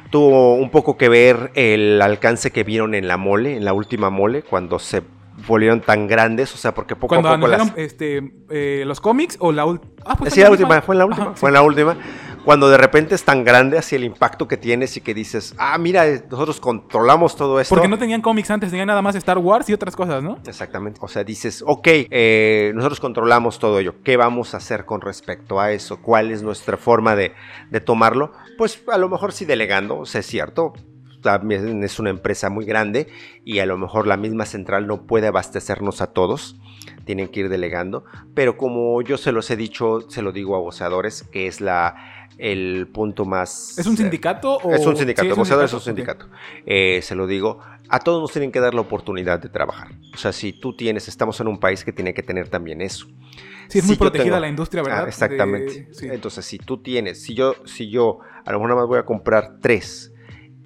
tuvo 0.09 0.55
un 0.55 0.69
poco 0.71 0.97
que 0.97 1.09
ver 1.09 1.51
el 1.55 2.01
alcance 2.01 2.51
que 2.51 2.63
vieron 2.63 2.95
en 2.95 3.07
la 3.07 3.17
mole, 3.17 3.55
en 3.55 3.65
la 3.65 3.73
última 3.73 4.09
mole, 4.09 4.43
cuando 4.43 4.79
se 4.79 5.01
volvieron 5.47 5.81
tan 5.81 6.07
grandes, 6.07 6.53
o 6.53 6.57
sea, 6.57 6.73
porque 6.73 6.95
poco 6.95 7.15
Cuando 7.15 7.29
a 7.29 7.35
poco 7.35 7.47
las... 7.47 7.73
este, 7.77 8.21
eh, 8.49 8.83
los 8.85 8.99
cómics 8.99 9.37
o 9.39 9.51
la 9.51 9.65
última... 9.65 9.91
Ah, 10.05 10.15
pues 10.17 10.33
Sí, 10.33 10.39
fue 10.41 10.45
la 10.45 10.51
última, 10.51 10.81
fue 10.81 10.95
en 10.95 10.99
la 10.99 11.05
última, 11.05 11.25
Ajá, 11.25 11.35
fue 11.35 11.49
en 11.49 11.53
la 11.53 11.61
última. 11.61 11.97
Cuando 12.43 12.69
de 12.69 12.77
repente 12.77 13.13
es 13.13 13.23
tan 13.23 13.43
grande 13.43 13.77
así 13.77 13.95
el 13.95 14.03
impacto 14.03 14.47
que 14.47 14.57
tienes 14.57 14.97
y 14.97 15.01
que 15.01 15.13
dices, 15.13 15.53
ah, 15.59 15.77
mira, 15.77 16.07
eh, 16.07 16.23
nosotros 16.29 16.59
controlamos 16.59 17.35
todo 17.35 17.59
esto. 17.59 17.75
Porque 17.75 17.87
no 17.87 17.99
tenían 17.99 18.21
cómics 18.21 18.49
antes, 18.49 18.71
tenían 18.71 18.87
nada 18.87 19.03
más 19.03 19.15
Star 19.15 19.37
Wars 19.37 19.69
y 19.69 19.73
otras 19.73 19.95
cosas, 19.95 20.23
¿no? 20.23 20.39
Exactamente. 20.47 20.99
O 21.03 21.07
sea, 21.07 21.23
dices, 21.23 21.63
ok, 21.65 21.87
eh, 21.87 22.71
nosotros 22.73 22.99
controlamos 22.99 23.59
todo 23.59 23.79
ello. 23.79 23.95
¿Qué 24.03 24.17
vamos 24.17 24.55
a 24.55 24.57
hacer 24.57 24.85
con 24.85 25.01
respecto 25.01 25.59
a 25.59 25.71
eso? 25.71 26.01
¿Cuál 26.01 26.31
es 26.31 26.41
nuestra 26.41 26.77
forma 26.77 27.15
de, 27.15 27.33
de 27.69 27.79
tomarlo? 27.79 28.31
Pues 28.57 28.83
a 28.91 28.97
lo 28.97 29.07
mejor 29.07 29.33
sí 29.33 29.45
delegando, 29.45 29.99
o 29.99 30.05
sea, 30.07 30.21
es 30.21 30.25
cierto. 30.25 30.73
También 31.21 31.83
es 31.83 31.99
una 31.99 32.09
empresa 32.09 32.49
muy 32.49 32.65
grande 32.65 33.07
y 33.45 33.59
a 33.59 33.67
lo 33.67 33.77
mejor 33.77 34.07
la 34.07 34.17
misma 34.17 34.47
central 34.47 34.87
no 34.87 35.05
puede 35.05 35.27
abastecernos 35.27 36.01
a 36.01 36.07
todos. 36.07 36.55
Tienen 37.05 37.27
que 37.27 37.41
ir 37.41 37.49
delegando. 37.49 38.05
Pero 38.33 38.57
como 38.57 38.99
yo 39.03 39.17
se 39.17 39.31
los 39.31 39.51
he 39.51 39.55
dicho, 39.55 40.01
se 40.09 40.23
lo 40.23 40.31
digo 40.31 40.55
a 40.55 40.59
voceadores, 40.59 41.21
que 41.21 41.45
es 41.45 41.61
la, 41.61 42.20
el 42.37 42.87
punto 42.91 43.25
más... 43.25 43.77
¿Es 43.77 43.85
un 43.87 43.93
eh, 43.93 43.97
sindicato 43.97 44.57
o...? 44.57 44.73
es 44.73 44.85
un 44.85 44.95
sindicato, 44.97 45.23
Sí, 45.25 45.41
es 45.63 45.73
un 45.73 45.81
sindicato. 45.81 46.27
Eh, 46.65 46.99
se 47.03 47.15
lo 47.15 47.27
digo, 47.27 47.59
a 47.89 47.99
todos 47.99 48.21
nos 48.21 48.31
tienen 48.31 48.51
que 48.51 48.59
dar 48.59 48.73
la 48.73 48.81
oportunidad 48.81 49.39
de 49.39 49.49
trabajar. 49.49 49.89
O 50.13 50.17
sea, 50.17 50.31
si 50.31 50.53
tú 50.53 50.75
tienes, 50.75 51.07
estamos 51.07 51.39
en 51.39 51.47
un 51.47 51.59
país 51.59 51.83
que 51.83 51.91
tiene 51.93 52.13
que 52.13 52.23
tener 52.23 52.49
también 52.49 52.81
eso. 52.81 53.07
Sí, 53.67 53.79
es 53.79 53.85
muy 53.85 53.95
Si 53.95 53.99
protegida 53.99 54.23
tengo- 54.25 54.39
la 54.39 54.47
industria, 54.49 54.83
¿verdad? 54.83 55.03
Ah, 55.05 55.07
exactamente. 55.07 55.85
De- 55.85 55.93
sí. 55.93 56.07
Entonces, 56.11 56.45
si 56.45 56.57
tú 56.57 56.81
tienes, 56.81 57.21
si 57.21 57.33
yo, 57.35 57.55
si 57.65 57.89
yo 57.89 58.19
a 58.45 58.51
lo 58.51 58.57
mejor 58.59 58.69
nada 58.69 58.81
más 58.81 58.87
voy 58.87 58.99
a 58.99 59.05
comprar 59.05 59.59
tres 59.61 60.11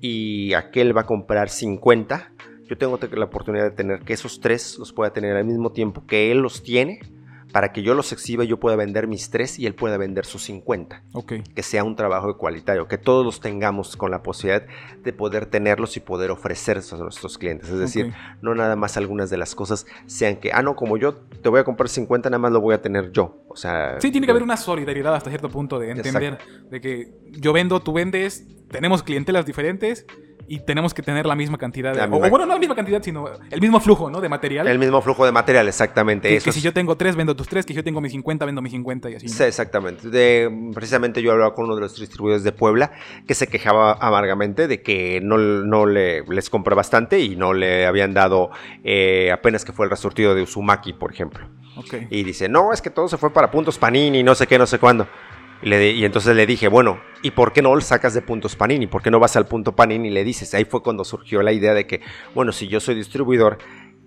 y 0.01 0.54
aquel 0.54 0.95
va 0.95 1.01
a 1.01 1.06
comprar 1.06 1.49
50, 1.49 2.32
yo 2.67 2.78
tengo 2.78 2.97
te- 2.97 3.15
la 3.15 3.25
oportunidad 3.25 3.63
de 3.65 3.71
tener 3.71 3.99
que 3.99 4.13
esos 4.13 4.39
tres 4.39 4.78
los 4.80 4.91
pueda 4.93 5.12
tener 5.13 5.36
al 5.36 5.45
mismo 5.45 5.71
tiempo 5.71 6.06
que 6.08 6.32
él 6.32 6.39
los 6.39 6.63
tiene 6.63 6.99
para 7.55 7.71
que 7.71 7.83
yo 7.83 7.93
los 7.93 8.11
exhiba 8.11 8.43
y 8.43 8.47
yo 8.47 8.59
pueda 8.59 8.75
vender 8.75 9.07
mis 9.07 9.29
tres 9.29 9.59
y 9.59 9.65
él 9.65 9.75
pueda 9.75 9.95
vender 9.95 10.25
sus 10.25 10.43
50 10.43 11.03
Ok. 11.13 11.35
que 11.55 11.63
sea 11.63 11.85
un 11.85 11.95
trabajo 11.95 12.29
igualitario, 12.29 12.89
que 12.89 12.97
todos 12.97 13.25
los 13.25 13.39
tengamos 13.39 13.95
con 13.95 14.11
la 14.11 14.21
posibilidad 14.23 14.67
de 15.01 15.13
poder 15.13 15.45
tenerlos 15.45 15.95
y 15.95 16.01
poder 16.01 16.31
ofrecerlos 16.31 16.91
a 16.91 16.97
nuestros 16.97 17.37
clientes. 17.37 17.69
Es 17.69 17.79
decir, 17.79 18.13
no 18.41 18.55
nada 18.55 18.75
más 18.75 18.97
algunas 18.97 19.29
de 19.29 19.37
las 19.37 19.55
cosas 19.55 19.85
sean 20.05 20.35
que, 20.35 20.51
ah, 20.51 20.63
no, 20.63 20.75
como 20.75 20.97
yo 20.97 21.15
te 21.15 21.47
voy 21.47 21.61
a 21.61 21.63
comprar 21.63 21.87
50, 21.87 22.29
nada 22.29 22.39
más 22.39 22.51
lo 22.51 22.59
voy 22.59 22.75
a 22.75 22.81
tener 22.81 23.13
yo. 23.13 23.37
O 23.47 23.55
sea, 23.55 24.01
Sí, 24.01 24.11
tiene 24.11 24.27
que 24.27 24.31
haber 24.31 24.43
una 24.43 24.57
solidaridad 24.57 25.15
hasta 25.15 25.29
cierto 25.29 25.47
punto 25.47 25.79
de 25.79 25.91
entender 25.91 26.39
de 26.69 26.81
que 26.81 27.13
yo 27.31 27.53
vendo, 27.53 27.79
tú 27.79 27.93
vendes, 27.93 28.45
tenemos 28.69 29.01
clientelas 29.01 29.45
diferentes 29.45 30.05
y 30.47 30.60
tenemos 30.60 30.93
que 30.93 31.01
tener 31.01 31.25
la 31.25 31.36
misma 31.36 31.58
cantidad 31.58 31.91
de... 31.91 31.97
La 31.99 32.05
o- 32.05 32.10
misma- 32.10 32.27
O, 32.27 32.29
bueno, 32.29 32.45
no 32.45 32.53
la 32.53 32.60
misma 32.60 32.75
cantidad, 32.75 33.01
sino 33.01 33.27
el 33.49 33.62
mismo 33.62 33.79
flujo, 33.79 34.10
¿no? 34.10 34.21
De 34.21 34.29
material. 34.29 34.67
el 34.67 34.79
mismo 34.79 35.01
flujo 35.01 35.25
de 35.25 35.31
material, 35.31 35.67
exactamente. 35.67 36.29
que, 36.29 36.36
eso 36.38 36.43
que 36.45 36.49
es- 36.51 36.55
si 36.55 36.62
yo 36.62 36.73
tengo 36.73 36.95
tres, 36.97 37.15
vendo 37.15 37.36
tus 37.36 37.47
tres, 37.47 37.65
que 37.65 37.73
yo 37.73 37.84
tengo 37.84 38.01
mis 38.01 38.12
50, 38.12 38.45
vendo 38.45 38.62
mis 38.62 38.71
50 38.71 39.10
y 39.10 39.15
así. 39.15 39.27
Sí, 39.27 39.43
exactamente. 39.43 40.10
De- 40.10 40.49
precisamente 40.73 41.21
yo 41.21 41.31
hablaba 41.31 41.53
con 41.53 41.65
uno 41.65 41.75
de 41.75 41.81
los 41.81 41.99
distribuidores 41.99 42.43
de 42.43 42.51
Puebla 42.51 42.91
que 43.27 43.34
se 43.34 43.47
quejaba 43.47 43.93
amargamente 43.93 44.67
de 44.67 44.81
que 44.81 45.19
no, 45.23 45.38
no 45.38 45.86
le, 45.86 46.23
les 46.23 46.49
compró 46.49 46.75
bastante 46.75 47.19
y 47.19 47.36
no 47.36 47.53
le 47.53 47.86
habían 47.86 48.13
dado 48.13 48.49
eh, 48.84 49.31
apenas 49.31 49.65
que 49.65 49.71
fue 49.71 49.86
el 49.86 49.89
resurtido 49.89 50.36
de 50.36 50.43
Uzumaki, 50.43 50.93
por 50.93 51.12
ejemplo. 51.12 51.47
Y 52.10 52.23
dice, 52.23 52.47
no, 52.47 52.71
es 52.71 52.81
que 52.81 52.89
todo 52.89 53.08
se 53.10 53.17
fue 53.17 53.31
para 53.34 53.51
puntos 53.51 53.77
Panini, 53.77 54.23
no 54.23 54.34
sé 54.34 54.47
qué, 54.47 54.58
no 54.58 54.65
sé 54.65 54.79
cuándo. 54.79 55.08
Y, 55.61 56.05
entonces 56.05 56.35
le 56.35 56.45
dije, 56.45 56.67
bueno, 56.67 56.99
¿y 57.21 57.31
por 57.31 57.53
qué 57.53 57.61
no 57.61 57.73
lo 57.73 57.81
sacas 57.81 58.13
de 58.13 58.21
puntos 58.21 58.55
Panini? 58.55 58.87
¿Por 58.87 59.01
qué 59.01 59.09
no 59.09 59.19
vas 59.19 59.35
al 59.35 59.47
punto 59.47 59.75
Panini 59.75 60.09
y 60.09 60.11
le 60.11 60.23
dices? 60.23 60.53
Ahí 60.53 60.65
fue 60.65 60.83
cuando 60.83 61.03
surgió 61.03 61.41
la 61.41 61.53
idea 61.53 61.73
de 61.73 61.87
que, 61.87 62.01
bueno, 62.33 62.51
si 62.51 62.67
yo 62.67 62.79
soy 62.79 62.95
distribuidor, 62.95 63.57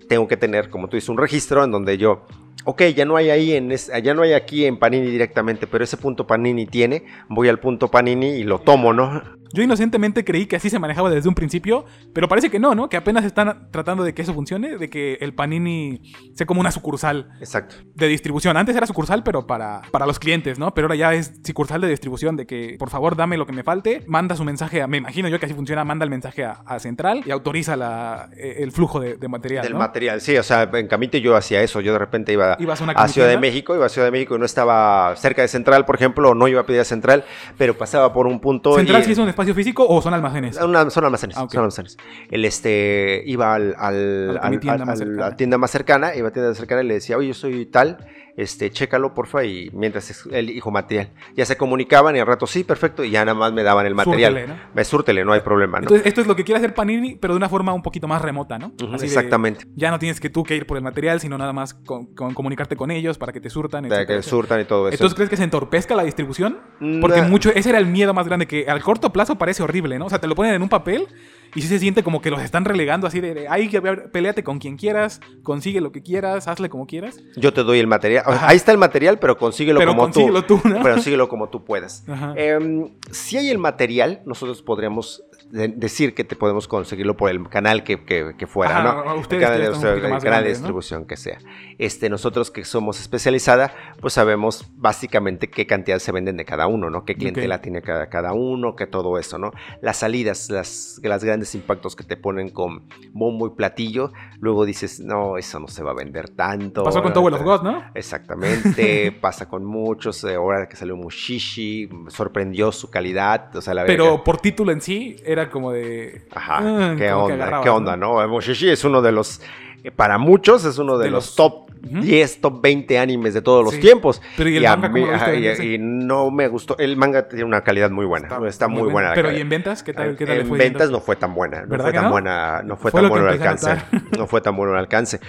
tengo 0.09 0.29
que 0.29 0.37
tener, 0.37 0.71
como 0.71 0.89
tú 0.89 0.97
dices, 0.97 1.09
un 1.09 1.19
registro 1.19 1.65
en 1.65 1.71
donde 1.71 1.99
yo, 1.99 2.27
ok, 2.65 2.83
ya 2.95 3.05
no 3.05 3.17
hay 3.17 3.31
ahí, 3.31 3.53
en 3.55 3.73
es- 3.73 3.91
ya 4.03 4.15
no 4.15 4.23
hay 4.23 4.33
aquí 4.33 4.65
en 4.67 4.79
Panini 4.79 5.07
directamente, 5.11 5.67
pero 5.67 5.85
ese 5.85 5.97
punto 5.97 6.27
Panini 6.27 6.67
tiene, 6.67 7.05
voy 7.29 7.49
al 7.49 7.59
punto 7.61 7.89
Panini 7.91 8.29
y 8.37 8.45
lo 8.45 8.59
tomo, 8.61 8.93
¿no? 8.93 9.23
Yo 9.55 9.63
inocentemente 9.63 10.27
creí 10.27 10.45
que 10.45 10.57
así 10.57 10.69
se 10.69 10.79
manejaba 10.79 11.09
desde 11.09 11.27
un 11.27 11.35
principio, 11.35 11.87
pero 12.13 12.29
parece 12.29 12.51
que 12.51 12.59
no, 12.59 12.75
¿no? 12.75 12.91
Que 12.91 12.99
apenas 12.99 13.25
están 13.25 13.71
tratando 13.71 14.05
de 14.05 14.13
que 14.13 14.21
eso 14.21 14.35
funcione, 14.35 14.77
de 14.77 14.91
que 14.91 15.15
el 15.23 15.33
Panini 15.33 16.03
sea 16.35 16.47
como 16.47 16.61
una 16.61 16.71
sucursal 16.71 17.31
Exacto. 17.41 17.77
de 17.95 18.09
distribución. 18.09 18.59
Antes 18.59 18.77
era 18.77 18.87
sucursal, 18.87 19.23
pero 19.23 19.47
para, 19.47 19.81
para 19.91 20.05
los 20.05 20.19
clientes, 20.19 20.59
¿no? 20.59 20.75
Pero 20.75 20.85
ahora 20.89 20.97
ya 20.97 21.15
es 21.15 21.41
sucursal 21.43 21.81
de 21.81 21.89
distribución, 21.89 22.37
de 22.37 22.47
que 22.47 22.77
por 22.79 22.91
favor 22.91 23.17
dame 23.17 23.39
lo 23.39 23.47
que 23.47 23.55
me 23.55 23.63
falte, 23.63 24.05
manda 24.07 24.37
su 24.37 24.45
mensaje 24.45 24.83
a, 24.83 24.87
me 24.87 24.99
imagino 24.99 25.29
yo 25.31 25.41
que 25.41 25.47
así 25.47 25.55
funciona, 25.55 25.83
manda 25.83 26.05
el 26.05 26.11
mensaje 26.11 26.45
a, 26.45 26.61
a 26.67 26.79
Central 26.79 27.23
y 27.25 27.31
autoriza 27.31 27.75
la, 27.75 28.29
eh, 28.37 28.57
el 28.59 28.71
flujo 28.71 29.01
de, 29.01 29.17
de 29.17 29.29
material. 29.29 29.63
Del 29.65 29.73
¿no? 29.73 29.79
material, 29.79 30.21
sí, 30.21 30.37
o 30.37 30.43
sea, 30.43 30.69
en 30.75 30.89
Camite 30.89 31.23
yo 31.23 31.35
hacía 31.37 31.63
eso, 31.63 31.81
yo 31.81 31.95
de 31.95 31.99
repente 31.99 32.35
iba 32.35 32.48
A 32.95 33.09
Ciudad 33.09 33.29
de. 33.29 33.39
México, 33.39 33.75
iba 33.75 33.87
a 33.87 33.89
Ciudad 33.89 34.07
de 34.07 34.13
México 34.13 34.37
y 34.37 34.39
no 34.39 34.45
estaba 34.45 35.15
cerca 35.17 35.43
de 35.43 35.49
Central, 35.49 35.85
por 35.85 35.95
ejemplo, 35.97 36.31
o 36.31 36.35
no 36.35 36.49
iba 36.49 36.61
a 36.61 36.65
pedir 36.67 36.81
a 36.81 36.85
Central, 36.85 37.25
pero 37.57 37.75
pasaba 37.77 38.13
por 38.13 38.27
un 38.27 38.41
punto 38.41 38.75
¿Central 38.75 39.03
y- 39.03 39.05
sí 39.05 39.13
es 39.13 39.19
un 39.19 39.29
espacio 39.29 39.55
físico 39.55 39.87
o 39.89 40.01
son 40.03 40.15
almacenes? 40.15 40.57
Una- 40.61 40.89
son 40.91 41.05
almacenes, 41.05 41.37
Ah, 41.37 41.45
ok. 41.45 41.51
son 41.53 41.61
almacenes. 41.61 41.97
El 42.31 42.45
este 42.45 43.23
iba 43.27 43.55
al, 43.55 43.75
al- 43.79 44.39
A 44.43 44.47
al- 44.47 44.61
tienda 44.61 44.85
más 44.85 45.01
la 45.01 45.37
tienda 45.37 45.59
más 45.59 45.71
cercana, 45.71 46.15
iba 46.15 46.27
a 46.27 46.31
la 46.31 46.33
tienda 46.33 46.49
más 46.51 46.59
cercana 46.59 46.83
y 46.83 46.87
le 46.87 46.95
decía, 46.95 47.17
oye, 47.17 47.29
yo 47.29 47.35
soy 47.35 47.67
tal, 47.67 47.99
este, 48.39 48.71
chécalo, 48.71 49.15
porfa, 49.15 49.45
y 49.45 49.69
mientras 49.73 50.25
el 50.31 50.51
hijo 50.51 50.71
material. 50.71 51.11
Ya 51.35 51.45
se 51.45 51.57
comunicaban 51.57 52.15
y 52.15 52.21
al 52.21 52.27
rato, 52.29 52.47
sí, 52.47 52.63
perfecto, 52.63 53.03
y 53.03 53.11
ya 53.11 53.25
nada 53.25 53.37
más 53.37 53.53
me 53.53 53.65
daban 53.65 53.85
el 53.85 53.97
material. 53.97 54.33
Súrtele, 54.33 54.55
¿no? 54.55 54.61
Me 54.75 54.85
súrtele, 54.85 55.25
no 55.25 55.33
hay 55.33 55.41
problema, 55.41 55.79
¿no? 55.79 55.83
Entonces, 55.85 56.07
esto 56.07 56.21
es 56.21 56.29
lo 56.29 56.37
que 56.37 56.45
quiere 56.45 56.59
hacer 56.59 56.73
Panini, 56.73 57.17
pero 57.17 57.35
de 57.35 57.39
una 57.39 57.49
forma 57.49 57.73
un 57.75 57.83
poquito 57.83 58.07
más 58.07 58.23
remota, 58.23 58.57
¿no? 58.57 58.69
Ujú, 58.81 58.95
Así 58.95 59.07
de- 59.07 59.07
exactamente. 59.07 59.65
ya 59.75 59.91
no 59.91 59.99
tienes 59.99 60.21
que 60.21 60.31
tú 60.31 60.45
que 60.45 60.55
ir 60.55 60.67
por 60.67 60.77
el 60.77 60.85
material, 60.85 61.19
sino 61.21 61.37
nada 61.37 61.53
más 61.53 61.75
con, 61.75 62.07
con 62.15 62.33
comunicarte 62.33 62.77
con 62.77 62.93
ellos 62.93 63.19
para 63.19 63.33
que 63.33 63.41
te 63.41 63.51
surtan, 63.51 63.85
etcétera, 63.87 64.07
que 64.07 64.23
surtan 64.23 64.61
y 64.61 64.65
todo 64.67 64.87
eso. 64.87 64.95
Entonces, 64.95 65.17
¿crees 65.17 65.31
que 65.31 65.37
se 65.37 65.43
entorpezca 65.43 65.97
la 65.97 66.05
distribución? 66.05 66.59
Porque 67.01 67.21
Nah. 67.23 67.27
mucho, 67.29 67.51
ese 67.53 67.71
era 67.71 67.79
el 67.79 67.87
miedo 67.87 68.15
más 68.15 68.29
grande, 68.29 68.47
que 68.47 68.69
al 68.69 68.81
corto 68.83 69.13
plazo 69.13 69.37
parece 69.37 69.65
horrible, 69.65 69.99
¿no? 69.99 70.07
O 70.07 70.09
sea, 70.11 70.21
te 70.21 70.29
lo 70.29 70.37
ponen 70.37 70.55
en 70.55 70.63
un 70.63 70.69
papel 70.69 71.09
y 71.55 71.63
sí 71.63 71.67
se 71.67 71.79
siente 71.81 72.03
como 72.05 72.21
que 72.21 72.31
los 72.31 72.41
están 72.43 72.65
relegando 72.65 73.07
así 73.09 73.21
de, 73.21 73.47
ay, 73.49 73.69
peleate 74.13 74.45
con 74.45 74.59
quien 74.61 74.77
quieras, 74.77 75.21
consigue 75.43 75.81
lo 75.81 75.91
que 75.91 76.03
quieras, 76.03 76.47
hazle 76.47 76.69
como 76.69 76.87
quieras. 76.87 77.19
Yo 77.37 77.53
te 77.53 77.65
doy 77.65 77.79
el 77.81 77.87
material. 77.89 78.23
O 78.29 78.33
sea, 78.33 78.41
Ajá. 78.41 78.49
ahí 78.51 78.57
está 78.57 78.73
el 78.73 78.79
material, 78.79 79.19
pero 79.19 79.39
consíguelo 79.39 79.79
Pero 79.79 79.93
como 79.93 80.03
consíguelo 80.03 80.45
tú, 80.45 80.61
¿no? 80.65 80.83
Pero 80.83 80.97
consíguelo 80.97 81.29
como 81.29 81.49
tú 81.49 81.65
puedas. 81.65 82.05
Em, 82.37 82.91
si 83.11 83.39
hay 83.39 83.49
el 83.49 83.57
material, 83.57 84.21
nosotros 84.27 84.61
podríamos 84.61 85.25
de- 85.51 85.69
decir 85.69 86.15
que 86.15 86.25
te 86.25 86.37
podemos 86.37 86.69
conseguirlo 86.69 87.17
por 87.17 87.31
el 87.31 87.49
canal 87.49 87.85
que, 87.85 88.05
que- 88.05 88.35
que 88.37 88.47
fuera, 88.47 88.79
Ajá, 88.79 89.05
¿no? 89.05 89.15
ustedes 89.17 89.43
el 89.43 89.49
canal, 89.49 89.71
poquito 89.73 89.89
el 89.95 90.01
canal 90.03 90.21
de 90.21 90.29
grandes, 90.29 90.45
¿no? 90.53 90.59
distribución 90.59 91.07
que 91.07 91.17
sea. 91.17 91.39
Este, 91.79 92.09
nosotros 92.11 92.51
que 92.51 92.65
somos 92.65 93.01
especializada, 93.01 93.73
pues 94.01 94.15
sabemos 94.15 94.71
básicamente 94.77 95.49
qué 95.49 95.67
cantidad 95.67 95.99
se 95.99 96.13
venden 96.13 96.37
de 96.37 96.45
cada 96.45 96.67
uno, 96.67 96.91
¿no? 96.91 97.05
Qué 97.05 97.15
clientela 97.15 97.57
Ok. 97.57 97.63
tiene 97.63 97.83
cada, 97.83 98.09
cada 98.09 98.33
uno, 98.33 98.75
que 98.77 98.87
todo 98.87 99.19
eso, 99.19 99.39
¿no? 99.39 99.53
Las 99.81 99.99
salidas, 99.99 100.51
las, 100.51 101.01
las 101.03 101.25
grandes 101.25 101.55
impactos 101.55 101.95
que 101.97 102.05
te 102.05 102.17
ponen 102.17 102.49
con 102.51 102.89
bombo 103.13 103.47
y 103.47 103.51
platillo, 103.51 104.13
luego 104.41 104.65
dices, 104.65 105.01
no, 105.01 105.37
eso 105.39 105.59
no 105.61 105.69
se 105.69 105.83
va 105.83 105.93
a 105.93 105.95
vender 105.95 106.29
tanto. 106.31 106.83
Pasó 106.85 107.03
con 107.03 107.13
Tower 107.13 107.35
of 107.35 107.43
God, 107.43 107.63
¿no? 107.63 107.85
Exactamente, 107.95 109.13
pasa 109.21 109.49
con 109.49 109.65
muchos. 109.65 110.23
eh, 110.25 110.35
Ahora 110.35 110.69
que 110.69 110.77
salió 110.77 110.97
Mushishi, 110.97 111.89
sorprendió 112.09 112.73
su 112.73 112.91
calidad. 112.91 113.55
O 113.57 113.61
sea, 113.61 113.75
la 113.75 113.85
Pero 113.87 114.23
por 114.25 114.39
título 114.39 114.73
en 114.73 114.81
sí, 114.81 115.17
era 115.25 115.38
como 115.51 115.73
de... 115.73 116.23
Ajá, 116.35 116.59
ah, 116.61 116.95
qué 116.99 117.11
como 117.11 117.25
onda, 117.25 117.61
qué 117.63 117.69
onda, 117.71 117.97
¿no? 117.97 118.27
Mushishi 118.29 118.69
es 118.69 118.85
uno 118.85 119.01
de 119.01 119.13
los. 119.13 119.41
eh, 119.85 119.91
Para 119.91 120.19
muchos 120.19 120.65
es 120.65 120.79
uno 120.79 120.99
de, 120.99 121.07
De 121.07 121.11
los, 121.11 121.27
los- 121.27 121.37
top 121.37 121.69
Ujú. 121.87 122.01
10, 122.01 122.41
top 122.41 122.61
20 122.61 122.99
animes 122.99 123.35
de 123.35 123.43
todos 123.43 123.65
los 123.65 123.79
tiempos. 123.79 124.21
Pero 124.37 124.51
¿y 124.51 124.57
el 124.57 124.63
manga 124.65 124.89
ajá, 125.15 125.31
no 125.79 126.31
me 126.31 126.49
gustó. 126.49 126.77
El 126.79 126.97
manga 126.97 127.29
tiene 127.29 127.45
una 127.45 127.63
calidad 127.63 127.91
muy 127.91 128.05
buena. 128.05 128.29
Está, 128.47 128.69
muy, 128.69 128.91
buena 128.91 129.11
la 129.11 129.15
Pero 129.15 129.31
¿y 129.33 129.41
en 129.41 129.49
ventas? 129.49 129.83
¿Qué 129.83 129.93
tal, 129.95 130.17
qué 130.17 130.27
tal 130.27 130.37
le 130.37 130.41
en 130.43 130.49
fue 130.49 130.59
ventas 130.59 130.91
no 130.91 131.01
fue 131.01 131.17
tan 131.17 131.35
buena, 131.35 131.63
no 131.63 131.69
¿Verdad 131.69 131.85
fue 131.85 131.93
tan 131.93 132.05
no? 132.05 132.11
buena, 132.11 132.63
no 132.65 132.77
fue, 132.77 132.91
Fue 132.91 133.01
tan 133.01 133.09
bueno 133.11 133.27
el 133.27 133.33
alcance, 133.33 133.77
no 134.19 134.27
fue 134.27 134.41
tan 134.41 134.57
bueno 134.57 134.73
el 134.73 134.79
alcance. 134.79 135.21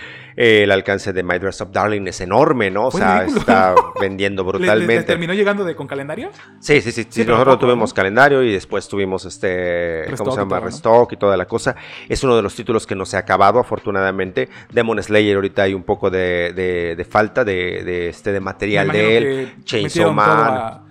Eh, 0.42 0.64
el 0.64 0.72
alcance 0.72 1.12
de 1.12 1.22
My 1.22 1.38
Dress 1.38 1.60
Up 1.60 1.70
Darling 1.74 2.08
es 2.08 2.22
enorme, 2.22 2.72
¿no? 2.72 2.86
O 2.88 2.92
Fue 2.92 3.02
sea, 3.02 3.20
ridículo. 3.24 3.40
está 3.42 3.76
vendiendo 4.00 4.44
¿Le- 4.44 4.52
le- 4.54 4.58
brutalmente. 4.58 4.96
le 4.96 5.04
terminó 5.04 5.34
llegando 5.34 5.66
de 5.66 5.76
con 5.76 5.86
calendario? 5.86 6.30
Sí, 6.62 6.80
sí, 6.80 6.94
sí, 6.94 7.04
sí, 7.04 7.08
Sí, 7.10 7.26
nosotros 7.26 7.56
poco, 7.58 7.66
tuvimos 7.68 7.90
¿no? 7.92 7.96
calendario 7.96 8.42
y 8.42 8.54
después 8.54 8.88
tuvimos 8.88 9.26
este, 9.26 10.04
Restock 10.08 10.18
¿cómo 10.20 10.32
se 10.32 10.38
y 10.38 10.44
llama? 10.44 10.60
Restock 10.62 11.12
y 11.12 11.18
toda 11.18 11.36
la 11.36 11.46
cosa. 11.46 11.76
Es 12.08 12.24
uno 12.24 12.38
de 12.38 12.42
los 12.42 12.56
títulos 12.56 12.88
que 12.88 12.96
no 12.96 13.06
se 13.06 13.18
ha 13.18 13.20
acabado, 13.20 13.60
afortunadamente. 13.60 14.48
Demon 14.72 15.04
Slayer 15.04 15.36
ahorita 15.36 15.64
hay 15.64 15.74
un 15.74 15.84
poco 15.84 16.10
de, 16.10 16.54
de- 16.56 16.96
de 16.96 17.04
falta 17.04 17.44
de, 17.44 17.84
de, 17.84 18.08
este, 18.08 18.32
de 18.32 18.40
material 18.40 18.88
de 18.94 19.18
él. 19.18 19.54
Chainsaw 19.66 20.14
Man. 20.14 20.30
a- 20.30 20.84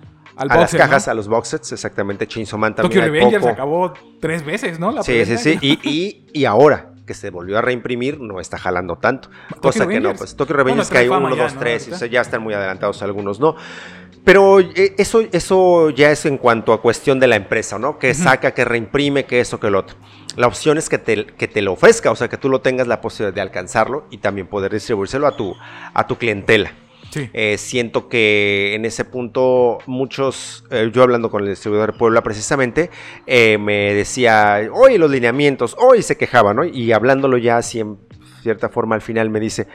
las 0.45 0.73
cajas, 0.75 1.07
¿no? 1.07 1.11
a 1.11 1.15
los 1.15 1.27
box 1.27 1.47
sets, 1.49 1.71
exactamente. 1.73 2.27
Chainsaw 2.27 2.57
Man 2.59 2.75
Tokyo 2.75 2.87
también 3.01 3.05
hay 3.05 3.19
Revengers 3.19 3.41
poco. 3.41 3.53
acabó 3.53 3.93
tres 4.21 4.45
veces, 4.45 4.79
¿no? 4.79 4.91
La 4.91 5.01
Sí, 5.03 5.25
sí, 5.25 5.33
preventa. 5.33 5.43
sí. 5.43 5.57
Y, 5.83 5.89
y, 5.89 6.25
y 6.41 6.45
ahora 6.45 6.88
que 7.09 7.15
se 7.15 7.31
volvió 7.31 7.57
a 7.57 7.61
reimprimir, 7.63 8.19
no 8.19 8.39
está 8.39 8.59
jalando 8.59 8.97
tanto. 8.97 9.31
Cosa 9.63 9.87
que 9.87 9.99
no, 9.99 10.13
pues 10.13 10.35
Tokyo 10.35 10.55
Revengers 10.55 10.91
que 10.91 10.99
hay 10.99 11.07
fama 11.09 11.25
uno, 11.25 11.35
ya, 11.35 11.47
dos, 11.49 12.01
¿no? 12.01 12.05
ya 12.05 12.21
están 12.21 12.43
muy 12.43 12.53
adelantados 12.53 13.01
algunos, 13.01 13.39
¿no? 13.39 13.55
Pero 14.23 14.59
eh, 14.59 14.93
eso, 14.99 15.21
eso 15.31 15.89
ya 15.89 16.11
es 16.11 16.27
en 16.27 16.37
cuanto 16.37 16.71
a 16.71 16.83
cuestión 16.83 17.19
de 17.19 17.25
la 17.25 17.35
empresa, 17.35 17.79
¿no? 17.79 17.97
Que 17.97 18.13
saca, 18.13 18.51
que 18.53 18.63
reimprime, 18.63 19.25
que 19.25 19.39
eso, 19.39 19.59
que 19.59 19.71
lo 19.71 19.79
otro. 19.79 19.95
La 20.35 20.45
opción 20.45 20.77
es 20.77 20.87
que 20.87 20.99
te, 20.99 21.25
que 21.25 21.47
te 21.47 21.63
lo 21.63 21.73
ofrezca, 21.73 22.11
o 22.11 22.15
sea, 22.15 22.27
que 22.27 22.37
tú 22.37 22.47
lo 22.47 22.61
tengas 22.61 22.85
la 22.85 23.01
posibilidad 23.01 23.33
de 23.33 23.41
alcanzarlo 23.41 24.05
y 24.11 24.19
también 24.19 24.45
poder 24.45 24.71
distribuírselo 24.71 25.25
a 25.25 25.35
tu, 25.35 25.55
a 25.95 26.05
tu 26.05 26.15
clientela. 26.15 26.73
Eh, 27.15 27.57
siento 27.57 28.07
que 28.07 28.75
en 28.75 28.85
ese 28.85 29.05
punto 29.05 29.79
muchos, 29.85 30.63
eh, 30.71 30.89
yo 30.93 31.03
hablando 31.03 31.29
con 31.29 31.43
el 31.43 31.49
distribuidor 31.49 31.93
de 31.93 31.97
Puebla 31.97 32.21
precisamente, 32.21 32.89
eh, 33.25 33.57
me 33.57 33.93
decía, 33.93 34.59
oye, 34.71 34.97
los 34.97 35.11
lineamientos, 35.11 35.75
hoy 35.79 36.01
se 36.01 36.17
quejaba, 36.17 36.53
¿no? 36.53 36.63
Y 36.63 36.91
hablándolo 36.91 37.37
ya 37.37 37.57
así 37.57 37.79
en 37.79 37.97
cierta 38.41 38.69
forma 38.69 38.95
al 38.95 39.01
final 39.01 39.29
me 39.29 39.39
dice, 39.39 39.67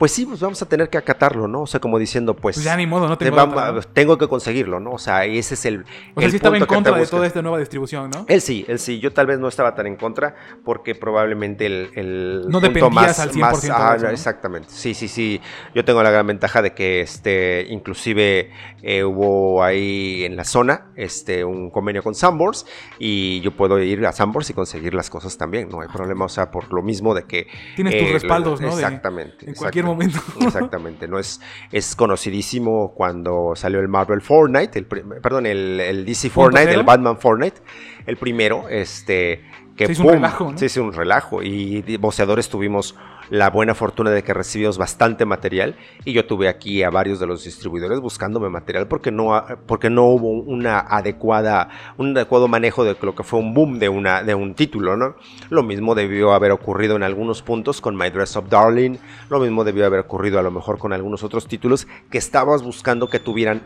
pues 0.00 0.12
sí, 0.12 0.24
pues 0.24 0.40
vamos 0.40 0.62
a 0.62 0.66
tener 0.66 0.88
que 0.88 0.96
acatarlo, 0.96 1.46
¿no? 1.46 1.60
O 1.60 1.66
sea, 1.66 1.78
como 1.78 1.98
diciendo, 1.98 2.32
pues... 2.32 2.56
Pues 2.56 2.64
ya 2.64 2.74
ni 2.74 2.86
modo, 2.86 3.06
no 3.06 3.18
te 3.18 3.26
tengo 3.26 3.82
tengo 3.92 4.16
que 4.16 4.28
conseguirlo, 4.28 4.80
¿no? 4.80 4.92
O 4.92 4.98
sea, 4.98 5.26
ese 5.26 5.52
es 5.52 5.66
el... 5.66 5.84
O 6.14 6.22
sea, 6.22 6.30
sí 6.30 6.36
estaba 6.36 6.56
en 6.56 6.64
contra 6.64 6.96
de 6.96 7.06
toda 7.06 7.26
esta 7.26 7.42
nueva 7.42 7.58
distribución, 7.58 8.08
¿no? 8.08 8.24
Él 8.26 8.40
sí, 8.40 8.64
él 8.66 8.78
sí. 8.78 8.98
Yo 8.98 9.12
tal 9.12 9.26
vez 9.26 9.38
no 9.38 9.46
estaba 9.46 9.74
tan 9.74 9.86
en 9.86 9.96
contra 9.96 10.34
porque 10.64 10.94
probablemente 10.94 11.66
el, 11.66 11.90
el 11.96 12.36
No 12.46 12.60
punto 12.62 12.68
dependías 12.68 12.92
más, 12.92 13.20
al 13.20 13.30
100% 13.30 13.40
más- 13.40 13.62
de 14.00 14.08
ah, 14.08 14.10
exactamente. 14.10 14.70
Sí, 14.70 14.94
sí, 14.94 15.06
sí. 15.06 15.38
Yo 15.74 15.84
tengo 15.84 16.02
la 16.02 16.10
gran 16.10 16.26
ventaja 16.26 16.62
de 16.62 16.72
que 16.72 17.02
este, 17.02 17.66
inclusive 17.68 18.52
eh, 18.82 19.04
hubo 19.04 19.62
ahí 19.62 20.24
en 20.24 20.34
la 20.34 20.44
zona 20.44 20.92
este, 20.96 21.44
un 21.44 21.68
convenio 21.68 22.02
con 22.02 22.14
Sambors 22.14 22.64
y 22.98 23.42
yo 23.42 23.54
puedo 23.54 23.78
ir 23.78 24.06
a 24.06 24.12
Sambors 24.12 24.48
y 24.48 24.54
conseguir 24.54 24.94
las 24.94 25.10
cosas 25.10 25.36
también. 25.36 25.68
No 25.68 25.82
hay 25.82 25.88
problema. 25.88 26.24
O 26.24 26.30
sea, 26.30 26.50
por 26.50 26.72
lo 26.72 26.82
mismo 26.82 27.14
de 27.14 27.24
que 27.24 27.48
Tienes 27.76 27.98
tus 27.98 28.12
respaldos, 28.12 28.62
¿no? 28.62 28.68
De- 28.68 28.82
Exactamente. 28.82 29.46
en 29.46 29.54
cualquier 29.54 29.84
exactamente. 29.84 29.89
Momento. 29.90 30.18
Exactamente, 30.40 31.08
no 31.08 31.18
es, 31.18 31.40
es 31.72 31.94
conocidísimo 31.94 32.92
cuando 32.94 33.52
salió 33.54 33.80
el 33.80 33.88
Marvel 33.88 34.20
Fortnite, 34.20 34.78
el, 34.78 34.86
perdón, 34.86 35.46
el, 35.46 35.80
el 35.80 36.04
DC 36.04 36.30
¿Punto 36.30 36.52
Fortnite, 36.52 36.74
el 36.74 36.82
Batman 36.82 37.18
Fortnite, 37.18 37.60
el 38.06 38.16
primero, 38.16 38.68
este, 38.68 39.42
que 39.80 39.86
Se 39.86 39.92
hizo 39.92 40.02
un 40.02 40.12
relajo, 40.12 40.52
¿no? 40.52 40.58
Se 40.58 40.66
hizo 40.66 40.82
un 40.82 40.92
relajo 40.92 41.42
y 41.42 41.96
boceadores 41.96 42.50
tuvimos 42.50 42.94
la 43.30 43.48
buena 43.48 43.74
fortuna 43.74 44.10
de 44.10 44.22
que 44.22 44.34
recibimos 44.34 44.76
bastante 44.76 45.24
material 45.24 45.76
y 46.04 46.12
yo 46.12 46.26
tuve 46.26 46.48
aquí 46.48 46.82
a 46.82 46.90
varios 46.90 47.18
de 47.18 47.26
los 47.26 47.44
distribuidores 47.44 48.00
buscándome 48.00 48.50
material 48.50 48.88
porque 48.88 49.10
no, 49.10 49.42
porque 49.66 49.88
no 49.88 50.04
hubo 50.04 50.30
una 50.32 50.80
adecuada, 50.80 51.70
un 51.96 52.14
adecuado 52.14 52.46
manejo 52.46 52.84
de 52.84 52.96
lo 53.00 53.14
que 53.14 53.22
fue 53.22 53.38
un 53.38 53.54
boom 53.54 53.78
de, 53.78 53.88
una, 53.88 54.22
de 54.22 54.34
un 54.34 54.54
título, 54.54 54.96
¿no? 54.96 55.14
Lo 55.48 55.62
mismo 55.62 55.94
debió 55.94 56.32
haber 56.32 56.50
ocurrido 56.50 56.96
en 56.96 57.02
algunos 57.02 57.40
puntos 57.40 57.80
con 57.80 57.96
My 57.96 58.10
Dress 58.10 58.36
Up 58.36 58.50
Darling, 58.50 58.98
lo 59.30 59.38
mismo 59.38 59.64
debió 59.64 59.86
haber 59.86 60.00
ocurrido 60.00 60.38
a 60.38 60.42
lo 60.42 60.50
mejor 60.50 60.78
con 60.78 60.92
algunos 60.92 61.22
otros 61.22 61.46
títulos 61.46 61.86
que 62.10 62.18
estabas 62.18 62.62
buscando 62.62 63.08
que 63.08 63.18
tuvieran 63.18 63.62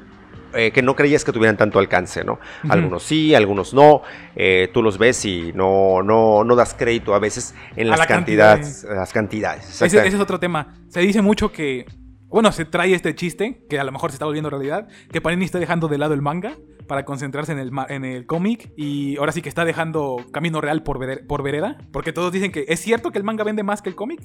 eh, 0.55 0.71
que 0.73 0.83
no 0.83 0.95
creías 0.97 1.25
que 1.25 1.33
tuvieran 1.33 1.57
tanto 1.57 1.79
alcance, 1.79 2.25
¿no? 2.25 2.39
Algunos 2.69 3.03
sí, 3.03 3.35
algunos 3.35 3.75
no. 3.75 4.03
eh, 4.37 4.71
tú 4.73 4.83
los 4.83 4.99
ves 4.99 5.25
y 5.25 5.53
no, 5.55 6.03
no, 6.03 6.45
no 6.45 6.57
das 6.57 6.75
crédito 6.75 7.15
a 7.15 7.19
veces 7.19 7.55
en 7.77 7.89
las 7.89 7.99
la 7.99 8.07
cantidad 8.07 8.55
cantidades. 8.57 8.85
Las 8.85 9.13
cantidades. 9.13 9.83
Ese, 9.83 10.07
es 10.07 10.15
otro 10.15 10.39
tema. 10.39 10.75
Se 10.89 11.01
dice 11.01 11.23
mucho 11.23 11.53
que. 11.53 11.87
Bueno, 12.29 12.51
se 12.51 12.65
trae 12.65 12.93
este 12.95 13.15
chiste, 13.15 13.65
que 13.71 13.79
a 13.79 13.85
lo 13.85 13.93
mejor 13.93 14.11
se 14.11 14.17
está 14.17 14.25
volviendo 14.25 14.51
realidad, 14.51 14.89
que 15.13 15.21
Panini 15.21 15.45
está 15.45 15.61
dejando 15.61 15.87
de 15.87 15.99
lado 15.99 16.15
el 16.15 16.23
manga 16.23 16.57
para 16.89 17.05
concentrarse 17.05 17.53
en 17.53 17.59
el, 17.61 17.71
en 17.89 18.05
el 18.05 18.27
cómic 18.27 18.73
y 18.77 19.17
ahora 19.19 19.31
sí 19.31 19.41
que 19.41 19.49
está 19.49 19.65
dejando 19.65 20.17
camino 20.33 20.61
real 20.61 20.83
por, 20.83 20.99
vere- 20.99 21.25
por 21.25 21.45
vereda, 21.45 21.79
porque 21.93 22.13
todos 22.13 22.33
dicen 22.33 22.51
que 22.51 22.65
es 22.67 22.81
cierto 22.81 23.13
que 23.13 23.19
el 23.19 23.25
manga 23.25 23.45
vende 23.45 23.63
más 23.63 23.83
que 23.83 23.89
el 23.89 23.95
cómic. 23.95 24.21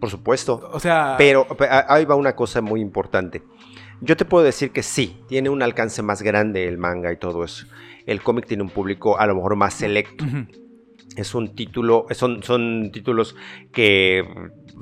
Por 0.00 0.08
supuesto. 0.08 0.70
O 0.72 0.80
sea, 0.80 1.16
Pero 1.18 1.46
ahí 1.88 2.06
va 2.06 2.14
una 2.14 2.34
cosa 2.34 2.62
muy 2.62 2.80
importante. 2.80 3.42
Yo 4.00 4.16
te 4.16 4.24
puedo 4.24 4.44
decir 4.44 4.70
que 4.70 4.82
sí, 4.82 5.20
tiene 5.28 5.50
un 5.50 5.62
alcance 5.62 6.02
más 6.02 6.22
grande 6.22 6.66
el 6.68 6.78
manga 6.78 7.12
y 7.12 7.16
todo 7.16 7.44
eso. 7.44 7.66
El 8.06 8.22
cómic 8.22 8.46
tiene 8.46 8.62
un 8.62 8.70
público 8.70 9.18
a 9.18 9.26
lo 9.26 9.34
mejor 9.34 9.56
más 9.56 9.74
selecto. 9.74 10.24
Es 11.16 11.34
un 11.34 11.54
título, 11.54 12.06
son, 12.10 12.42
son 12.42 12.90
títulos 12.92 13.36
que 13.72 14.24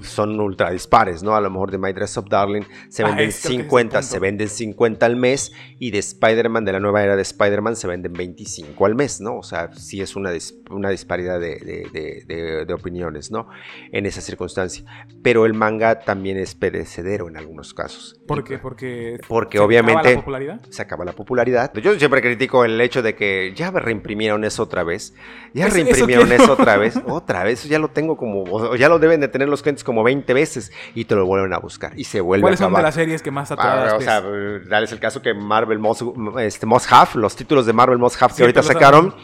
son 0.00 0.40
ultra 0.40 0.70
dispares, 0.70 1.22
¿no? 1.22 1.36
A 1.36 1.40
lo 1.42 1.50
mejor 1.50 1.70
de 1.70 1.76
My 1.76 1.92
Dress 1.92 2.16
Up 2.16 2.26
Darling 2.30 2.62
se 2.88 3.02
Ah, 3.02 3.08
venden 3.08 3.26
el 3.26 3.32
50, 3.32 3.98
punto. 3.98 4.02
se 4.10 4.18
venden 4.18 4.48
50 4.48 5.04
al 5.04 5.16
mes 5.16 5.52
y 5.78 5.90
de 5.90 5.98
Spider-Man, 5.98 6.64
de 6.64 6.72
la 6.72 6.80
nueva 6.80 7.02
era 7.04 7.14
de 7.14 7.20
Spider-Man, 7.20 7.76
se 7.76 7.86
venden 7.88 8.14
25 8.14 8.86
al 8.86 8.94
mes, 8.94 9.20
¿no? 9.20 9.36
O 9.36 9.42
sea, 9.42 9.70
sí 9.74 10.00
es 10.00 10.16
una, 10.16 10.32
dis- 10.32 10.54
una 10.70 10.88
disparidad 10.88 11.38
de, 11.38 11.56
de- 11.92 12.64
de- 12.66 12.72
opiniones, 12.72 13.30
¿no? 13.30 13.48
En 13.92 14.06
esa 14.06 14.22
circunstancia. 14.22 14.82
Pero 15.22 15.44
el 15.44 15.52
manga 15.52 16.00
también 16.00 16.38
es 16.38 16.54
perecedero 16.54 17.28
en 17.28 17.36
algunos 17.36 17.74
casos. 17.74 18.18
¿Por 18.26 18.44
qué? 18.44 18.56
Porque, 18.58 19.18
Porque 19.28 19.58
se 19.58 19.62
acaba 19.62 19.66
obviamente- 19.66 20.10
la 20.10 20.16
popularidad. 20.20 20.60
Se 20.70 20.80
acaba 20.80 21.04
la 21.04 21.12
popularidad. 21.12 21.70
Yo 21.74 21.98
siempre 21.98 22.22
critico 22.22 22.64
el 22.64 22.80
hecho 22.80 23.02
de 23.02 23.14
que 23.14 23.52
ya 23.54 23.70
reimprimieron 23.70 24.42
eso 24.44 24.62
otra 24.62 24.84
vez. 24.84 25.12
Ya 25.52 25.66
reimprimieron 25.68 26.11
quiero. 26.18 26.42
eso 26.42 26.52
otra 26.58 26.76
vez. 26.76 26.98
Otra 27.06 27.44
vez. 27.44 27.64
Ya 27.64 27.78
lo 27.78 27.88
tengo 27.88 28.16
como. 28.16 28.42
O 28.44 28.76
ya 28.76 28.88
lo 28.88 28.98
deben 28.98 29.20
de 29.20 29.28
tener 29.28 29.48
los 29.48 29.62
clientes 29.62 29.84
como 29.84 30.02
20 30.02 30.32
veces. 30.34 30.72
Y 30.94 31.04
te 31.04 31.14
lo 31.14 31.26
vuelven 31.26 31.52
a 31.52 31.58
buscar. 31.58 31.92
Y 31.98 32.04
se 32.04 32.20
vuelve 32.20 32.42
a 32.42 32.44
¿Cuáles 32.44 32.58
son 32.60 32.66
de 32.72 32.76
acabar. 32.78 32.84
las 32.84 32.94
series 32.94 33.22
que 33.22 33.30
más 33.30 33.50
Ah, 33.50 33.56
saturadas 33.56 33.92
o 33.94 33.96
ves? 33.98 34.04
sea, 34.04 34.20
dales 34.68 34.92
el 34.92 35.00
caso 35.00 35.20
que 35.22 35.34
Marvel 35.34 35.78
Must, 35.78 36.02
este, 36.40 36.66
Must 36.66 36.92
Have, 36.92 37.10
los 37.14 37.36
títulos 37.36 37.66
de 37.66 37.72
Marvel 37.72 37.98
Must 37.98 38.20
Have 38.22 38.30
que 38.32 38.36
Sí, 38.36 38.42
ahorita 38.42 38.62
sacaron, 38.62 39.14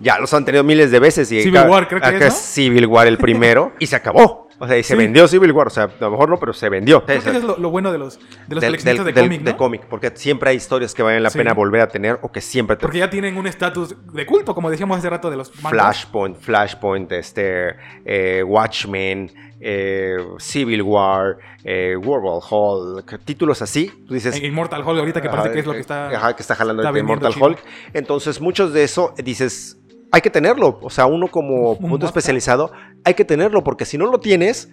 ya 0.00 0.18
los 0.18 0.32
han 0.34 0.44
tenido 0.44 0.64
miles 0.64 0.90
de 0.90 0.98
veces. 1.00 1.30
Y 1.32 1.42
Civil 1.42 1.62
War, 1.68 1.88
creo 1.88 2.00
que 2.00 2.16
es, 2.16 2.24
¿no? 2.24 2.30
Civil 2.30 2.86
War 2.86 3.06
el 3.06 3.18
primero, 3.18 3.72
y 3.78 3.86
se 3.86 3.96
acabó. 3.96 4.45
O 4.58 4.66
sea, 4.66 4.78
y 4.78 4.82
se 4.82 4.94
Sí. 4.94 4.98
vendió 4.98 5.28
Civil 5.28 5.52
War. 5.52 5.66
O 5.66 5.70
sea, 5.70 5.84
a 5.84 5.90
lo 6.00 6.10
mejor 6.10 6.28
no, 6.28 6.38
pero 6.38 6.52
se 6.52 6.68
vendió. 6.68 7.04
Creo 7.04 7.22
que 7.22 7.28
eso 7.30 7.38
es 7.38 7.44
lo, 7.44 7.56
lo 7.58 7.70
bueno 7.70 7.92
de 7.92 7.98
los, 7.98 8.18
de 8.18 8.24
los 8.54 8.60
Del- 8.62 8.70
coleccionistas 8.70 9.04
del- 9.06 9.14
de 9.14 9.20
cómic, 9.22 9.42
de 9.42 9.50
¿no? 9.52 9.56
cómic, 9.56 9.82
porque 9.88 10.12
siempre 10.14 10.50
hay 10.50 10.56
historias 10.56 10.94
que 10.94 11.02
valen 11.02 11.22
la 11.22 11.30
Sí. 11.30 11.38
pena 11.38 11.52
volver 11.54 11.80
a 11.82 11.88
tener 11.88 12.18
o 12.22 12.32
que 12.32 12.40
siempre 12.40 12.76
te 12.76 12.82
Porque 12.82 12.98
ya 12.98 13.10
tienen 13.10 13.36
un 13.36 13.46
estatus 13.46 13.94
de 14.12 14.26
culto, 14.26 14.54
como 14.54 14.70
decíamos 14.70 14.96
hace 14.98 15.10
rato 15.10 15.30
de 15.30 15.36
los 15.36 15.50
mangas. 15.62 15.70
Flashpoint, 15.70 16.36
Flashpoint, 16.38 17.12
este, 17.12 17.74
eh, 18.04 18.42
Watchmen, 18.44 19.30
eh, 19.60 20.16
Civil 20.38 20.82
War, 20.82 21.38
eh, 21.64 21.96
World 21.96 22.42
Hulk, 22.50 23.24
títulos 23.24 23.62
así, 23.62 23.90
tú 24.06 24.14
dices... 24.14 24.36
En 24.36 24.44
Immortal 24.44 24.82
Hulk, 24.86 24.98
ahorita 24.98 25.20
que 25.22 25.28
parece 25.28 25.48
ajá, 25.48 25.52
que 25.54 25.60
es 25.60 25.66
lo 25.66 25.72
que 25.72 25.80
está. 25.80 26.08
Ajá, 26.08 26.36
que 26.36 26.42
está 26.42 26.54
jalando 26.54 26.82
está 26.82 26.90
el 26.90 26.98
Immortal. 26.98 27.32
Hulk. 27.40 27.58
Entonces, 27.94 28.40
muchos 28.40 28.72
de 28.72 28.84
eso 28.84 29.14
eh, 29.16 29.22
dices, 29.22 29.78
hay 30.12 30.20
que 30.20 30.30
tenerlo. 30.30 30.78
O 30.82 30.90
sea, 30.90 31.06
uno 31.06 31.28
como 31.28 31.72
Un 31.72 31.88
punto 31.90 32.06
especializado, 32.06 32.72
hay 33.04 33.14
que 33.14 33.24
tenerlo, 33.24 33.62
porque 33.64 33.84
si 33.84 33.98
no 33.98 34.06
lo 34.06 34.18
tienes, 34.20 34.70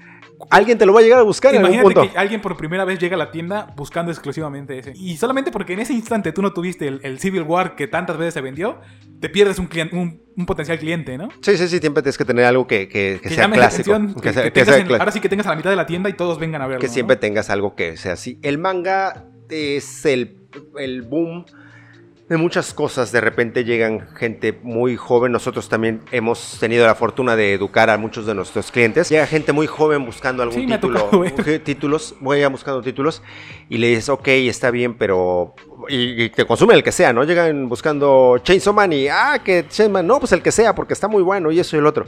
alguien 0.50 0.78
te 0.78 0.86
lo 0.86 0.94
va 0.94 1.00
a 1.00 1.04
llegar 1.04 1.20
a 1.20 1.24
buscar 1.24 1.54
en 1.54 1.62
algún 1.62 1.74
Imagínate 1.76 2.00
punto. 2.02 2.14
que 2.14 2.20
alguien 2.20 2.42
por 2.42 2.58
primera 2.58 2.86
vez 2.86 3.00
llega 3.00 3.16
a 3.16 3.18
la 3.18 3.32
tienda 3.32 3.74
buscando 3.76 4.12
exclusivamente 4.12 4.78
ese. 4.80 4.94
Y 4.96 5.18
solamente 5.18 5.52
porque 5.52 5.74
en 5.74 5.80
ese 5.80 5.94
instante 5.94 6.32
tú 6.32 6.42
no 6.42 6.54
tuviste 6.54 6.88
el, 6.88 7.00
el 7.04 7.20
Civil 7.20 7.44
War 7.44 7.76
que 7.76 7.88
tantas 7.88 8.18
veces 8.18 8.34
se 8.34 8.42
vendió, 8.42 8.80
te 9.20 9.30
pierdes 9.30 9.58
un, 9.60 9.70
clien- 9.70 9.92
un, 9.94 10.22
un 10.36 10.46
potencial 10.46 10.78
cliente, 10.80 11.18
¿no? 11.18 11.30
Sí, 11.42 11.58
sí, 11.58 11.68
sí, 11.68 11.80
siempre 11.80 12.04
tienes 12.04 12.18
que 12.18 12.26
tener 12.26 12.46
algo 12.46 12.68
que, 12.68 12.88
que- 12.88 13.20
que 13.22 13.30
Que 13.30 13.36
sea 13.36 13.50
clásico. 13.50 13.94
atención, 13.94 14.22
que 14.22 14.34
sea- 14.34 14.52
tengas 14.52 14.68
sea 14.70 14.78
en- 14.80 14.88
cla- 14.88 15.00
ahora 15.00 15.12
sí 15.12 15.20
que 15.20 15.30
tengas 15.30 15.48
a 15.48 15.52
la 15.52 15.56
mitad 15.56 15.70
de 15.70 15.76
la 15.76 15.86
tienda 15.86 16.10
y 16.10 16.14
todos 16.14 16.40
vengan 16.40 16.62
a 16.62 16.68
verlo. 16.68 16.82
que 16.82 16.88
¿no? 16.88 16.94
siempre 16.94 17.16
tengas 17.16 17.50
algo 17.50 17.76
que 17.76 17.96
sea 17.98 18.14
así. 18.14 18.40
El 18.42 18.58
manga 18.58 19.26
es 19.50 20.06
el, 20.06 20.38
el 20.78 21.04
boom 21.04 21.46
de 22.34 22.38
muchas 22.38 22.74
cosas. 22.74 23.12
De 23.12 23.22
repente 23.22 23.64
llegan 23.64 24.08
gente 24.16 24.60
muy 24.64 24.96
joven. 24.98 25.32
Nosotros 25.32 25.70
también 25.70 26.02
hemos 26.12 26.58
tenido 26.60 26.86
la 26.86 26.96
fortuna 26.96 27.36
de 27.36 27.54
educar 27.54 27.90
a 27.90 27.98
muchos 27.98 28.26
de 28.26 28.36
nuestros 28.36 28.72
clientes. 28.72 29.10
Llega 29.10 29.26
gente 29.26 29.54
muy 29.54 29.68
joven 29.68 30.06
buscando 30.06 30.44
algún 30.44 30.60
Sí, 30.62 30.68
título. 30.68 31.00
tocado 31.00 31.20
ver. 31.22 31.34
¿qué 31.36 31.60
títulos, 31.64 32.16
voy 32.20 32.44
a 32.44 32.50
buscando 32.50 32.82
títulos 32.82 33.22
y 33.70 33.78
le 33.78 33.88
dices, 33.88 34.10
ok, 34.10 34.28
está 34.28 34.70
bien, 34.72 34.96
pero... 34.96 35.56
Y, 35.90 36.24
y 36.24 36.30
te 36.30 36.46
consumen 36.46 36.78
el 36.78 36.84
que 36.84 36.92
sea, 36.92 37.12
¿no? 37.14 37.24
Llegan 37.24 37.68
buscando 37.70 38.38
Chainsaw 38.42 38.74
Man 38.74 38.94
y, 38.94 39.08
ah, 39.10 39.42
que 39.44 39.64
Chainsaw 39.68 39.90
Man, 39.90 40.08
no, 40.08 40.20
pues 40.20 40.32
el 40.32 40.42
que 40.42 40.52
sea, 40.52 40.74
porque 40.76 40.94
está 40.94 41.08
muy 41.08 41.24
bueno 41.24 41.52
y 41.52 41.60
eso 41.60 41.76
y 41.76 41.80
el 41.80 41.86
otro. 41.86 42.06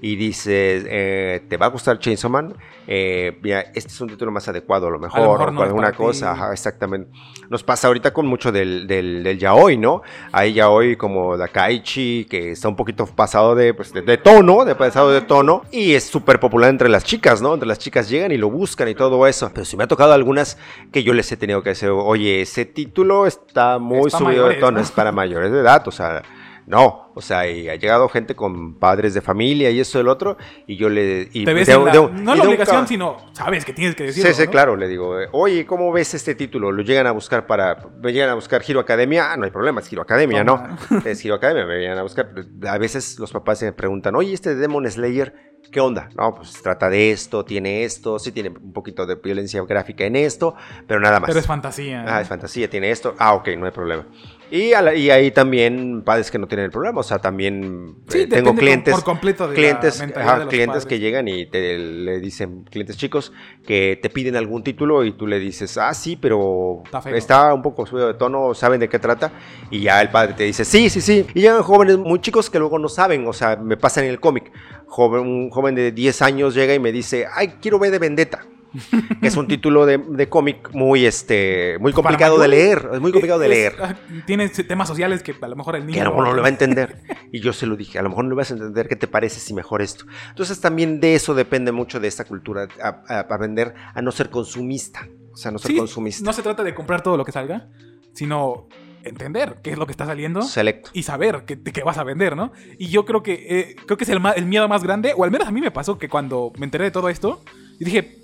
Y 0.00 0.14
dices, 0.14 0.84
eh, 0.86 1.42
¿te 1.48 1.56
va 1.56 1.66
a 1.66 1.68
gustar 1.70 1.98
Chainsaw 1.98 2.30
Man? 2.30 2.54
Eh, 2.86 3.36
mira, 3.42 3.62
este 3.74 3.88
es 3.88 4.00
un 4.00 4.08
título 4.08 4.30
más 4.30 4.46
adecuado, 4.46 4.86
a 4.86 4.90
lo 4.90 4.98
mejor, 5.00 5.20
mejor 5.22 5.48
o 5.48 5.50
no 5.50 5.56
con 5.56 5.64
es 5.64 5.68
alguna 5.68 5.92
cosa, 5.92 6.32
ajá, 6.32 6.52
exactamente. 6.52 7.10
Nos 7.48 7.64
pasa 7.64 7.88
ahorita 7.88 8.12
con 8.12 8.26
mucho 8.26 8.52
del, 8.52 8.86
del, 8.86 9.24
del 9.24 9.38
yaoi, 9.38 9.65
¿no? 9.76 10.02
Hay 10.30 10.52
yaoi 10.52 10.96
como 10.96 11.36
Dakaichi, 11.36 12.26
que 12.30 12.52
está 12.52 12.68
un 12.68 12.76
poquito 12.76 13.06
pasado 13.06 13.56
de, 13.56 13.74
pues, 13.74 13.92
de, 13.92 14.02
de 14.02 14.18
tono, 14.18 14.64
de 14.64 14.76
pasado 14.76 15.10
de 15.10 15.22
tono, 15.22 15.62
y 15.72 15.94
es 15.94 16.04
súper 16.04 16.38
popular 16.38 16.70
entre 16.70 16.88
las 16.88 17.02
chicas, 17.02 17.42
¿no? 17.42 17.54
Entre 17.54 17.66
las 17.66 17.80
chicas 17.80 18.08
llegan 18.08 18.30
y 18.30 18.36
lo 18.36 18.50
buscan 18.50 18.88
y 18.88 18.94
todo 18.94 19.26
eso. 19.26 19.50
Pero 19.52 19.64
sí 19.64 19.76
me 19.76 19.84
ha 19.84 19.88
tocado 19.88 20.12
algunas 20.12 20.58
que 20.92 21.02
yo 21.02 21.12
les 21.12 21.30
he 21.32 21.36
tenido 21.36 21.62
que 21.62 21.70
decir, 21.70 21.88
oye, 21.88 22.42
ese 22.42 22.64
título 22.64 23.26
está 23.26 23.78
muy 23.78 24.10
subido 24.10 24.28
de 24.30 24.36
mayores, 24.36 24.60
tono, 24.60 24.78
¿no? 24.78 24.84
es 24.84 24.92
para 24.92 25.10
mayores 25.10 25.50
de 25.50 25.60
edad, 25.60 25.86
o 25.88 25.90
sea... 25.90 26.22
No, 26.66 27.12
o 27.14 27.22
sea, 27.22 27.48
y 27.48 27.68
ha 27.68 27.76
llegado 27.76 28.08
gente 28.08 28.34
con 28.34 28.74
padres 28.78 29.14
de 29.14 29.20
familia 29.20 29.70
y 29.70 29.78
eso 29.78 29.98
y 29.98 30.00
el 30.00 30.08
otro, 30.08 30.36
y 30.66 30.76
yo 30.76 30.88
le... 30.88 31.28
Y 31.32 31.44
Te 31.44 31.54
ves 31.54 31.68
de- 31.68 31.74
en 31.74 31.84
la- 31.84 31.92
de 31.92 31.98
un- 32.00 32.24
no 32.24 32.34
y 32.34 32.38
la 32.38 32.42
un 32.42 32.48
obligación, 32.48 32.88
sino 32.88 33.16
sabes 33.32 33.64
que 33.64 33.72
tienes 33.72 33.94
que 33.94 34.02
decirlo. 34.04 34.28
Sí, 34.30 34.34
sí, 34.36 34.44
¿no? 34.46 34.50
claro, 34.50 34.74
le 34.76 34.88
digo, 34.88 35.16
oye, 35.32 35.64
¿cómo 35.64 35.92
ves 35.92 36.12
este 36.14 36.34
título? 36.34 36.72
¿Lo 36.72 36.82
llegan 36.82 37.06
a 37.06 37.12
buscar 37.12 37.46
para, 37.46 37.76
me 38.02 38.12
llegan 38.12 38.30
a 38.30 38.34
buscar 38.34 38.62
Hero 38.66 38.80
Academia? 38.80 39.32
Ah, 39.32 39.36
no 39.36 39.44
hay 39.44 39.50
problema, 39.52 39.80
es 39.80 39.92
Hero 39.92 40.02
Academia. 40.02 40.42
¿no? 40.42 40.76
Es 41.04 41.24
Hero 41.24 41.36
Academia, 41.36 41.66
me 41.66 41.78
llegan 41.78 41.98
a 41.98 42.02
buscar. 42.02 42.30
A 42.68 42.78
veces 42.78 43.18
los 43.20 43.30
papás 43.32 43.60
se 43.60 43.66
me 43.66 43.72
preguntan, 43.72 44.16
oye, 44.16 44.34
este 44.34 44.56
Demon 44.56 44.90
Slayer, 44.90 45.34
¿qué 45.70 45.80
onda? 45.80 46.08
No, 46.16 46.34
pues 46.34 46.60
trata 46.62 46.90
de 46.90 47.12
esto, 47.12 47.44
tiene 47.44 47.84
esto, 47.84 48.18
sí 48.18 48.32
tiene 48.32 48.48
un 48.48 48.72
poquito 48.72 49.06
de 49.06 49.14
violencia 49.14 49.62
gráfica 49.64 50.04
en 50.04 50.16
esto, 50.16 50.56
pero 50.88 50.98
nada 50.98 51.20
más. 51.20 51.28
Pero 51.28 51.38
es 51.38 51.46
fantasía. 51.46 52.04
Ah, 52.08 52.20
es 52.20 52.28
fantasía, 52.28 52.68
tiene 52.68 52.90
esto. 52.90 53.14
Ah, 53.18 53.34
ok, 53.34 53.48
no 53.56 53.66
hay 53.66 53.72
problema. 53.72 54.04
Y, 54.50 54.70
la- 54.70 54.94
y 54.94 55.10
ahí 55.10 55.30
también 55.30 56.02
padres 56.02 56.30
que 56.30 56.38
no 56.38 56.46
tienen 56.46 56.66
el 56.66 56.70
problema. 56.70 57.00
O 57.00 57.02
sea, 57.02 57.18
también 57.18 57.96
Sí, 58.08 58.20
eh, 58.20 58.26
tengo 58.26 58.54
clientes. 58.54 58.94
por 58.94 59.02
completo 59.04 59.44
de 59.48 59.50
la 59.50 59.54
clientes, 59.54 60.00
ajá, 60.00 60.38
de 60.40 60.46
clientes 60.46 60.66
padres. 60.68 60.86
que 60.86 60.98
llegan 60.98 61.26
y 61.28 61.46
te 61.46 61.76
le 61.78 62.20
dicen, 62.20 62.64
clientes 62.64 62.96
chicos, 62.96 63.32
que 63.66 63.98
te 64.00 64.08
piden 64.10 64.36
algún 64.36 64.62
título 64.62 65.04
y 65.04 65.12
tú 65.12 65.26
le 65.26 65.38
dices, 65.38 65.76
ah, 65.78 65.92
sí, 65.94 66.16
pero 66.16 66.82
Está 67.12 67.52
un 67.54 67.62
poco 67.62 67.86
subido 67.86 68.06
de 68.08 68.14
tono, 68.14 68.54
saben 68.54 68.80
de 68.80 68.88
qué 68.88 68.98
trata. 68.98 69.32
Y 69.70 69.80
ya 69.80 70.00
el 70.00 70.10
padre 70.10 70.34
te 70.34 70.44
dice, 70.44 70.64
sí, 70.64 70.88
sí, 70.90 71.00
sí. 71.00 71.26
Y 71.34 71.40
llegan 71.40 71.62
jóvenes 71.62 71.98
muy 71.98 72.20
chicos 72.20 72.48
que 72.50 72.58
luego 72.58 72.78
no 72.78 72.88
saben. 72.88 73.26
O 73.26 73.32
sea, 73.32 73.56
me 73.56 73.76
pasa 73.76 74.02
en 74.04 74.08
el 74.10 74.20
cómic. 74.20 74.52
Joven, 74.86 75.22
un 75.22 75.50
joven 75.50 75.74
de 75.74 75.90
10 75.92 76.22
años 76.22 76.54
llega 76.54 76.72
y 76.74 76.78
me 76.78 76.92
dice, 76.92 77.26
ay, 77.34 77.54
quiero 77.60 77.78
ver 77.78 77.90
de 77.90 77.98
Vendetta. 77.98 78.46
que 79.20 79.26
es 79.28 79.36
un 79.36 79.46
título 79.48 79.86
de, 79.86 79.98
de 79.98 80.28
cómic 80.28 80.70
muy, 80.72 81.06
este, 81.06 81.76
muy 81.80 81.92
complicado 81.92 82.38
de 82.38 82.48
leer. 82.48 82.88
Es 82.94 83.00
muy 83.00 83.12
complicado 83.12 83.40
de 83.40 83.48
leer. 83.48 83.74
ah, 83.80 83.94
Tiene 84.26 84.48
temas 84.48 84.88
sociales 84.88 85.22
que 85.22 85.34
a 85.40 85.48
lo 85.48 85.56
mejor 85.56 85.76
el 85.76 85.82
niño. 85.86 85.94
Que 85.94 86.00
a 86.00 86.04
lo 86.04 86.10
mejor 86.10 86.28
no 86.28 86.34
lo 86.34 86.42
va 86.42 86.48
a 86.48 86.50
entender. 86.50 86.96
Y 87.32 87.40
yo 87.40 87.52
se 87.52 87.66
lo 87.66 87.76
dije, 87.76 87.98
a 87.98 88.02
lo 88.02 88.08
mejor 88.08 88.24
no 88.24 88.30
le 88.30 88.36
vas 88.36 88.50
a 88.50 88.54
entender 88.54 88.88
qué 88.88 88.96
te 88.96 89.08
parece 89.08 89.40
si 89.40 89.52
mejor 89.52 89.82
esto. 89.82 90.04
Entonces 90.30 90.60
también 90.60 91.00
de 91.00 91.16
eso 91.16 91.34
depende 91.34 91.72
mucho 91.72 91.98
de 92.00 92.08
esta 92.08 92.24
cultura, 92.24 92.68
a, 92.82 92.88
a- 93.08 93.16
a 93.16 93.20
aprender 93.20 93.74
a 93.94 94.00
no 94.00 94.12
ser 94.12 94.30
consumista. 94.30 95.06
O 95.32 95.36
sea, 95.36 95.50
no 95.50 95.58
ser 95.58 95.72
Sí, 95.72 95.76
consumista. 95.76 96.24
no 96.24 96.32
se 96.32 96.42
trata 96.42 96.62
de 96.62 96.74
comprar 96.74 97.02
todo 97.02 97.16
lo 97.16 97.24
que 97.24 97.32
salga, 97.32 97.68
sino 98.14 98.68
entender 99.04 99.56
qué 99.62 99.70
es 99.72 99.78
lo 99.78 99.86
que 99.86 99.92
está 99.92 100.06
saliendo. 100.06 100.42
Selecto. 100.42 100.90
y 100.94 101.02
saber 101.02 101.44
que, 101.44 101.60
que 101.62 101.82
vas 101.82 101.98
a 101.98 102.04
vender, 102.04 102.36
¿no? 102.36 102.52
Y 102.78 102.88
yo 102.88 103.04
creo 103.04 103.22
que 103.22 103.34
eh, 103.48 103.76
creo 103.86 103.96
que 103.96 104.04
es 104.04 104.10
el, 104.10 104.20
el 104.36 104.46
miedo 104.46 104.66
más 104.68 104.82
grande, 104.82 105.12
o 105.16 105.24
al 105.24 105.30
menos 105.30 105.46
a 105.46 105.50
mí 105.50 105.60
me 105.60 105.70
pasó 105.70 105.98
que 105.98 106.08
cuando 106.08 106.52
me 106.58 106.64
enteré 106.64 106.84
de 106.84 106.90
todo 106.90 107.08
esto, 107.08 107.42
yo 107.78 107.84
dije, 107.84 108.18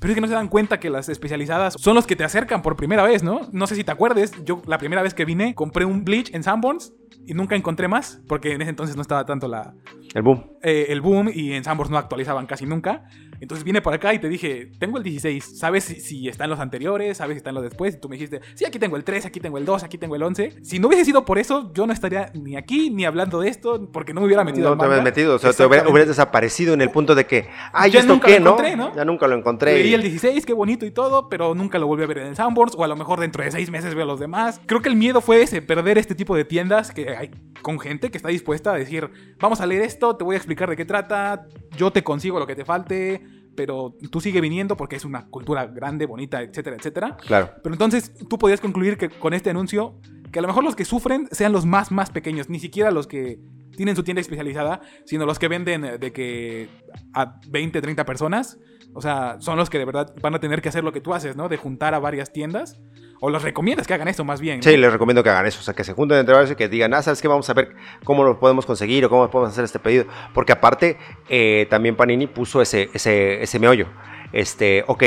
pero 0.00 0.12
es 0.12 0.14
que 0.14 0.20
no 0.20 0.26
se 0.28 0.34
dan 0.34 0.48
cuenta 0.48 0.78
que 0.80 0.90
las 0.90 1.08
especializadas 1.08 1.74
son 1.78 1.94
los 1.94 2.06
que 2.06 2.16
te 2.16 2.24
acercan 2.24 2.62
por 2.62 2.76
primera 2.76 3.02
vez, 3.02 3.22
¿no? 3.22 3.48
No 3.52 3.66
sé 3.66 3.74
si 3.74 3.84
te 3.84 3.90
acuerdes, 3.92 4.32
yo 4.44 4.62
la 4.66 4.78
primera 4.78 5.02
vez 5.02 5.14
que 5.14 5.24
vine 5.24 5.54
compré 5.54 5.84
un 5.84 6.04
Bleach 6.04 6.34
en 6.34 6.42
Sanborns 6.42 6.92
y 7.26 7.34
nunca 7.34 7.56
encontré 7.56 7.88
más, 7.88 8.20
porque 8.26 8.52
en 8.52 8.62
ese 8.62 8.70
entonces 8.70 8.96
no 8.96 9.02
estaba 9.02 9.26
tanto 9.26 9.48
la, 9.48 9.74
El 10.14 10.22
boom. 10.22 10.44
eh, 10.62 10.86
el 10.88 11.00
boom 11.00 11.30
y 11.32 11.52
en 11.52 11.64
Sanborns 11.64 11.90
no 11.90 11.98
actualizaban 11.98 12.46
casi 12.46 12.64
nunca. 12.64 13.04
Entonces 13.40 13.64
vine 13.64 13.80
por 13.80 13.94
acá 13.94 14.12
y 14.14 14.18
te 14.18 14.28
dije, 14.28 14.70
tengo 14.78 14.98
el 14.98 15.04
16, 15.04 15.58
¿sabes 15.58 15.84
si, 15.84 16.00
si 16.00 16.28
están 16.28 16.50
los 16.50 16.58
anteriores? 16.60 17.16
¿Sabes 17.18 17.34
si 17.34 17.38
están 17.38 17.54
los 17.54 17.62
después? 17.62 17.94
Y 17.94 18.00
tú 18.00 18.08
me 18.08 18.16
dijiste, 18.16 18.40
sí, 18.54 18.64
aquí 18.64 18.78
tengo 18.78 18.96
el 18.96 19.04
3, 19.04 19.26
aquí 19.26 19.40
tengo 19.40 19.58
el 19.58 19.64
2, 19.64 19.84
aquí 19.84 19.98
tengo 19.98 20.16
el 20.16 20.22
11. 20.22 20.64
Si 20.64 20.78
no 20.78 20.88
hubiese 20.88 21.04
sido 21.04 21.24
por 21.24 21.38
eso, 21.38 21.72
yo 21.74 21.86
no 21.86 21.92
estaría 21.92 22.30
ni 22.34 22.56
aquí 22.56 22.90
ni 22.90 23.04
hablando 23.04 23.40
de 23.40 23.48
esto, 23.48 23.88
porque 23.92 24.12
no 24.14 24.20
me 24.20 24.26
hubiera 24.26 24.44
metido 24.44 24.66
No 24.66 24.72
al 24.72 24.78
te 24.78 24.86
manga. 24.86 25.02
metido, 25.02 25.36
o 25.36 25.38
sea, 25.38 25.52
te 25.52 25.64
hubieras 25.66 26.08
desaparecido 26.08 26.74
en 26.74 26.80
el 26.80 26.90
punto 26.90 27.14
de 27.14 27.26
que, 27.26 27.48
ay, 27.72 27.90
Ya 27.90 28.00
¿esto 28.00 28.12
nunca 28.12 28.26
qué, 28.28 28.40
lo 28.40 28.50
encontré, 28.50 28.76
¿no? 28.76 28.94
Ya 28.94 29.04
nunca 29.04 29.28
lo 29.28 29.36
encontré. 29.36 29.74
Leí 29.74 29.90
y- 29.90 29.94
el 29.94 30.02
16, 30.02 30.44
qué 30.44 30.52
bonito 30.52 30.84
y 30.86 30.90
todo, 30.90 31.28
pero 31.28 31.54
nunca 31.54 31.78
lo 31.78 31.86
volví 31.86 32.02
a 32.02 32.06
ver 32.06 32.18
en 32.18 32.26
el 32.28 32.36
Sanborns, 32.36 32.74
o 32.76 32.84
a 32.84 32.88
lo 32.88 32.96
mejor 32.96 33.20
dentro 33.20 33.44
de 33.44 33.50
seis 33.50 33.70
meses 33.70 33.94
veo 33.94 34.04
los 34.06 34.20
demás. 34.20 34.60
Creo 34.66 34.82
que 34.82 34.88
el 34.88 34.96
miedo 34.96 35.20
fue 35.20 35.42
ese, 35.42 35.62
perder 35.62 35.98
este 35.98 36.14
tipo 36.14 36.34
de 36.36 36.44
tiendas 36.44 36.90
que 36.92 37.10
hay 37.16 37.30
con 37.62 37.78
gente 37.80 38.10
que 38.10 38.16
está 38.16 38.28
dispuesta 38.28 38.72
a 38.72 38.76
decir, 38.76 39.10
vamos 39.40 39.60
a 39.60 39.66
leer 39.66 39.82
esto, 39.82 40.16
te 40.16 40.24
voy 40.24 40.34
a 40.34 40.38
explicar 40.38 40.68
de 40.70 40.76
qué 40.76 40.84
trata, 40.84 41.46
yo 41.76 41.90
te 41.90 42.02
consigo 42.04 42.38
lo 42.38 42.46
que 42.46 42.54
te 42.54 42.64
falte, 42.64 43.20
pero 43.58 43.96
tú 44.12 44.20
sigue 44.20 44.40
viniendo 44.40 44.76
porque 44.76 44.94
es 44.94 45.04
una 45.04 45.26
cultura 45.26 45.66
grande, 45.66 46.06
bonita, 46.06 46.42
etcétera, 46.42 46.76
etcétera. 46.76 47.16
Claro. 47.16 47.50
Pero 47.60 47.74
entonces 47.74 48.12
tú 48.28 48.38
podrías 48.38 48.60
concluir 48.60 48.96
que 48.96 49.08
con 49.08 49.34
este 49.34 49.50
anuncio, 49.50 49.96
que 50.30 50.38
a 50.38 50.42
lo 50.42 50.46
mejor 50.46 50.62
los 50.62 50.76
que 50.76 50.84
sufren 50.84 51.26
sean 51.32 51.50
los 51.50 51.66
más, 51.66 51.90
más 51.90 52.10
pequeños, 52.10 52.48
ni 52.48 52.60
siquiera 52.60 52.92
los 52.92 53.08
que 53.08 53.40
tienen 53.76 53.96
su 53.96 54.04
tienda 54.04 54.20
especializada, 54.20 54.80
sino 55.06 55.26
los 55.26 55.40
que 55.40 55.48
venden 55.48 55.84
eh, 55.84 55.98
de 55.98 56.12
que 56.12 56.68
a 57.14 57.40
20, 57.48 57.80
30 57.80 58.04
personas, 58.04 58.58
o 58.98 59.00
sea, 59.00 59.36
son 59.38 59.56
los 59.56 59.70
que 59.70 59.78
de 59.78 59.84
verdad 59.84 60.12
van 60.20 60.34
a 60.34 60.40
tener 60.40 60.60
que 60.60 60.70
hacer 60.70 60.82
lo 60.82 60.92
que 60.92 61.00
tú 61.00 61.14
haces, 61.14 61.36
¿no? 61.36 61.48
De 61.48 61.56
juntar 61.56 61.94
a 61.94 62.00
varias 62.00 62.32
tiendas, 62.32 62.80
o 63.20 63.30
los 63.30 63.44
recomiendas 63.44 63.86
que 63.86 63.94
hagan 63.94 64.08
esto 64.08 64.24
más 64.24 64.40
bien. 64.40 64.56
¿no? 64.58 64.64
Sí, 64.64 64.76
les 64.76 64.92
recomiendo 64.92 65.22
que 65.22 65.30
hagan 65.30 65.46
eso, 65.46 65.60
o 65.60 65.62
sea, 65.62 65.72
que 65.72 65.84
se 65.84 65.92
junten 65.92 66.18
entre 66.18 66.34
ellos 66.34 66.50
y 66.50 66.56
que 66.56 66.68
digan, 66.68 66.92
ah, 66.94 67.00
¿sabes 67.00 67.22
qué? 67.22 67.28
Vamos 67.28 67.48
a 67.48 67.54
ver 67.54 67.76
cómo 68.02 68.24
lo 68.24 68.40
podemos 68.40 68.66
conseguir 68.66 69.04
o 69.04 69.08
cómo 69.08 69.30
podemos 69.30 69.52
hacer 69.52 69.62
este 69.64 69.78
pedido. 69.78 70.06
Porque 70.34 70.50
aparte, 70.50 70.96
eh, 71.28 71.68
también 71.70 71.94
Panini 71.94 72.26
puso 72.26 72.60
ese, 72.60 72.90
ese, 72.92 73.40
ese 73.40 73.60
meollo. 73.60 73.86
Este, 74.32 74.82
ok, 74.88 75.04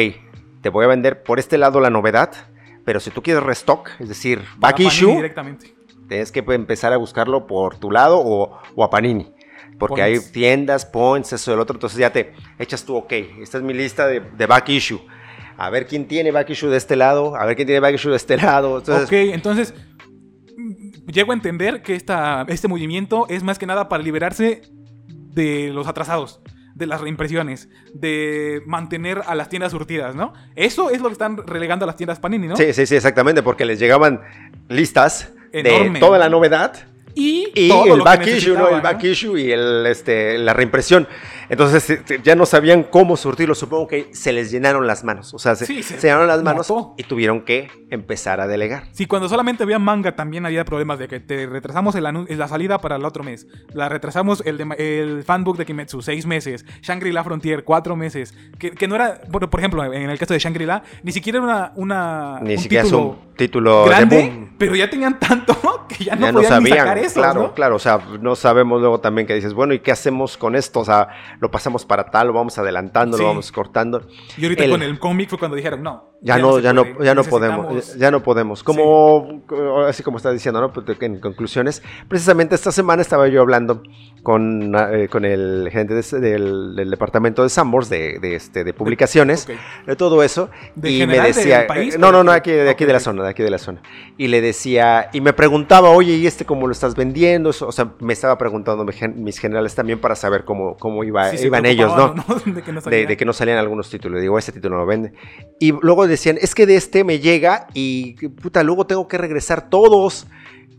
te 0.62 0.70
voy 0.70 0.86
a 0.86 0.88
vender 0.88 1.22
por 1.24 1.38
este 1.38 1.58
lado 1.58 1.82
la 1.82 1.89
novedad, 1.89 2.32
pero 2.86 3.02
si 3.02 3.12
tú 3.12 3.22
quieres 3.22 3.44
restock, 3.44 3.89
es 4.00 4.08
decir, 4.08 4.42
back 4.58 4.80
issue, 4.80 5.16
Directamente. 5.18 5.76
tienes 6.08 6.32
que 6.32 6.39
empezar 6.48 6.94
a 6.94 6.98
buscarlo 6.98 7.46
por 7.46 7.76
tu 7.76 7.92
lado 7.92 8.22
o, 8.24 8.58
o 8.74 8.84
a 8.86 8.89
Panini. 8.89 9.34
Porque 9.82 10.02
Points. 10.02 10.26
hay 10.26 10.32
tiendas, 10.32 10.86
points, 10.86 11.34
eso, 11.34 11.54
el 11.54 11.60
otro. 11.60 11.76
Entonces 11.76 12.00
ya 12.00 12.14
te 12.14 12.34
echas 12.60 12.86
tú, 12.86 12.96
ok, 12.96 13.12
esta 13.42 13.58
es 13.58 13.64
mi 13.64 13.74
lista 13.74 14.08
de, 14.08 14.20
de 14.22 14.46
back 14.46 14.70
issue. 14.70 15.02
A 15.58 15.70
ver 15.70 15.86
quién 15.88 16.08
tiene 16.08 16.32
back 16.32 16.50
issue 16.52 16.70
de 16.70 16.78
este 16.78 16.96
lado, 16.96 17.36
a 17.36 17.46
ver 17.46 17.56
quién 17.56 17.66
tiene 17.68 17.80
back 17.82 17.96
issue 17.96 18.12
de 18.12 18.18
este 18.18 18.38
lado. 18.38 18.78
Entonces, 18.78 19.06
ok, 19.08 19.34
entonces 19.34 19.74
mm, 20.58 21.10
llego 21.12 21.32
a 21.32 21.36
entender 21.36 21.82
que 21.82 21.96
esta, 21.96 22.46
este 22.48 22.68
movimiento 22.68 23.26
es 23.30 23.44
más 23.44 23.60
que 23.60 23.66
nada 23.66 23.90
para 23.90 24.02
liberarse 24.04 24.62
de 25.08 25.70
los 25.74 25.88
atrasados, 25.88 26.42
de 26.76 26.86
las 26.88 27.02
reimpresiones, 27.02 27.70
de 27.94 28.62
mantener 28.66 29.22
a 29.26 29.36
las 29.36 29.50
tiendas 29.50 29.72
surtidas, 29.72 30.16
¿no? 30.16 30.34
Eso 30.56 30.90
es 30.90 31.02
lo 31.02 31.08
que 31.08 31.14
están 31.14 31.38
relegando 31.46 31.86
a 31.86 31.88
las 31.88 31.96
tiendas 31.96 32.20
Panini, 32.20 32.48
¿no? 32.48 32.56
Sí, 32.56 32.74
sí, 32.74 32.86
sí, 32.86 32.96
exactamente, 32.96 33.44
porque 33.44 33.66
les 33.66 33.80
llegaban 33.80 34.22
listas 34.70 35.34
de 35.52 35.60
Enorme. 35.60 36.00
toda 36.00 36.18
la 36.18 36.30
novedad 36.30 36.88
y, 37.16 37.51
y 37.55 37.70
todo 37.70 37.84
el 37.84 37.89
lo 37.89 37.97
que 37.97 38.03
back 38.03 38.28
issue, 38.28 38.53
¿no? 38.57 38.70
El 38.70 38.82
back 38.82 39.03
issue 39.03 39.38
y 39.38 39.51
el, 39.51 39.86
este, 39.88 40.38
la 40.38 40.53
reimpresión. 40.53 41.07
Entonces 41.49 41.89
eh, 41.89 42.01
ya 42.24 42.36
no 42.36 42.45
sabían 42.45 42.84
cómo 42.84 43.18
surtirlo. 43.18 43.55
Supongo 43.55 43.88
que 43.88 44.09
se 44.14 44.32
les 44.32 44.51
llenaron 44.51 44.88
las 44.88 45.03
manos. 45.03 45.34
O 45.34 45.39
sea, 45.39 45.55
se, 45.55 45.66
Sí, 45.66 45.84
se 45.84 45.99
se 45.99 46.07
llenaron 46.07 46.28
las 46.28 46.41
manos 46.43 46.70
notó. 46.70 46.93
y 46.97 47.03
tuvieron 47.03 47.41
que 47.41 47.70
empezar 47.89 48.39
a 48.39 48.47
delegar. 48.47 48.84
Sí, 48.93 49.05
cuando 49.05 49.28
solamente 49.28 49.64
había 49.64 49.78
manga 49.80 50.16
también 50.16 50.45
había 50.45 50.64
problemas 50.64 50.97
de 50.99 51.07
que 51.09 51.20
te 51.20 51.47
retrasamos 51.47 51.95
el 51.95 52.03
la 52.38 52.47
salida 52.47 52.80
para 52.80 52.95
el 52.95 53.03
otro 53.05 53.24
mes. 53.24 53.47
La 53.74 53.89
retrasamos 53.89 54.41
el, 54.45 54.57
de 54.57 54.64
el 54.78 55.24
fanbook 55.24 55.57
de 55.57 55.66
Kimetsu, 55.66 56.01
seis 56.01 56.26
meses. 56.26 56.66
Shangri-La 56.82 57.24
Frontier, 57.24 57.64
cuatro 57.66 57.95
meses. 57.95 58.34
Que, 58.57 58.72
que 58.72 58.88
no 58.88 58.95
era, 58.95 59.20
por, 59.32 59.49
por 59.49 59.59
ejemplo, 59.59 59.84
en 59.93 60.09
el 60.09 60.18
caso 60.18 60.34
de 60.34 60.39
Shangri-La, 60.39 60.84
ni 61.03 61.12
siquiera 61.12 61.39
era 61.39 61.45
una, 61.45 61.72
una 61.76 62.39
Ni 62.41 62.53
un 62.55 62.59
siquiera 62.59 62.84
es 62.84 62.89
título 62.89 63.09
un 63.09 63.36
título 63.36 63.84
de 63.84 63.89
grande, 63.89 64.22
boom. 64.22 64.55
pero 64.57 64.76
ya 64.76 64.89
tenían 64.89 65.20
tanto 65.20 65.57
que 65.89 66.03
ya 66.05 66.16
no 66.16 66.28
ya 66.28 66.32
no 66.32 66.39
podían 66.41 66.64
ni 66.64 66.70
sabían, 66.70 66.78
sacar 66.88 66.97
claro, 67.14 67.41
¿no? 67.41 67.54
claro, 67.54 67.76
o 67.76 67.80
sea, 67.80 67.99
no 68.20 68.36
sabemos 68.36 68.80
luego 68.82 68.99
también 68.99 69.28
que 69.28 69.34
dices, 69.36 69.54
bueno, 69.54 69.74
¿y 69.74 69.80
qué 69.80 69.91
hacemos 69.91 70.38
con 70.38 70.56
esto? 70.56 70.80
O 70.82 70.86
sea, 70.86 71.10
lo 71.39 71.49
pasamos 71.52 71.86
para 71.86 72.06
tal, 72.12 72.28
lo 72.28 72.34
vamos 72.34 72.58
adelantando, 72.58 73.18
Sí. 73.18 73.24
lo 73.24 73.30
vamos 73.30 73.52
cortando. 73.52 74.02
Y 74.38 74.43
ahorita 74.43 74.64
El- 74.66 74.72
con 74.72 74.82
el 74.84 74.99
cómic 74.99 75.30
fue 75.30 75.39
cuando 75.39 75.56
dijeron, 75.58 75.82
no. 75.84 76.11
Ya 76.24 76.38
no, 76.38 76.59
ya 76.59 76.72
no, 76.72 76.86
ya 77.03 77.15
no 77.15 77.24
podemos, 77.24 77.95
ya 77.95 78.11
no 78.11 78.22
podemos. 78.22 78.63
Como, 78.63 79.41
así 79.88 80.03
como 80.03 80.17
está 80.17 80.32
diciendo, 80.32 80.61
¿no? 80.61 80.72
Pues, 80.72 80.86
en 81.01 81.19
conclusiones, 81.19 81.82
precisamente 82.07 82.53
esta 82.53 82.72
semana 82.72 83.01
estaba 83.01 83.28
yo 83.28 83.41
hablando 83.41 83.82
con, 84.22 84.76
eh, 84.76 85.07
con 85.09 85.26
el 85.26 85.67
gerente 85.72 85.95
de 85.95 86.19
del, 86.19 86.76
del 86.76 86.91
departamento 86.91 87.41
de 87.41 87.49
Sambors, 87.49 87.89
de, 87.89 88.19
de, 88.19 88.36
este, 88.36 88.63
de 88.63 88.74
publicaciones, 88.74 89.47
de 89.88 89.95
todo 89.95 90.22
eso, 90.22 90.49
¿De 90.76 90.91
y 90.91 90.99
general 90.99 91.28
me 91.30 91.34
decía, 91.34 91.65
país 91.65 91.97
no, 91.97 92.11
no, 92.11 92.24
no, 92.24 92.32
aquí? 92.32 92.51
de 92.51 92.69
aquí 92.69 92.86
de 92.86 92.93
la 92.93 92.99
zona, 92.99 93.24
de 93.24 93.30
aquí 93.30 93.41
de 93.41 93.49
la 93.49 93.57
zona, 93.57 93.82
y 94.17 94.28
le 94.28 94.41
decía, 94.41 95.09
y 95.13 95.22
me 95.22 95.34
preguntaba, 95.34 95.89
oye, 95.89 96.13
¿y 96.13 96.28
este 96.28 96.45
cómo 96.45 96.67
lo 96.67 96.72
estás 96.72 96.95
vendiendo? 96.95 97.49
O 97.49 97.72
sea, 97.72 97.93
me 97.99 98.13
estaba 98.13 98.38
preguntando 98.38 98.86
mis 98.86 99.39
generales 99.39 99.74
también 99.74 99.99
para 99.99 100.15
saber 100.15 100.45
cómo, 100.45 100.78
cómo 100.78 101.03
iba, 101.03 101.32
Sí, 101.32 101.47
iban 101.47 101.65
ellos, 101.65 101.95
¿no? 101.95 102.13
preocupaban, 102.13 102.53
De 102.53 102.61
que 102.61 102.72
no 102.72 102.82
de, 102.82 103.17
que 103.17 103.26
no 103.26 103.34
salían 103.34 103.57
algunos 103.57 103.89
títulos. 103.89 104.22
Digo, 104.22 104.38
este 104.38 104.51
título 104.51 104.76
no 104.76 104.82
lo 104.82 104.88
vende. 104.88 105.13
Y 105.59 105.72
luego 105.72 106.07
decían, 106.12 106.38
es 106.39 106.53
que 106.53 106.66
de 106.66 106.76
este 106.76 107.03
me 107.03 107.20
llega 107.20 107.68
y 107.74 108.14
puta, 108.28 108.64
luego 108.64 108.86
tengo 108.86 109.07
que 109.07 109.18
regresar 109.18 109.70
todos. 109.70 110.28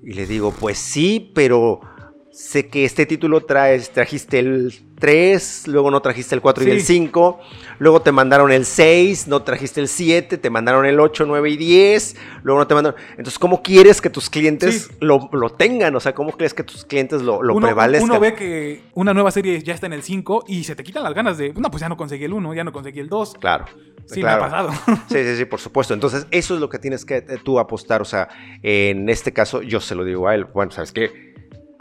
Y 0.03 0.15
le 0.15 0.27
digo, 0.27 0.53
pues 0.53 0.79
sí, 0.79 1.31
pero 1.35 1.81
sé 2.33 2.69
que 2.69 2.85
este 2.87 3.05
título 3.05 3.43
traes, 3.43 3.91
trajiste 3.91 4.39
el 4.39 4.73
3, 4.99 5.69
luego 5.69 5.91
no 5.91 6.01
trajiste 6.01 6.35
el 6.35 6.41
4 6.41 6.65
y 6.65 6.71
el 6.71 6.81
Sí. 6.81 6.87
5, 6.95 7.39
luego 7.79 8.01
te 8.01 8.11
mandaron 8.11 8.51
el 8.53 8.65
6, 8.65 9.29
no 9.29 9.43
trajiste 9.43 9.81
el 9.81 9.89
7, 9.89 10.39
te 10.39 10.49
mandaron 10.49 10.87
el 10.87 10.99
8, 10.99 11.27
9 11.27 11.51
y 11.51 11.57
10, 11.59 12.17
luego 12.43 12.61
no 12.61 12.67
te 12.67 12.75
mandaron... 12.75 12.99
Entonces, 13.11 13.39
¿cómo 13.39 13.63
quieres 13.63 14.01
que 14.01 14.09
tus 14.09 14.31
clientes 14.31 14.85
Sí. 14.85 14.95
lo, 15.01 15.29
lo 15.33 15.51
tengan? 15.51 15.95
O 15.95 16.01
sea, 16.01 16.15
¿cómo 16.15 16.33
crees 16.33 16.55
que 16.55 16.63
tus 16.63 16.85
clientes 16.87 17.21
lo, 17.21 17.43
lo 17.43 17.55
uno, 17.55 17.67
prevalezcan? 17.67 18.11
uno 18.11 18.19
ve 18.21 18.35
que 18.35 18.83
una 18.95 19.13
nueva 19.13 19.31
serie 19.31 19.63
ya 19.63 19.75
está 19.75 19.87
en 19.87 19.93
el 19.93 20.03
5 20.03 20.45
y 20.49 20.65
se 20.65 20.75
te 20.75 20.85
quitan 20.85 21.03
las 21.03 21.13
ganas 21.15 21.37
de, 21.37 21.53
no, 21.53 21.71
pues 21.71 21.81
ya 21.83 21.89
no 21.91 21.97
conseguí 21.99 22.25
el 22.25 22.33
1, 22.33 22.55
ya 22.55 22.65
no 22.65 22.73
conseguí 22.73 23.01
el 23.01 23.09
2. 23.11 23.35
Claro. 23.41 23.67
Sí, 24.07 24.21
claro. 24.21 24.43
me 24.43 24.47
ha 24.47 24.51
pasado. 24.51 25.03
Sí, 25.09 25.19
sí, 25.23 25.37
sí, 25.37 25.45
por 25.45 25.61
supuesto. 25.61 25.93
Entonces, 25.95 26.27
eso 26.31 26.55
es 26.55 26.61
lo 26.61 26.69
que 26.69 26.79
tienes 26.79 27.05
que 27.05 27.17
eh, 27.19 27.27
tú 27.45 27.59
apostar. 27.59 28.01
O 28.03 28.05
sea, 28.05 28.29
en 28.63 29.09
este 29.09 29.33
caso, 29.33 29.63
yo 29.63 29.81
se 29.81 29.95
lo 29.95 30.05
digo 30.05 30.29
a 30.29 30.35
él. 30.35 30.45
Bueno, 30.45 30.73
¿sabes 30.73 30.93
qué? 30.93 31.32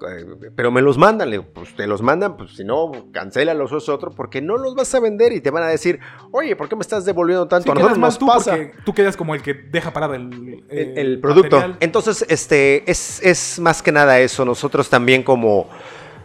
Eh, 0.10 0.52
Pero 0.56 0.72
me 0.72 0.82
los 0.82 0.98
mandan, 0.98 1.30
le 1.30 1.38
digo, 1.38 1.50
pues 1.54 1.76
te 1.76 1.86
los 1.88 2.02
mandan, 2.02 2.38
pues 2.38 2.56
si 2.56 2.64
no, 2.64 2.92
cancélalos 3.12 3.72
o 3.72 3.78
es 3.78 3.90
otro, 3.90 4.12
porque 4.12 4.42
no 4.42 4.58
los 4.58 4.76
vas 4.76 4.94
a 4.96 5.00
vender 5.00 5.32
y 5.34 5.42
te 5.42 5.52
van 5.52 5.64
a 5.64 5.68
decir, 5.68 6.00
oye, 6.32 6.56
¿por 6.56 6.68
qué 6.70 6.76
me 6.76 6.82
estás 6.82 7.06
devolviendo 7.06 7.48
tanto? 7.48 7.66
Sí, 7.66 7.72
a 7.72 7.74
nosotros 7.76 7.98
nos 8.00 8.18
tú 8.18 8.26
pasa 8.28 8.58
tú 8.86 8.94
quedas 8.94 9.16
como 9.18 9.36
el 9.36 9.42
que 9.42 9.54
deja 9.54 9.92
parado 9.94 10.14
el, 10.16 10.32
el, 10.32 10.66
eh, 10.70 10.94
el 10.98 11.20
producto. 11.20 11.56
material. 11.58 11.78
Entonces, 11.80 12.26
este, 12.30 12.90
es, 12.90 13.22
es 13.24 13.60
más 13.60 13.82
que 13.82 13.92
nada 13.92 14.20
eso. 14.20 14.46
Nosotros 14.46 14.90
también 14.90 15.24
como, 15.24 15.70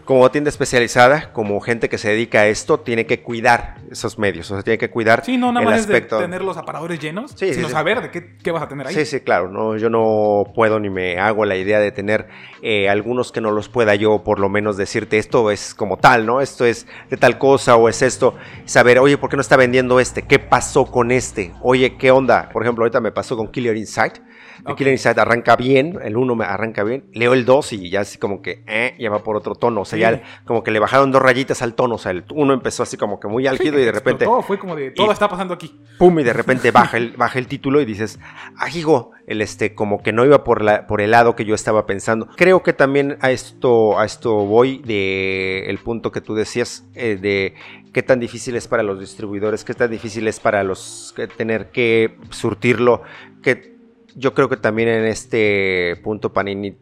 como 0.07 0.31
tienda 0.31 0.49
especializada, 0.49 1.33
como 1.33 1.61
gente 1.61 1.89
que 1.91 1.99
se 1.99 2.09
dedica 2.09 2.41
a 2.41 2.47
esto, 2.47 2.81
tiene 2.81 3.05
que 3.05 3.23
cuidar 3.23 3.75
esos 3.91 4.19
medios. 4.19 4.51
O 4.51 4.55
sea, 4.55 4.63
tiene 4.63 4.79
que 4.79 4.89
cuidar 4.89 5.25
Sí, 5.25 5.37
no, 5.37 5.49
nada 5.53 5.61
el 5.65 5.71
más 5.73 5.81
aspecto. 5.81 6.15
es 6.17 6.21
de 6.23 6.27
tener 6.29 6.43
los 6.43 6.57
aparadores 6.57 6.99
llenos, 7.01 7.33
Sí, 7.33 7.53
sino 7.53 7.67
sí. 7.67 7.73
saber 7.75 8.01
de 8.01 8.11
qué, 8.11 8.37
qué 8.39 8.51
vas 8.53 8.63
a 8.63 8.69
tener 8.69 8.87
ahí. 8.87 8.95
Sí, 8.95 9.05
sí, 9.05 9.21
claro. 9.21 9.51
No, 9.51 9.77
yo 9.77 9.91
no 9.91 10.45
puedo 10.55 10.81
ni 10.81 10.89
me 10.89 11.19
hago 11.19 11.45
la 11.45 11.57
idea 11.57 11.81
de 11.81 11.91
tener 11.93 12.29
eh, 12.63 12.89
algunos 12.89 13.33
que 13.33 13.41
no 13.41 13.51
los 13.51 13.69
pueda 13.69 13.95
yo 13.97 14.23
por 14.25 14.39
lo 14.39 14.49
menos 14.49 14.77
decirte 14.77 15.19
esto 15.19 15.51
es 15.51 15.75
como 15.75 15.97
tal, 15.99 16.25
¿no? 16.25 16.41
Esto 16.41 16.65
es 16.65 16.87
de 17.11 17.17
tal 17.17 17.37
cosa 17.37 17.77
o 17.77 17.89
es 17.89 18.01
esto. 18.01 18.37
Saber, 18.65 19.01
oye, 19.01 19.19
¿por 19.19 19.29
qué 19.29 19.37
no 19.37 19.43
está 19.43 19.57
vendiendo 19.57 19.99
este? 20.01 20.23
¿Qué 20.23 20.39
pasó 20.39 20.87
con 20.87 21.11
este? 21.11 21.53
Oye, 21.63 21.97
¿qué 21.97 22.13
onda? 22.13 22.49
Por 22.53 22.63
ejemplo, 22.63 22.85
ahorita 22.85 23.01
me 23.01 23.11
pasó 23.13 23.37
con 23.37 23.51
Killer 23.51 23.77
Inside. 23.77 24.23
El 24.65 24.73
Ok. 24.73 24.79
Killer 24.79 24.93
Inside 24.93 25.21
arranca 25.21 25.57
bien, 25.57 25.99
el 26.03 26.17
1 26.17 26.35
me 26.35 26.45
arranca 26.45 26.83
bien. 26.85 27.05
Leo 27.13 27.35
el 27.35 27.45
2 27.45 27.73
y 27.75 27.91
ya 27.91 28.01
así 28.01 28.19
como 28.19 28.43
que, 28.43 28.63
eh, 28.67 28.95
ya 28.99 29.11
va 29.11 29.23
por 29.23 29.37
otro 29.37 29.55
tono. 29.55 29.83
O 29.83 29.85
sea, 29.85 29.97
Sí. 29.97 30.01
ya 30.01 30.23
como 30.45 30.63
que 30.63 30.71
le 30.71 30.79
bajaron 30.79 31.11
dos 31.13 31.23
rayitas 31.23 31.63
al 31.63 31.75
tono. 31.75 31.97
O 31.97 31.99
sea, 31.99 32.13
el 32.13 32.25
1 32.33 32.55
empezó 32.55 32.83
así 32.83 32.97
como 32.97 33.21
que 33.21 33.29
muy 33.29 33.45
Sí, 33.45 33.49
álgido 33.49 33.79
y 33.79 33.85
de 33.85 33.93
repente 33.93 34.25
explotó, 34.25 34.43
fue 34.43 34.59
como 34.59 34.77
de, 34.77 34.91
todo 34.91 35.09
y- 35.09 35.13
está 35.13 35.29
pasando 35.29 35.55
aquí. 35.55 35.79
pum, 35.99 36.19
y 36.21 36.23
de 36.25 36.33
repente 36.33 36.71
baja 36.71 36.97
el, 36.97 37.13
baja 37.17 37.39
el 37.39 37.47
título 37.47 37.81
y 37.81 37.85
dices, 37.85 38.19
ah, 38.59 38.69
hijo, 38.71 39.11
el 39.27 39.43
este, 39.43 39.75
como 39.75 40.03
que 40.03 40.13
no 40.13 40.25
iba 40.25 40.45
por, 40.45 40.63
la, 40.63 40.87
por 40.87 41.01
el 41.01 41.11
lado 41.11 41.35
que 41.37 41.45
yo 41.45 41.55
estaba 41.55 41.85
pensando. 41.87 42.29
Creo 42.37 42.63
que 42.63 42.73
también 42.73 43.19
a 43.21 43.31
esto, 43.31 43.99
a 43.99 44.05
esto 44.05 44.35
voy 44.47 44.79
de 44.85 45.65
el 45.69 45.79
punto 45.79 46.13
que 46.13 46.21
tú 46.21 46.35
decías, 46.35 46.85
eh, 46.95 47.19
de 47.21 47.55
qué 47.93 48.03
tan 48.03 48.21
difícil 48.21 48.57
es 48.57 48.69
para 48.69 48.83
los 48.83 49.01
distribuidores, 49.01 49.65
qué 49.65 49.75
tan 49.75 49.91
difícil 49.91 50.29
es 50.29 50.39
para 50.39 50.63
los 50.63 51.13
que 51.17 51.27
tener 51.27 51.71
que 51.71 52.17
surtirlo, 52.31 53.03
que 53.43 53.76
yo 54.17 54.35
creo 54.35 54.49
que 54.49 54.57
también 54.57 54.89
en 54.89 55.05
este 55.05 56.01
punto 56.03 56.33
Panini 56.33 56.77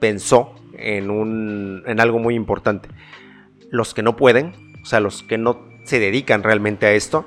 pensó 0.00 0.54
en, 0.72 1.10
un, 1.10 1.82
en 1.86 2.00
algo 2.00 2.18
muy 2.18 2.34
importante. 2.34 2.88
Los 3.70 3.94
que 3.94 4.02
no 4.02 4.16
pueden, 4.16 4.54
o 4.82 4.86
sea, 4.86 5.00
los 5.00 5.22
que 5.22 5.38
no 5.38 5.68
se 5.84 6.00
dedican 6.00 6.42
realmente 6.42 6.86
a 6.86 6.92
esto, 6.92 7.26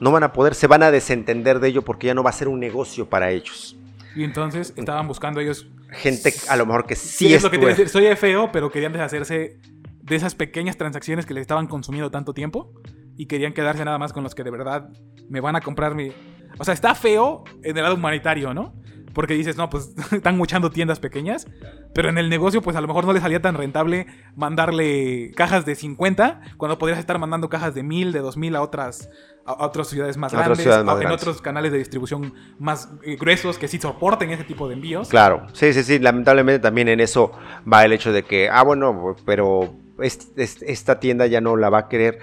no 0.00 0.10
van 0.10 0.24
a 0.24 0.32
poder, 0.32 0.54
se 0.54 0.66
van 0.66 0.82
a 0.82 0.90
desentender 0.90 1.60
de 1.60 1.68
ello 1.68 1.82
porque 1.82 2.08
ya 2.08 2.14
no 2.14 2.22
va 2.22 2.30
a 2.30 2.32
ser 2.32 2.48
un 2.48 2.60
negocio 2.60 3.08
para 3.08 3.30
ellos. 3.30 3.76
Y 4.14 4.24
entonces 4.24 4.72
estaban 4.76 5.06
buscando 5.06 5.40
ellos. 5.40 5.68
Gente 5.90 6.34
a 6.48 6.56
lo 6.56 6.66
mejor 6.66 6.86
que 6.86 6.96
sí, 6.96 7.28
Sí, 7.28 7.34
es 7.34 7.42
lo 7.42 7.50
que 7.50 7.58
te 7.58 7.66
decir. 7.66 7.88
Soy 7.88 8.14
feo, 8.16 8.50
pero 8.50 8.70
querían 8.70 8.92
deshacerse 8.92 9.58
de 10.02 10.16
esas 10.16 10.34
pequeñas 10.34 10.76
transacciones 10.76 11.24
que 11.24 11.34
les 11.34 11.42
estaban 11.42 11.68
consumiendo 11.68 12.10
tanto 12.10 12.34
tiempo 12.34 12.72
y 13.16 13.26
querían 13.26 13.52
quedarse 13.52 13.84
nada 13.84 13.98
más 13.98 14.12
con 14.12 14.24
los 14.24 14.34
que 14.34 14.42
de 14.42 14.50
verdad 14.50 14.88
me 15.28 15.40
van 15.40 15.54
a 15.54 15.60
comprar 15.60 15.94
mi. 15.94 16.12
O 16.58 16.64
sea, 16.64 16.74
está 16.74 16.94
feo 16.94 17.44
en 17.62 17.76
el 17.76 17.82
lado 17.82 17.94
humanitario, 17.96 18.54
¿no? 18.54 18.74
Porque 19.12 19.32
dices, 19.34 19.56
no, 19.56 19.70
pues 19.70 19.94
están 20.12 20.36
muchando 20.36 20.70
tiendas 20.70 21.00
pequeñas, 21.00 21.46
pero 21.94 22.08
en 22.10 22.18
el 22.18 22.28
negocio, 22.28 22.60
pues 22.60 22.76
a 22.76 22.80
lo 22.82 22.86
mejor 22.86 23.06
no 23.06 23.12
les 23.14 23.22
salía 23.22 23.40
tan 23.40 23.54
rentable 23.54 24.06
mandarle 24.36 25.32
cajas 25.34 25.64
de 25.66 25.74
50 25.74 26.40
cuando 26.56 26.78
podrías 26.78 26.98
estar 26.98 27.18
mandando 27.18 27.48
cajas 27.48 27.74
de 27.74 27.82
1000, 27.82 28.12
de 28.12 28.20
2000 28.20 28.56
a 28.56 28.62
otras, 28.62 29.08
a 29.44 29.64
otras 29.64 29.88
ciudades 29.88 30.16
más 30.16 30.32
grandes, 30.32 30.58
ciudades 30.60 30.84
más 30.84 30.94
en 30.96 31.00
grandes. 31.00 31.22
otros 31.22 31.40
canales 31.42 31.72
de 31.72 31.78
distribución 31.78 32.34
más 32.58 32.90
eh, 33.04 33.16
gruesos 33.16 33.58
que 33.58 33.68
sí 33.68 33.78
soporten 33.78 34.30
ese 34.30 34.44
tipo 34.44 34.68
de 34.68 34.74
envíos. 34.74 35.08
Claro, 35.08 35.46
sí, 35.52 35.72
sí, 35.72 35.82
sí, 35.82 35.98
lamentablemente 35.98 36.60
también 36.60 36.88
en 36.88 37.00
eso 37.00 37.32
va 37.70 37.84
el 37.84 37.92
hecho 37.92 38.12
de 38.12 38.22
que, 38.22 38.48
ah, 38.50 38.62
bueno, 38.62 39.16
pero 39.24 39.74
es- 40.00 40.30
es- 40.36 40.62
esta 40.62 41.00
tienda 41.00 41.26
ya 41.26 41.40
no 41.40 41.56
la 41.56 41.70
va 41.70 41.78
a 41.80 41.88
querer 41.88 42.18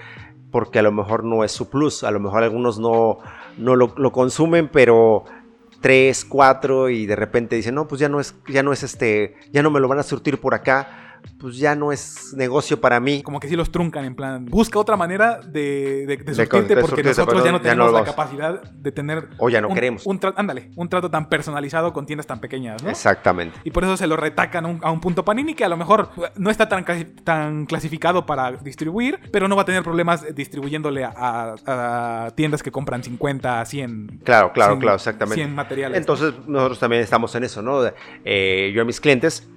porque 0.54 0.78
a 0.78 0.82
lo 0.82 0.92
mejor 0.92 1.24
no 1.24 1.42
es 1.42 1.50
su 1.50 1.68
plus, 1.68 2.04
a 2.04 2.12
lo 2.12 2.20
mejor 2.20 2.44
algunos 2.44 2.78
no, 2.78 3.18
no 3.58 3.74
lo, 3.74 3.92
lo 3.96 4.12
consumen, 4.12 4.68
pero 4.68 5.24
tres, 5.80 6.24
cuatro 6.24 6.88
y 6.90 7.06
de 7.06 7.16
repente 7.16 7.56
dicen, 7.56 7.74
no, 7.74 7.88
pues 7.88 8.00
ya 8.00 8.08
no 8.08 8.20
es, 8.20 8.36
ya 8.46 8.62
no 8.62 8.72
es 8.72 8.84
este, 8.84 9.34
ya 9.50 9.64
no 9.64 9.72
me 9.72 9.80
lo 9.80 9.88
van 9.88 9.98
a 9.98 10.04
surtir 10.04 10.40
por 10.40 10.54
acá, 10.54 11.03
pues 11.38 11.56
ya 11.58 11.74
no 11.74 11.92
es 11.92 12.32
negocio 12.36 12.80
para 12.80 13.00
mí. 13.00 13.22
como 13.22 13.40
que 13.40 13.48
sí 13.48 13.56
los 13.56 13.70
truncan 13.70 14.04
en 14.04 14.14
plan. 14.14 14.46
Busca 14.46 14.78
otra 14.78 14.96
manera 14.96 15.40
de, 15.40 16.06
de, 16.06 16.16
de 16.16 16.34
surtirte 16.34 16.74
porque 16.76 16.86
surtirte, 17.02 17.08
nosotros 17.10 17.44
ya 17.44 17.52
no 17.52 17.58
ya 17.58 17.74
no 17.74 17.84
tenemos 17.84 17.92
la 17.92 18.04
capacidad 18.04 18.62
de 18.62 18.92
tener. 18.92 19.28
O 19.38 19.48
ya 19.48 19.60
no 19.60 19.68
un, 19.68 19.74
queremos. 19.74 20.06
Un 20.06 20.20
ándale, 20.36 20.70
un 20.76 20.88
trato 20.88 21.10
tan 21.10 21.28
personalizado 21.28 21.92
con 21.92 22.06
tiendas 22.06 22.26
tan 22.26 22.40
pequeñas, 22.40 22.82
¿no? 22.82 22.90
Exactamente. 22.90 23.58
Y 23.64 23.70
por 23.70 23.84
eso 23.84 23.96
se 23.96 24.06
lo 24.06 24.16
retacan 24.16 24.64
a 24.66 24.68
un, 24.68 24.80
a 24.82 24.90
un 24.90 25.00
punto 25.00 25.24
Panini 25.24 25.54
que 25.54 25.64
a 25.64 25.68
lo 25.68 25.76
mejor 25.76 26.10
no 26.36 26.50
está 26.50 26.68
tan, 26.68 26.84
tan 27.24 27.66
clasificado 27.66 28.26
para 28.26 28.52
distribuir, 28.52 29.18
pero 29.32 29.48
no 29.48 29.56
va 29.56 29.62
a 29.62 29.66
tener 29.66 29.82
problemas 29.82 30.34
distribuyéndole 30.34 31.04
a, 31.04 31.12
a- 31.66 32.26
a 32.26 32.30
tiendas 32.32 32.62
que 32.62 32.70
compran 32.70 33.02
50, 33.02 33.64
100. 33.64 34.20
Claro, 34.24 34.52
claro, 34.52 34.72
100 34.74 34.80
claro, 34.80 34.96
exactamente. 34.96 35.36
100 35.42 35.54
materiales. 35.54 35.98
Entonces 35.98 36.34
nosotros 36.46 36.78
también 36.78 37.02
estamos 37.02 37.34
en 37.34 37.44
eso, 37.44 37.62
¿no? 37.62 37.80
Eh, 38.24 38.72
yo 38.74 38.82
a 38.82 38.84
mis 38.84 39.00
clientes 39.00 39.48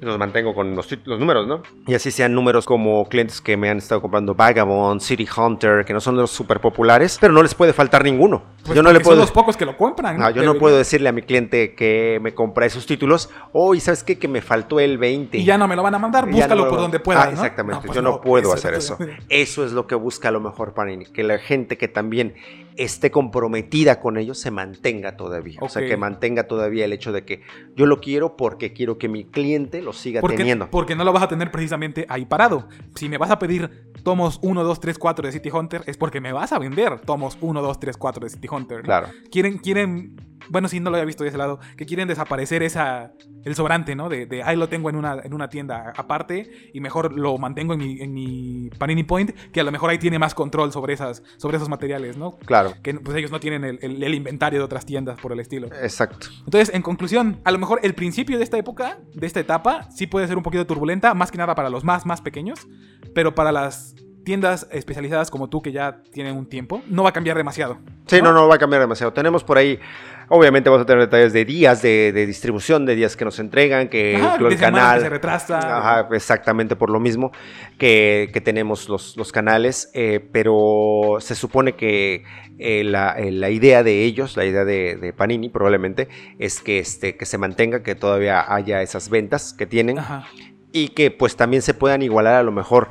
los 0.00 0.18
mantengo 0.18 0.54
con 0.54 0.74
los, 0.76 0.88
números, 1.06 1.46
¿no? 1.46 1.62
Y 1.86 1.94
así 1.94 2.10
sean 2.10 2.32
números 2.32 2.66
como 2.66 3.08
clientes 3.08 3.40
que 3.40 3.56
me 3.56 3.68
han 3.68 3.78
estado 3.78 4.00
comprando 4.00 4.34
Vagabond, 4.34 5.00
City 5.00 5.26
Hunter, 5.36 5.84
que 5.84 5.92
no 5.92 6.00
son 6.00 6.16
los 6.16 6.30
súper 6.30 6.60
populares, 6.60 7.18
pero 7.20 7.32
no 7.32 7.42
les 7.42 7.54
puede 7.54 7.72
faltar 7.72 8.04
ninguno. 8.04 8.42
Pues 8.64 8.76
yo 8.76 8.82
no 8.82 8.90
le 8.90 8.94
porque 8.94 9.04
son 9.04 9.10
puedo... 9.10 9.20
los 9.22 9.32
pocos 9.32 9.56
que 9.56 9.64
lo 9.64 9.76
compran. 9.76 10.18
No, 10.18 10.30
yo 10.30 10.42
no 10.42 10.54
puedo 10.54 10.76
decirle 10.76 11.08
a 11.08 11.12
mi 11.12 11.22
cliente 11.22 11.74
que 11.74 12.18
me 12.22 12.34
compra 12.34 12.66
esos 12.66 12.86
títulos, 12.86 13.30
oye, 13.52 13.80
¿sabes 13.80 14.04
qué? 14.04 14.18
Que 14.18 14.28
me 14.28 14.40
faltó 14.40 14.78
el 14.78 14.98
20. 14.98 15.38
Y 15.38 15.44
ya 15.44 15.58
no 15.58 15.66
me 15.66 15.74
lo 15.74 15.82
van 15.82 15.94
a 15.94 15.98
mandar, 15.98 16.30
búscalo 16.30 16.64
no- 16.64 16.70
por 16.70 16.78
donde 16.78 17.00
puedas. 17.00 17.24
Ah, 17.24 17.26
¿no? 17.26 17.32
exactamente, 17.32 17.86
pues 17.86 17.96
yo 17.96 18.02
no, 18.02 18.20
puedo 18.20 18.52
hacer 18.52 18.74
eso- 18.74 18.96
eso. 19.00 19.12
Eso 19.28 19.64
es 19.64 19.72
lo 19.72 19.86
que 19.86 19.94
busca 19.94 20.28
a 20.28 20.32
lo 20.32 20.40
mejor 20.40 20.74
Panini, 20.74 21.06
que 21.06 21.22
la 21.22 21.38
gente 21.38 21.76
que 21.76 21.88
también 21.88 22.34
esté 22.78 23.10
comprometida 23.10 24.00
con 24.00 24.16
ellos 24.16 24.38
se 24.38 24.50
mantenga 24.50 25.16
todavía. 25.16 25.58
O 25.60 25.68
sea, 25.68 25.84
que 25.84 25.96
mantenga 25.96 26.44
todavía 26.44 26.84
el 26.84 26.92
hecho 26.92 27.12
de 27.12 27.24
que 27.24 27.42
yo 27.74 27.86
lo 27.86 28.00
quiero 28.00 28.36
porque 28.36 28.72
quiero 28.72 28.98
que 28.98 29.08
mi 29.08 29.24
cliente 29.24 29.82
lo 29.82 29.92
siga 29.92 30.20
porque, 30.20 30.36
teniendo. 30.36 30.70
Porque 30.70 30.94
no 30.94 31.04
lo 31.04 31.12
vas 31.12 31.24
a 31.24 31.28
tener 31.28 31.50
precisamente 31.50 32.06
ahí 32.08 32.24
parado. 32.24 32.68
Si 32.94 33.08
me 33.08 33.18
vas 33.18 33.30
a 33.30 33.38
pedir 33.38 33.90
tomos 34.04 34.38
1, 34.42 34.62
2, 34.62 34.80
3, 34.80 34.98
4 34.98 35.26
de 35.26 35.32
City 35.32 35.50
Hunter, 35.50 35.82
es 35.86 35.96
porque 35.96 36.20
me 36.20 36.32
vas 36.32 36.52
a 36.52 36.58
vender 36.58 37.00
tomos 37.00 37.36
1, 37.40 37.60
2, 37.60 37.80
3, 37.80 37.96
4 37.96 38.24
de 38.24 38.30
City 38.30 38.48
Hunter. 38.50 38.78
¿no? 38.78 38.84
Claro. 38.84 39.08
Quieren, 39.30 39.58
quieren, 39.58 40.16
bueno, 40.48 40.68
si 40.68 40.78
no 40.78 40.90
lo 40.90 40.96
había 40.96 41.04
visto 41.04 41.24
de 41.24 41.30
ese 41.30 41.38
lado, 41.38 41.58
que 41.76 41.84
quieren 41.84 42.06
desaparecer 42.06 42.62
esa, 42.62 43.12
el 43.44 43.54
sobrante, 43.54 43.96
¿no? 43.96 44.08
De, 44.08 44.26
de 44.26 44.42
ahí 44.42 44.56
lo 44.56 44.68
tengo 44.68 44.88
en 44.88 44.96
una, 44.96 45.20
en 45.22 45.34
una 45.34 45.48
tienda 45.48 45.92
aparte 45.96 46.70
y 46.72 46.80
mejor 46.80 47.12
lo 47.12 47.36
mantengo 47.38 47.74
en 47.74 47.78
mi, 47.80 48.00
en 48.00 48.14
mi 48.14 48.70
Panini 48.78 49.02
Point, 49.02 49.32
que 49.52 49.60
a 49.60 49.64
lo 49.64 49.72
mejor 49.72 49.90
ahí 49.90 49.98
tiene 49.98 50.18
más 50.18 50.34
control 50.34 50.72
sobre, 50.72 50.94
esas, 50.94 51.22
sobre 51.38 51.56
esos 51.56 51.68
materiales, 51.68 52.16
¿no? 52.16 52.36
Claro. 52.38 52.67
Que 52.82 52.94
pues 52.94 53.16
ellos 53.16 53.30
no 53.30 53.40
tienen 53.40 53.64
el, 53.64 53.78
el- 53.82 54.02
el 54.02 54.14
inventario 54.14 54.58
de 54.60 54.64
otras 54.64 54.84
tiendas 54.86 55.18
por 55.20 55.32
el 55.32 55.40
estilo. 55.40 55.68
Exacto. 55.82 56.28
Entonces, 56.44 56.74
en 56.74 56.82
conclusión, 56.82 57.40
a 57.44 57.50
lo 57.50 57.58
mejor 57.58 57.80
el 57.82 57.94
principio 57.94 58.38
de 58.38 58.44
esta 58.44 58.58
época, 58.58 58.98
de 59.14 59.26
esta 59.26 59.40
etapa, 59.40 59.90
sí 59.90 60.06
puede 60.06 60.26
ser 60.26 60.36
un 60.36 60.42
poquito 60.42 60.66
turbulenta, 60.66 61.14
más 61.14 61.30
que 61.30 61.38
nada 61.38 61.54
para 61.54 61.70
los 61.70 61.84
más, 61.84 62.06
más 62.06 62.20
pequeños, 62.20 62.66
pero 63.14 63.34
para 63.34 63.52
las 63.52 63.94
tiendas 64.28 64.68
especializadas 64.70 65.30
como 65.30 65.48
tú 65.48 65.62
que 65.62 65.72
ya 65.72 66.02
tienen 66.12 66.36
un 66.36 66.44
tiempo, 66.44 66.82
no 66.86 67.02
va 67.02 67.08
a 67.08 67.12
cambiar 67.14 67.34
demasiado. 67.38 67.78
Sí, 68.08 68.20
no, 68.20 68.34
no 68.34 68.46
va 68.46 68.56
a 68.56 68.58
cambiar 68.58 68.82
demasiado. 68.82 69.10
Tenemos 69.14 69.42
por 69.42 69.56
ahí, 69.56 69.80
obviamente 70.28 70.68
vamos 70.68 70.82
a 70.82 70.86
tener 70.86 71.00
detalles 71.00 71.32
de 71.32 71.46
días 71.46 71.80
de, 71.80 72.12
de 72.12 72.26
distribución, 72.26 72.84
de 72.84 72.94
días 72.94 73.16
que 73.16 73.24
nos 73.24 73.38
entregan, 73.38 73.88
que 73.88 74.16
Ajá, 74.16 74.36
el 74.46 74.58
canal. 74.58 74.98
que 74.98 75.04
se 75.04 75.08
retrasa. 75.08 75.78
Ajá, 75.78 76.08
exactamente 76.14 76.76
por 76.76 76.90
lo 76.90 77.00
mismo 77.00 77.32
que, 77.78 78.28
que 78.30 78.42
tenemos 78.42 78.90
los, 78.90 79.16
los 79.16 79.32
canales, 79.32 79.90
eh, 79.94 80.20
pero 80.30 81.16
se 81.20 81.34
supone 81.34 81.72
que 81.72 82.22
eh, 82.58 82.84
la, 82.84 83.12
eh, 83.18 83.30
la 83.30 83.48
idea 83.48 83.82
de 83.82 84.04
ellos, 84.04 84.36
la 84.36 84.44
idea 84.44 84.66
de, 84.66 84.96
de 84.96 85.14
Panini 85.14 85.48
probablemente, 85.48 86.08
es 86.38 86.60
que, 86.60 86.80
este, 86.80 87.16
que 87.16 87.24
se 87.24 87.38
mantenga, 87.38 87.82
que 87.82 87.94
todavía 87.94 88.44
haya 88.52 88.82
esas 88.82 89.08
ventas 89.08 89.54
que 89.54 89.64
tienen 89.64 90.00
Ajá. 90.00 90.26
y 90.70 90.88
que 90.88 91.10
pues 91.10 91.34
también 91.34 91.62
se 91.62 91.72
puedan 91.72 92.02
igualar 92.02 92.34
a 92.34 92.42
lo 92.42 92.52
mejor 92.52 92.90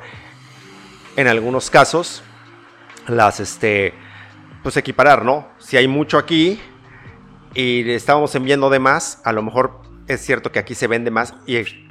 en 1.18 1.26
algunos 1.28 1.68
casos 1.70 2.22
las 3.08 3.40
este 3.40 3.92
pues 4.62 4.76
equiparar, 4.76 5.24
¿no? 5.24 5.48
Si 5.58 5.76
hay 5.76 5.88
mucho 5.88 6.18
aquí 6.18 6.60
y 7.54 7.90
estábamos 7.90 8.34
enviando 8.34 8.70
de 8.70 8.78
más, 8.78 9.20
a 9.24 9.32
lo 9.32 9.42
mejor 9.42 9.80
es 10.06 10.20
cierto 10.24 10.52
que 10.52 10.58
aquí 10.58 10.74
se 10.74 10.86
vende 10.86 11.10
más 11.10 11.34
y 11.46 11.56
Se 11.64 11.84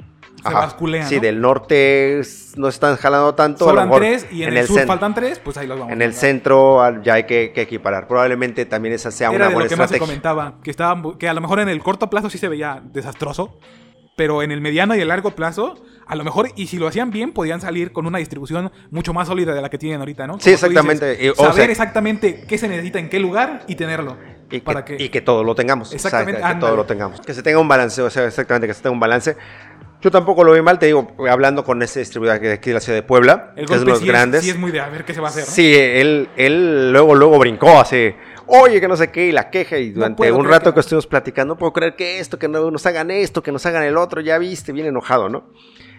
basculea, 0.44 1.06
Sí, 1.06 1.16
¿no? 1.16 1.22
del 1.22 1.40
norte 1.40 2.20
no 2.56 2.68
están 2.68 2.96
jalando 2.96 3.34
tanto, 3.34 3.64
a 3.64 3.68
lo 3.68 3.70
Sobran 3.72 3.88
mejor 3.88 4.02
tres 4.02 4.26
y 4.30 4.44
en, 4.44 4.56
el, 4.56 4.66
sur 4.66 4.78
cen- 4.80 4.86
faltan 4.86 5.14
tres, 5.14 5.40
pues 5.40 5.56
ahí 5.56 5.66
los 5.66 5.78
vamos 5.78 5.92
en 5.92 6.00
a 6.00 6.04
el 6.04 6.14
centro 6.14 7.02
ya 7.02 7.14
hay 7.14 7.24
que, 7.24 7.52
que 7.52 7.62
equiparar. 7.62 8.06
Probablemente 8.06 8.64
también 8.64 8.94
esa 8.94 9.10
sea 9.10 9.28
Era 9.28 9.36
una 9.36 9.44
de 9.46 9.50
lo 9.50 9.54
buena 9.56 9.68
que 9.68 9.76
más 9.76 9.88
se 9.90 9.96
estrategia. 9.96 10.22
comentaba, 10.22 10.62
que, 10.62 10.70
estaban, 10.70 11.18
que 11.18 11.28
a 11.28 11.34
lo 11.34 11.40
mejor 11.40 11.58
en 11.60 11.68
el 11.68 11.82
corto 11.82 12.08
plazo 12.08 12.30
sí 12.30 12.38
se 12.38 12.48
veía 12.48 12.80
desastroso, 12.84 13.58
pero 14.16 14.42
en 14.42 14.52
el 14.52 14.60
mediano 14.60 14.94
y 14.94 15.00
el 15.00 15.08
largo 15.08 15.32
plazo, 15.32 15.82
a 16.08 16.16
lo 16.16 16.24
mejor, 16.24 16.48
y 16.56 16.66
si 16.68 16.78
lo 16.78 16.88
hacían 16.88 17.10
bien, 17.10 17.32
podían 17.32 17.60
salir 17.60 17.92
con 17.92 18.06
una 18.06 18.18
distribución 18.18 18.72
mucho 18.90 19.12
más 19.12 19.28
sólida 19.28 19.54
de 19.54 19.60
la 19.60 19.68
que 19.68 19.76
tienen 19.76 20.00
ahorita, 20.00 20.26
¿no? 20.26 20.32
Como 20.34 20.42
Sí, 20.42 20.50
exactamente. 20.50 21.10
dices, 21.10 21.26
Y, 21.26 21.28
o 21.28 21.34
saber 21.34 21.54
sea- 21.54 21.64
exactamente 21.66 22.44
qué 22.48 22.56
se 22.56 22.66
necesita 22.66 22.98
en 22.98 23.10
qué 23.10 23.20
lugar 23.20 23.64
y 23.68 23.74
tenerlo. 23.74 24.16
Y 24.50 24.60
que, 24.60 24.60
para 24.62 24.84
que, 24.86 24.96
y 24.98 25.10
que 25.10 25.20
todo 25.20 25.44
lo 25.44 25.54
tengamos. 25.54 25.92
Exactamente, 25.92 26.40
que 26.42 26.54
todo 26.54 26.74
lo 26.74 26.86
tengamos. 26.86 27.20
Que 27.20 27.34
se 27.34 27.42
tenga 27.42 27.58
un 27.58 27.68
balance, 27.68 28.00
o 28.00 28.08
sea, 28.08 28.26
exactamente, 28.26 28.66
que 28.66 28.72
se 28.74 28.82
tenga 28.82 28.94
un 28.94 29.00
balance. 29.00 29.36
Yo 30.00 30.10
tampoco 30.10 30.44
lo 30.44 30.52
veo 30.52 30.62
mal, 30.62 30.78
te 30.78 30.86
digo, 30.86 31.08
hablando 31.28 31.64
con 31.64 31.82
ese 31.82 31.98
distribuidor 32.00 32.40
de 32.40 32.52
aquí 32.52 32.70
de 32.70 32.74
la 32.74 32.80
ciudad 32.80 32.96
de 32.96 33.02
Puebla, 33.02 33.52
el 33.56 33.66
que 33.66 33.74
es 33.74 33.80
de 33.80 33.86
los 33.86 33.98
sí, 33.98 34.06
grandes. 34.06 34.40
Es, 34.40 34.44
sí 34.46 34.50
es 34.52 34.58
muy 34.58 34.70
de 34.70 34.80
a 34.80 34.88
ver 34.88 35.04
qué 35.04 35.12
se 35.12 35.20
va 35.20 35.26
a 35.26 35.30
hacer, 35.30 35.44
¿no? 35.44 35.50
Sí, 35.50 35.74
él, 35.74 36.28
él 36.36 36.92
luego, 36.92 37.16
luego 37.16 37.38
brincó 37.38 37.80
así, 37.80 38.14
oye, 38.46 38.80
que 38.80 38.86
no 38.86 38.96
sé 38.96 39.10
qué, 39.10 39.26
y 39.26 39.32
la 39.32 39.50
queja, 39.50 39.76
y 39.76 39.90
durante 39.90 40.30
un 40.30 40.46
rato 40.46 40.70
que 40.70 40.74
que, 40.74 40.80
estuvimos 40.80 41.08
platicando, 41.08 41.54
no 41.54 41.58
puedo 41.58 41.72
creer 41.72 41.96
que 41.96 42.20
esto, 42.20 42.38
que 42.38 42.46
no 42.46 42.70
nos 42.70 42.86
hagan 42.86 43.10
esto, 43.10 43.42
que 43.42 43.50
nos 43.50 43.66
hagan 43.66 43.82
el 43.82 43.96
otro, 43.96 44.20
ya 44.20 44.38
viste, 44.38 44.72
bien 44.72 44.86
enojado, 44.86 45.28
¿no? 45.28 45.48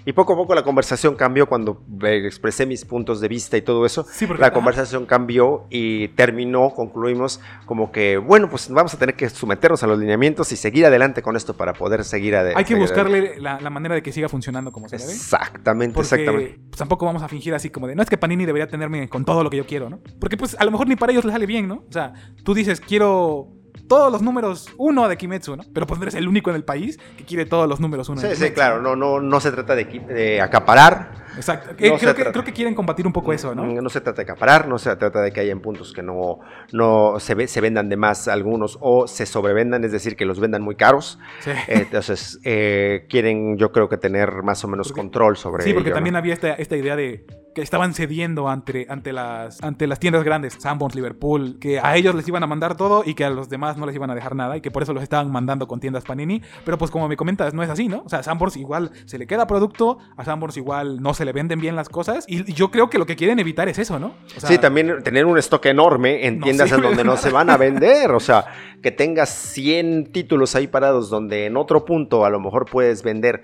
Y 0.10 0.14
poco 0.14 0.34
a 0.34 0.36
poco 0.36 0.56
la 0.56 0.64
conversación 0.64 1.14
cambió 1.16 1.46
cuando 1.46 1.84
eh, 2.04 2.24
expresé 2.26 2.66
mis 2.66 2.84
puntos 2.84 3.22
de 3.22 3.28
vista 3.28 3.58
y 3.58 3.62
todo 3.62 3.86
eso. 3.86 4.08
Sí, 4.12 4.26
porque- 4.26 4.42
la 4.42 4.52
conversación 4.52 5.06
cambió 5.06 5.68
y 5.70 6.08
terminó, 6.10 6.72
concluimos 6.74 7.40
como 7.68 7.92
que, 7.92 8.18
bueno, 8.18 8.50
pues 8.50 8.72
vamos 8.72 8.92
a 8.92 8.98
tener 8.98 9.14
que 9.16 9.30
someternos 9.30 9.84
a 9.84 9.88
los 9.88 10.00
lineamientos 10.00 10.52
y 10.52 10.56
seguir 10.56 10.88
adelante 10.88 11.22
con 11.22 11.36
esto 11.36 11.54
para 11.56 11.74
poder 11.74 12.04
seguir 12.04 12.36
adelante. 12.36 12.58
Hay 12.58 12.66
que 12.66 12.74
buscarle 12.74 13.40
la, 13.40 13.62
la 13.62 13.70
manera 13.70 13.94
de 13.94 14.02
que 14.02 14.12
siga 14.12 14.28
funcionando 14.30 14.72
como 14.72 14.90
se 14.90 14.98
debe. 14.98 15.12
Exactamente, 15.12 15.94
Porque 15.94 16.16
exactamente. 16.16 16.60
pues, 16.70 16.80
tampoco 16.80 17.06
vamos 17.06 17.22
a 17.22 17.28
fingir 17.28 17.54
así 17.54 17.70
como 17.70 17.86
de, 17.86 17.94
no 17.94 18.02
es 18.02 18.10
que 18.10 18.18
Panini 18.18 18.48
debería 18.48 18.68
tenerme 18.68 19.08
con 19.10 19.26
todo 19.26 19.44
lo 19.44 19.52
que 19.52 19.58
yo 19.58 19.68
quiero, 19.68 19.92
¿no? 19.92 20.00
Porque 20.20 20.38
pues 20.38 20.56
a 20.60 20.66
lo 20.66 20.72
mejor 20.72 20.88
ni 20.88 20.96
para 20.96 21.12
ellos 21.12 21.24
les 21.24 21.34
sale 21.34 21.46
bien, 21.46 21.68
¿no? 21.68 21.84
O 21.88 21.92
sea, 21.92 22.14
tú 22.44 22.56
dices, 22.56 22.82
quiero 22.82 23.50
todos 23.88 24.12
los 24.12 24.22
números 24.22 24.70
uno 24.78 25.08
de 25.08 25.18
Kimetsu, 25.18 25.56
¿no? 25.56 25.64
Pero 25.74 25.88
pues 25.88 26.00
no 26.00 26.04
eres 26.04 26.16
el 26.16 26.28
único 26.28 26.50
en 26.50 26.56
el 26.56 26.64
país 26.64 27.00
que 27.18 27.26
quiere 27.26 27.46
todos 27.46 27.68
los 27.68 27.80
números 27.80 28.10
uno. 28.10 28.22
de 28.22 28.30
Sí, 28.30 28.34
sí, 28.34 28.36
Kimetsu, 28.36 28.54
claro, 28.56 28.82
¿no? 28.82 28.96
no, 28.96 29.20
no, 29.20 29.40
se 29.40 29.52
trata 29.52 29.76
de, 29.76 29.86
de 29.86 30.42
acaparar, 30.42 31.12
Exacto. 31.40 31.70
Eh, 31.78 31.90
No 31.90 31.98
se 31.98 32.02
creo, 32.04 32.16
que, 32.16 32.22
trata. 32.24 32.32
creo 32.34 32.44
que 32.44 32.54
quieren 32.54 32.76
combatir 32.76 33.08
un 33.08 33.14
poco 33.14 33.32
eso, 33.34 33.56
¿no? 33.56 33.66
No 33.66 33.90
se 33.90 34.02
trata 34.02 34.18
de 34.24 34.32
acaparar, 34.32 34.68
no 34.68 34.78
se 34.78 34.94
trata 34.96 35.22
de 35.22 35.32
que 35.32 35.40
hayan 35.40 35.60
puntos 35.62 35.94
que 35.94 36.04
no, 36.04 36.40
no 36.74 37.20
se, 37.20 37.34
ve- 37.36 37.48
se 37.48 37.62
vendan 37.62 37.90
de 37.90 37.98
más 37.98 38.28
algunos 38.28 38.78
o 38.82 39.08
se 39.08 39.26
sobrevendan, 39.26 39.84
es 39.84 39.92
decir, 39.92 40.16
que 40.16 40.26
los 40.26 40.40
vendan 40.40 40.62
muy 40.62 40.76
caros. 40.76 41.18
Sí. 41.40 41.52
Entonces, 41.68 42.40
eh, 42.44 43.06
quieren 43.10 43.58
yo 43.58 43.72
creo 43.72 43.90
que 43.90 43.98
tener 43.98 44.44
más 44.44 44.64
o 44.64 44.68
menos 44.68 44.90
Porque- 44.90 45.02
control 45.02 45.38
sobre 45.38 45.64
Sí, 45.64 45.74
porque 45.74 45.90
ello, 45.90 45.92
¿no? 45.92 45.96
también 45.96 46.16
había 46.16 46.34
esta, 46.34 46.50
esta 46.54 46.76
idea 46.76 46.96
de 46.96 47.26
que 47.56 47.64
estaban 47.64 47.96
cediendo 47.96 48.48
ante, 48.48 48.86
ante, 48.90 49.12
las, 49.12 49.62
ante 49.64 49.88
las 49.88 50.00
tiendas 50.00 50.24
grandes, 50.24 50.54
Sanborns, 50.60 50.94
Liverpool, 50.96 51.58
que 51.60 51.80
a 51.80 51.96
ellos 51.98 52.14
les 52.14 52.28
iban 52.28 52.44
a 52.44 52.48
mandar 52.48 52.78
todo 52.78 53.02
y 53.04 53.16
que 53.16 53.26
a 53.26 53.32
los 53.32 53.50
demás 53.50 53.76
no 53.76 53.88
les 53.88 53.96
iban 53.96 54.12
a 54.12 54.16
dejar 54.16 54.36
nada 54.36 54.56
y 54.56 54.62
que 54.62 54.70
por 54.70 54.84
eso 54.84 54.94
los 54.94 55.02
estaban 55.02 55.32
mandando 55.32 55.68
con 55.68 55.80
tiendas 55.80 56.04
Panini. 56.04 56.44
Pero 56.64 56.78
pues 56.78 56.92
como 56.92 57.08
me 57.08 57.18
comentas, 57.18 57.56
no 57.56 57.64
es 57.64 57.70
así, 57.72 57.88
¿no? 57.88 58.04
O 58.06 58.10
sea, 58.10 58.22
Sanborns 58.22 58.56
igual 58.56 58.92
se 59.06 59.18
le 59.18 59.26
queda 59.26 59.48
producto, 59.48 59.98
a 60.16 60.24
Sanborns 60.26 60.58
igual 60.58 61.02
no 61.02 61.16
se 61.16 61.26
le 61.26 61.29
venden 61.32 61.60
bien 61.60 61.76
las 61.76 61.90
cosas 61.90 62.26
y 62.28 62.52
yo 62.54 62.72
creo 62.72 62.90
que 62.90 62.98
lo 62.98 63.06
que 63.06 63.16
quieren 63.16 63.40
evitar 63.40 63.68
es 63.70 63.80
eso, 63.80 64.00
¿no? 64.00 64.16
O 64.36 64.40
sea, 64.40 64.50
sí, 64.50 64.58
también 64.58 65.04
tener 65.04 65.26
un 65.26 65.38
stock 65.38 65.66
enorme 65.66 66.26
en 66.26 66.40
No 66.40 66.46
tiendas 66.46 66.72
en 66.72 66.82
donde 66.82 66.98
de 66.98 67.04
no 67.04 67.18
se 67.18 67.30
van 67.30 67.50
a 67.50 67.58
vender. 67.58 68.12
O 68.12 68.20
sea, 68.20 68.46
que 68.82 68.92
tengas 68.92 69.30
100 69.30 70.12
títulos 70.12 70.56
ahí 70.56 70.68
parados 70.68 71.10
donde 71.10 71.46
en 71.46 71.58
otro 71.58 71.86
punto 71.86 72.26
a 72.26 72.30
lo 72.30 72.40
mejor 72.40 72.66
puedes 72.66 73.04
vender 73.04 73.44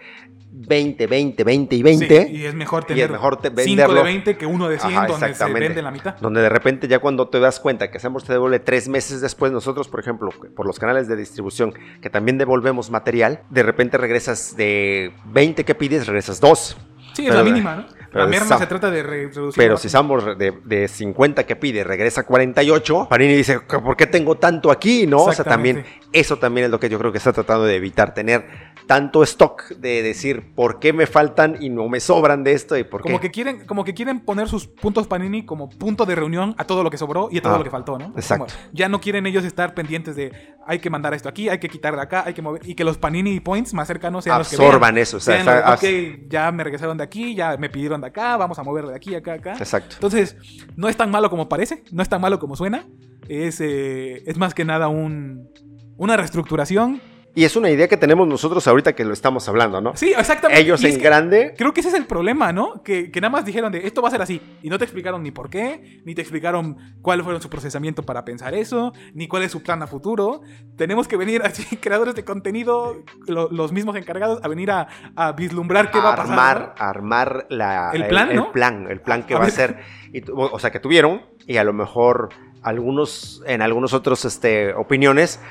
20, 0.58 1.08
20, 1.08 1.44
20 1.44 1.76
y 1.76 1.84
20. 1.84 2.26
sí, 2.28 2.32
y 2.38 2.46
es 2.46 2.56
mejor 2.56 2.84
y 2.84 2.88
tener 2.88 3.06
es 3.06 3.12
mejor 3.12 3.42
te- 3.42 3.50
5 3.50 3.56
de 3.58 3.66
venderlo. 3.66 4.04
20 4.04 4.38
que 4.38 4.46
uno 4.46 4.70
de 4.70 4.80
100 4.80 4.94
Ajá, 4.96 5.08
donde 5.08 5.34
se 5.34 5.46
vende 5.54 5.82
la 5.82 5.92
mitad. 5.92 6.16
Donde 6.20 6.42
de 6.42 6.50
repente 6.50 6.88
ya 6.88 7.00
cuando 7.00 7.28
te 7.28 7.40
das 7.42 7.60
cuenta 7.60 7.92
que 7.92 8.00
Sambors 8.00 8.26
te 8.26 8.32
devuelve 8.34 8.60
tres 8.60 8.88
meses 8.88 9.20
después, 9.20 9.52
nosotros, 9.52 9.90
por 9.90 10.00
ejemplo, 10.00 10.30
por 10.56 10.66
los 10.66 10.80
canales 10.80 11.10
de 11.10 11.18
distribución, 11.18 11.74
que 12.02 12.10
también 12.10 12.38
devolvemos 12.38 12.90
material, 12.90 13.42
de 13.50 13.64
repente 13.64 13.98
regresas 13.98 14.56
de 14.56 15.12
20 15.26 15.66
que 15.66 15.76
pides, 15.76 16.08
regresas 16.08 16.40
dos. 16.40 16.78
Sí, 17.16 17.28
es 17.28 17.34
la 17.34 17.44
mínima, 17.44 17.76
¿no? 17.76 17.86
La 18.14 18.28
merma 18.28 18.48
Sam- 18.56 18.60
se 18.60 18.68
trata 18.68 18.90
de 18.92 19.04
re- 19.04 19.28
reducir. 19.28 19.58
Pero 19.58 19.76
si 19.76 19.90
Sambors 19.90 20.38
de, 20.38 20.54
de 20.64 20.88
50 20.88 21.46
que 21.46 21.56
pide 21.58 21.84
regresa 21.84 22.22
a 22.22 22.24
48, 22.26 23.08
Panini 23.10 23.34
dice, 23.36 23.60
¿por 23.60 23.98
qué 23.98 24.08
tengo 24.08 24.36
tanto 24.36 24.72
aquí? 24.72 25.06
¿No? 25.06 25.24
O 25.24 25.34
sea, 25.34 25.44
también, 25.44 25.84
eso 26.14 26.38
también 26.38 26.66
es 26.66 26.72
lo 26.72 26.80
que 26.80 26.88
yo 26.88 26.98
creo 26.98 27.12
que 27.12 27.18
está 27.18 27.34
tratando 27.34 27.66
de 27.66 27.76
evitar, 27.76 28.14
tener 28.14 28.46
tanto 28.88 29.22
stock 29.24 29.68
de 29.70 30.02
decir, 30.04 30.54
¿por 30.56 30.80
qué 30.80 30.94
me 30.94 31.08
faltan 31.08 31.58
y 31.60 31.70
no 31.70 31.90
me 31.90 32.00
sobran 32.00 32.44
de 32.46 32.54
esto? 32.54 32.78
y 32.78 32.84
por 32.86 33.02
Como 33.02 33.20
qué? 33.20 33.28
que, 33.28 33.32
quieren, 33.32 33.66
como 33.66 33.84
que 33.84 33.94
quieren 33.94 34.22
poner 34.22 34.48
sus 34.48 34.68
puntos 34.68 35.08
Panini 35.08 35.44
como 35.46 35.70
punto 35.70 36.06
de 36.06 36.16
reunión 36.16 36.56
a 36.58 36.64
todo 36.64 36.84
lo 36.84 36.92
que 36.92 36.98
sobró 36.98 37.28
y 37.32 37.40
a 37.40 37.42
todo 37.42 37.56
Ah, 37.56 37.58
lo 37.58 37.64
que 37.66 37.70
faltó, 37.72 37.98
¿no? 37.98 38.14
exacto. 38.16 38.46
Como 38.46 38.70
ya 38.74 38.88
no 38.88 39.02
quieren 39.02 39.26
ellos 39.26 39.44
estar 39.44 39.74
pendientes 39.74 40.16
de 40.16 40.32
hay 40.66 40.80
que 40.80 40.90
mandar 40.90 41.14
esto 41.14 41.30
aquí, 41.30 41.50
hay 41.50 41.60
que 41.60 41.70
quitar 41.70 41.96
de 41.96 42.02
acá, 42.02 42.24
hay 42.26 42.34
que 42.34 42.42
mover. 42.42 42.68
Y 42.68 42.76
que 42.76 42.84
los 42.84 42.98
Panini 42.98 43.40
Points 43.40 43.74
más 43.74 43.88
cercanos 43.88 44.24
sean 44.24 44.40
los 44.40 44.50
que 44.50 44.56
Absorban 44.56 44.98
eso, 44.98 45.18
o 45.18 45.20
sea, 45.20 45.44
Sean 45.44 45.72
los, 45.72 46.30
ya 46.30 46.52
me 46.52 46.64
regresaron 46.64 46.98
de 46.98 47.04
aquí, 47.04 47.36
ya 47.36 47.58
me 47.58 47.70
pidieron 47.70 48.02
de 48.02 48.08
acá, 48.08 48.36
vamos 48.38 48.58
a 48.60 48.64
moverlo 48.64 48.90
de 48.90 48.96
aquí, 48.96 49.16
acá, 49.16 49.34
acá. 49.34 49.54
Exacto. 49.54 49.96
Entonces, 49.96 50.36
no 50.76 50.90
es 50.90 50.98
tan 50.98 51.12
malo 51.12 51.30
como 51.30 51.48
parece, 51.48 51.84
no 51.92 52.02
es 52.02 52.10
tan 52.10 52.22
malo 52.22 52.40
como 52.40 52.56
suena. 52.56 52.86
Es, 53.28 53.60
eh, 53.62 54.24
es 54.26 54.38
más 54.38 54.54
que 54.54 54.66
nada 54.66 54.88
un, 54.88 55.50
una 55.98 56.18
reestructuración. 56.18 57.02
Y 57.38 57.44
es 57.44 57.58
una 57.58 57.70
idea 57.70 57.90
que 57.90 57.98
tenemos 57.98 58.26
nosotros 58.28 58.66
ahorita 58.66 58.94
que 58.94 59.04
lo 59.04 59.12
estamos 59.12 59.48
hablando, 59.50 59.82
¿no? 59.82 59.96
Sí, 59.98 60.14
exactamente. 60.18 60.62
Ellos 60.62 60.82
en 60.86 60.98
grande, 61.00 61.54
Creo 61.58 61.74
que 61.74 61.82
ese 61.82 61.90
es 61.90 61.96
el 61.96 62.06
problema, 62.06 62.54
¿no? 62.54 62.82
Que, 62.82 63.12
que 63.12 63.20
nada 63.20 63.30
más 63.30 63.44
dijeron 63.44 63.74
de 63.74 63.86
esto 63.86 64.02
va 64.02 64.08
a 64.08 64.12
ser 64.12 64.22
así. 64.22 64.42
Y 64.64 64.70
no 64.70 64.78
te 64.78 64.86
explicaron 64.86 65.22
ni 65.22 65.32
por 65.32 65.50
qué, 65.50 66.02
ni 66.06 66.16
te 66.16 66.22
explicaron 66.22 66.78
cuál 67.02 67.24
fue 67.26 67.40
su 67.42 67.50
procesamiento 67.50 68.04
para 68.04 68.24
pensar 68.24 68.54
eso, 68.56 68.94
ni 69.14 69.28
cuál 69.28 69.44
es 69.44 69.52
su 69.52 69.62
plan 69.62 69.84
a 69.84 69.88
futuro. 69.88 70.42
Tenemos 70.78 71.10
que 71.10 71.18
venir 71.18 71.42
así, 71.44 71.76
creadores 71.82 72.16
de 72.16 72.24
contenido, 72.24 73.04
lo- 73.28 73.50
los 73.52 73.74
mismos 73.74 73.98
encargados, 73.98 74.40
a 74.42 74.48
venir 74.48 74.72
a, 74.72 74.88
a 75.18 75.34
vislumbrar 75.34 75.92
qué 75.92 76.00
va 76.00 76.14
a 76.14 76.16
pasar. 76.16 76.32
armar, 76.40 76.76
armar 76.78 77.48
la, 77.50 77.92
El 77.94 78.08
plan, 78.08 78.30
el, 78.30 78.36
¿no? 78.38 78.52
plan, 78.54 78.88
el 78.90 79.02
plan 79.02 79.24
que 79.24 79.34
A 79.36 79.40
va 79.40 79.46
a 79.46 79.50
ser. 79.50 79.80
Y 80.14 80.24
o 80.32 80.58
sea, 80.58 80.72
que 80.72 80.80
tuvieron, 80.80 81.22
y 81.46 81.58
a 81.58 81.66
lo 81.66 81.74
mejor 81.74 82.30
algunos, 82.62 83.44
en 83.46 83.62
algunos 83.62 83.94
otros 83.94 84.24
este, 84.24 84.74
opiniones, 84.74 85.42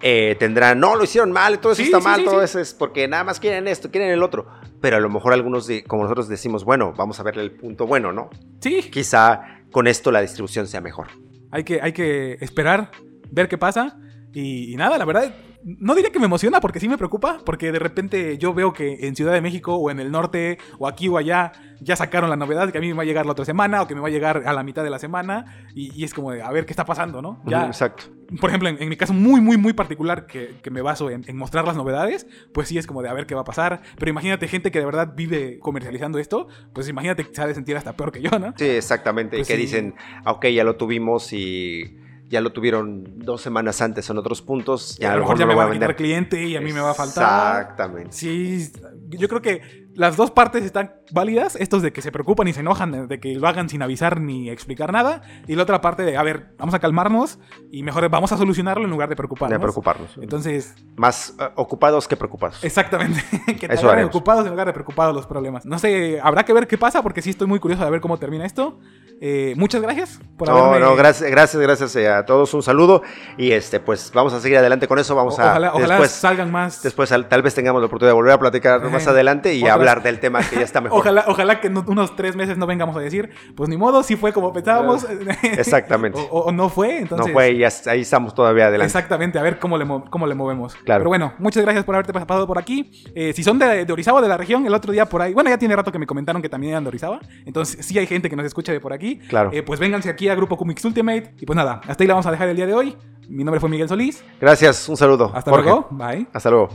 eh, 0.00 0.36
tendrán, 0.38 0.78
no, 0.80 0.96
lo 0.96 1.04
hicieron 1.04 1.32
mal, 1.32 1.58
todo 1.58 1.72
eso 1.72 1.80
Sí, 1.82 1.86
está 1.86 1.98
sí, 1.98 2.04
mal, 2.04 2.20
sí, 2.20 2.24
todo 2.24 2.42
eso 2.42 2.58
es 2.60 2.74
porque 2.74 3.06
nada 3.08 3.24
más 3.24 3.40
quieren 3.40 3.66
esto, 3.68 3.90
quieren 3.90 4.10
el 4.10 4.22
otro. 4.22 4.46
Pero 4.80 4.96
a 4.96 5.00
lo 5.00 5.08
mejor 5.08 5.32
algunos, 5.32 5.66
de- 5.66 5.84
como 5.84 6.02
nosotros 6.02 6.28
decimos, 6.28 6.64
bueno, 6.64 6.92
vamos 6.96 7.18
a 7.20 7.22
verle 7.22 7.42
el 7.42 7.52
punto 7.52 7.86
bueno, 7.86 8.12
¿no? 8.12 8.30
Sí, 8.60 8.82
Quizá 8.90 9.60
con 9.72 9.86
esto 9.86 10.10
la 10.12 10.20
distribución 10.20 10.66
sea 10.66 10.80
mejor. 10.80 11.08
hay 11.50 11.64
que, 11.64 11.80
hay 11.82 11.92
que 11.92 12.34
esperar, 12.40 12.90
ver 13.30 13.48
qué 13.48 13.58
pasa. 13.58 13.98
Y, 14.32 14.72
y 14.72 14.76
nada, 14.76 14.98
la 14.98 15.04
verdad, 15.04 15.34
no 15.66 15.96
diría 15.96 16.12
que 16.12 16.20
me 16.20 16.26
emociona 16.26 16.60
porque 16.60 16.78
sí 16.78 16.88
me 16.88 16.96
preocupa, 16.96 17.38
porque 17.44 17.72
de 17.72 17.80
repente 17.80 18.38
yo 18.38 18.54
veo 18.54 18.72
que 18.72 19.08
en 19.08 19.16
Ciudad 19.16 19.32
de 19.32 19.40
México 19.40 19.74
o 19.74 19.90
en 19.90 19.98
el 19.98 20.12
norte 20.12 20.58
o 20.78 20.86
aquí 20.86 21.08
o 21.08 21.18
allá 21.18 21.50
ya 21.80 21.96
sacaron 21.96 22.30
la 22.30 22.36
novedad 22.36 22.70
que 22.70 22.78
a 22.78 22.80
mí 22.80 22.86
me 22.86 22.94
va 22.94 23.02
a 23.02 23.06
llegar 23.06 23.26
la 23.26 23.32
otra 23.32 23.44
semana 23.44 23.82
o 23.82 23.88
que 23.88 23.96
me 23.96 24.00
va 24.00 24.06
a 24.06 24.10
llegar 24.10 24.44
a 24.46 24.52
la 24.52 24.62
mitad 24.62 24.84
de 24.84 24.90
la 24.90 25.00
semana 25.00 25.66
y, 25.74 26.04
es 26.04 26.14
como 26.14 26.30
de 26.30 26.40
a 26.40 26.50
ver 26.52 26.66
qué 26.66 26.72
está 26.72 26.84
pasando, 26.84 27.20
¿no? 27.20 27.42
Ya, 27.46 27.66
Exacto. 27.66 28.04
Por 28.40 28.50
ejemplo, 28.50 28.68
en, 28.68 28.88
mi 28.88 28.96
caso 28.96 29.12
muy, 29.12 29.40
muy, 29.40 29.56
muy 29.56 29.72
particular 29.72 30.26
que, 30.26 30.54
me 30.70 30.82
baso 30.82 31.10
en, 31.10 31.24
mostrar 31.36 31.66
las 31.66 31.76
novedades, 31.76 32.28
pues 32.54 32.68
sí 32.68 32.78
es 32.78 32.86
como 32.86 33.02
de 33.02 33.08
a 33.08 33.12
ver 33.12 33.26
qué 33.26 33.34
va 33.34 33.40
a 33.40 33.44
pasar. 33.44 33.82
Pero 33.98 34.10
imagínate 34.10 34.46
gente 34.46 34.70
que 34.70 34.78
de 34.78 34.84
verdad 34.84 35.14
vive 35.16 35.58
comercializando 35.58 36.18
esto, 36.20 36.46
pues 36.72 36.88
imagínate 36.88 37.24
que 37.24 37.34
se 37.34 37.42
ha 37.42 37.46
de 37.46 37.54
sentir 37.54 37.76
hasta 37.76 37.96
peor 37.96 38.12
que 38.12 38.22
yo, 38.22 38.38
¿no? 38.38 38.54
Sí, 38.56 38.66
exactamente. 38.66 39.36
y 39.36 39.40
pues 39.40 39.48
que 39.48 39.56
dicen, 39.56 39.94
ah, 40.24 40.32
ok, 40.32 40.46
ya 40.46 40.62
lo 40.62 40.76
tuvimos 40.76 41.32
y 41.32 41.98
ya 42.28 42.40
lo 42.40 42.52
tuvieron 42.52 43.04
dos 43.18 43.42
semanas 43.42 43.80
antes 43.80 44.08
en 44.10 44.18
otros 44.18 44.42
puntos. 44.42 44.96
Ya 44.98 45.12
a 45.12 45.16
lo 45.16 45.22
mejor, 45.22 45.38
ya 45.38 45.46
me 45.46 45.54
va 45.54 45.64
a 45.64 45.68
vender 45.68 45.96
cliente 45.96 46.44
y 46.44 46.56
a 46.56 46.60
mí 46.60 46.72
me 46.72 46.80
va 46.80 46.90
a 46.90 46.94
faltar. 46.94 47.60
Exactamente. 47.62 48.12
Sí, 48.12 48.72
yo 49.08 49.28
creo 49.28 49.42
que 49.42 49.85
las 49.96 50.16
dos 50.16 50.30
partes 50.30 50.64
están 50.64 50.94
válidas. 51.10 51.56
Estos 51.56 51.82
de 51.82 51.92
que 51.92 52.02
se 52.02 52.12
preocupan 52.12 52.46
y 52.48 52.52
se 52.52 52.60
enojan 52.60 53.08
de 53.08 53.20
que 53.20 53.34
lo 53.34 53.48
hagan 53.48 53.68
sin 53.68 53.82
avisar 53.82 54.20
ni 54.20 54.50
explicar 54.50 54.92
nada. 54.92 55.22
Y 55.46 55.54
la 55.56 55.62
otra 55.62 55.80
parte 55.80 56.02
de, 56.02 56.16
a 56.16 56.22
ver, 56.22 56.54
vamos 56.58 56.74
a 56.74 56.78
calmarnos 56.78 57.38
y 57.70 57.82
mejor 57.82 58.08
vamos 58.08 58.32
a 58.32 58.36
solucionarlo 58.36 58.84
en 58.84 58.90
lugar 58.90 59.08
de 59.08 59.16
preocuparnos. 59.16 59.58
De 59.58 59.60
preocuparnos. 59.60 60.16
Entonces... 60.20 60.74
Más 60.96 61.34
eh, 61.40 61.48
ocupados 61.56 62.06
que 62.06 62.16
preocupados. 62.16 62.62
Exactamente. 62.62 63.22
que 63.60 63.66
Eso 63.66 63.90
ocupados 64.04 64.44
en 64.44 64.50
lugar 64.50 64.66
de 64.66 64.72
preocupados 64.72 65.14
los 65.14 65.26
problemas. 65.26 65.64
No 65.64 65.78
sé, 65.78 66.20
habrá 66.22 66.44
que 66.44 66.52
ver 66.52 66.66
qué 66.66 66.78
pasa 66.78 67.02
porque 67.02 67.22
sí 67.22 67.30
estoy 67.30 67.46
muy 67.46 67.58
curioso 67.58 67.84
de 67.84 67.90
ver 67.90 68.00
cómo 68.00 68.18
termina 68.18 68.44
esto. 68.44 68.78
Eh, 69.18 69.54
muchas 69.56 69.80
gracias 69.80 70.20
por 70.36 70.46
no, 70.46 70.78
No, 70.78 70.94
gracias, 70.94 71.30
gracias, 71.30 71.62
gracias 71.62 71.96
eh, 71.96 72.08
a 72.08 72.26
todos. 72.26 72.52
Un 72.52 72.62
saludo. 72.62 73.02
Y 73.38 73.52
este, 73.52 73.80
pues 73.80 74.12
vamos 74.12 74.34
a 74.34 74.40
seguir 74.40 74.58
adelante 74.58 74.86
con 74.86 74.98
eso. 74.98 75.14
Vamos 75.14 75.38
a. 75.38 75.52
Ojalá, 75.52 75.72
después, 75.78 76.10
salgan 76.10 76.52
más. 76.52 76.82
Después 76.82 77.08
tal 77.28 77.42
vez 77.42 77.54
tengamos 77.54 77.80
la 77.80 77.86
oportunidad 77.86 78.10
de 78.10 78.16
volver 78.16 78.32
a 78.32 78.38
platicar 78.38 78.82
más 78.90 79.06
adelante 79.06 79.54
y 79.54 79.66
hablar 79.66 79.85
del 79.94 80.18
tema 80.18 80.40
que 80.40 80.56
ya 80.56 80.62
está 80.62 80.80
mejor. 80.80 80.98
ojalá, 81.00 81.24
ojalá 81.28 81.60
que 81.60 81.68
en 81.68 81.76
unos 81.78 82.16
tres 82.16 82.36
meses 82.36 82.58
no 82.58 82.66
vengamos 82.66 82.96
a 82.96 83.00
decir, 83.00 83.30
pues 83.54 83.68
ni 83.68 83.76
modo, 83.76 84.02
si 84.02 84.16
fue 84.16 84.32
como 84.32 84.52
pensábamos. 84.52 85.06
Exactamente. 85.42 86.18
o, 86.30 86.50
no 86.52 86.68
fue. 86.68 86.98
Entonces, 86.98 87.28
no 87.28 87.32
fue 87.32 87.52
y 87.52 87.64
ahí 87.64 88.00
estamos 88.00 88.34
todavía 88.34 88.66
adelante. 88.66 88.86
Exactamente, 88.86 89.38
a 89.38 89.42
ver 89.42 89.58
cómo 89.58 89.78
le, 89.78 89.86
cómo 90.10 90.26
le 90.26 90.34
movemos. 90.34 90.74
Claro. 90.74 91.00
Pero 91.00 91.10
bueno, 91.10 91.34
muchas 91.38 91.62
gracias 91.62 91.84
por 91.84 91.94
haberte 91.94 92.12
pasado 92.12 92.46
por 92.46 92.58
aquí. 92.58 92.90
Eh, 93.14 93.32
si 93.32 93.42
son 93.42 93.58
de, 93.58 93.84
de 93.84 93.92
Orizaba, 93.92 94.20
de 94.20 94.28
la 94.28 94.36
región, 94.36 94.66
el 94.66 94.74
otro 94.74 94.92
día 94.92 95.06
por 95.06 95.22
ahí. 95.22 95.32
Bueno, 95.32 95.50
ya 95.50 95.58
tiene 95.58 95.76
rato 95.76 95.92
que 95.92 95.98
me 95.98 96.06
comentaron 96.06 96.42
que 96.42 96.48
también 96.48 96.72
eran 96.72 96.84
de 96.84 96.88
Orizaba. 96.88 97.20
Entonces, 97.44 97.84
sí 97.84 97.98
hay 97.98 98.06
gente 98.06 98.28
que 98.28 98.36
nos 98.36 98.46
escucha 98.46 98.72
de 98.72 98.80
por 98.80 98.92
aquí. 98.92 99.18
Claro. 99.28 99.50
pues 99.64 99.80
vénganse 99.80 100.10
aquí 100.10 100.28
a 100.28 100.34
Grupo 100.34 100.56
Comics 100.56 100.84
Ultimate. 100.84 101.34
Y 101.40 101.46
pues 101.46 101.56
nada, 101.56 101.80
hasta 101.86 102.02
ahí 102.02 102.08
la 102.08 102.14
vamos 102.14 102.26
a 102.26 102.30
dejar 102.30 102.48
el 102.48 102.56
día 102.56 102.66
de 102.66 102.74
hoy. 102.74 102.96
Mi 103.28 103.44
nombre 103.44 103.60
fue 103.60 103.68
Miguel 103.68 103.88
Solís. 103.88 104.24
Gracias, 104.40 104.88
un 104.88 104.96
saludo. 104.96 105.32
Hasta 105.34 105.50
luego. 105.50 105.88
Bye. 105.90 106.26
Hasta 106.32 106.50
luego. 106.50 106.68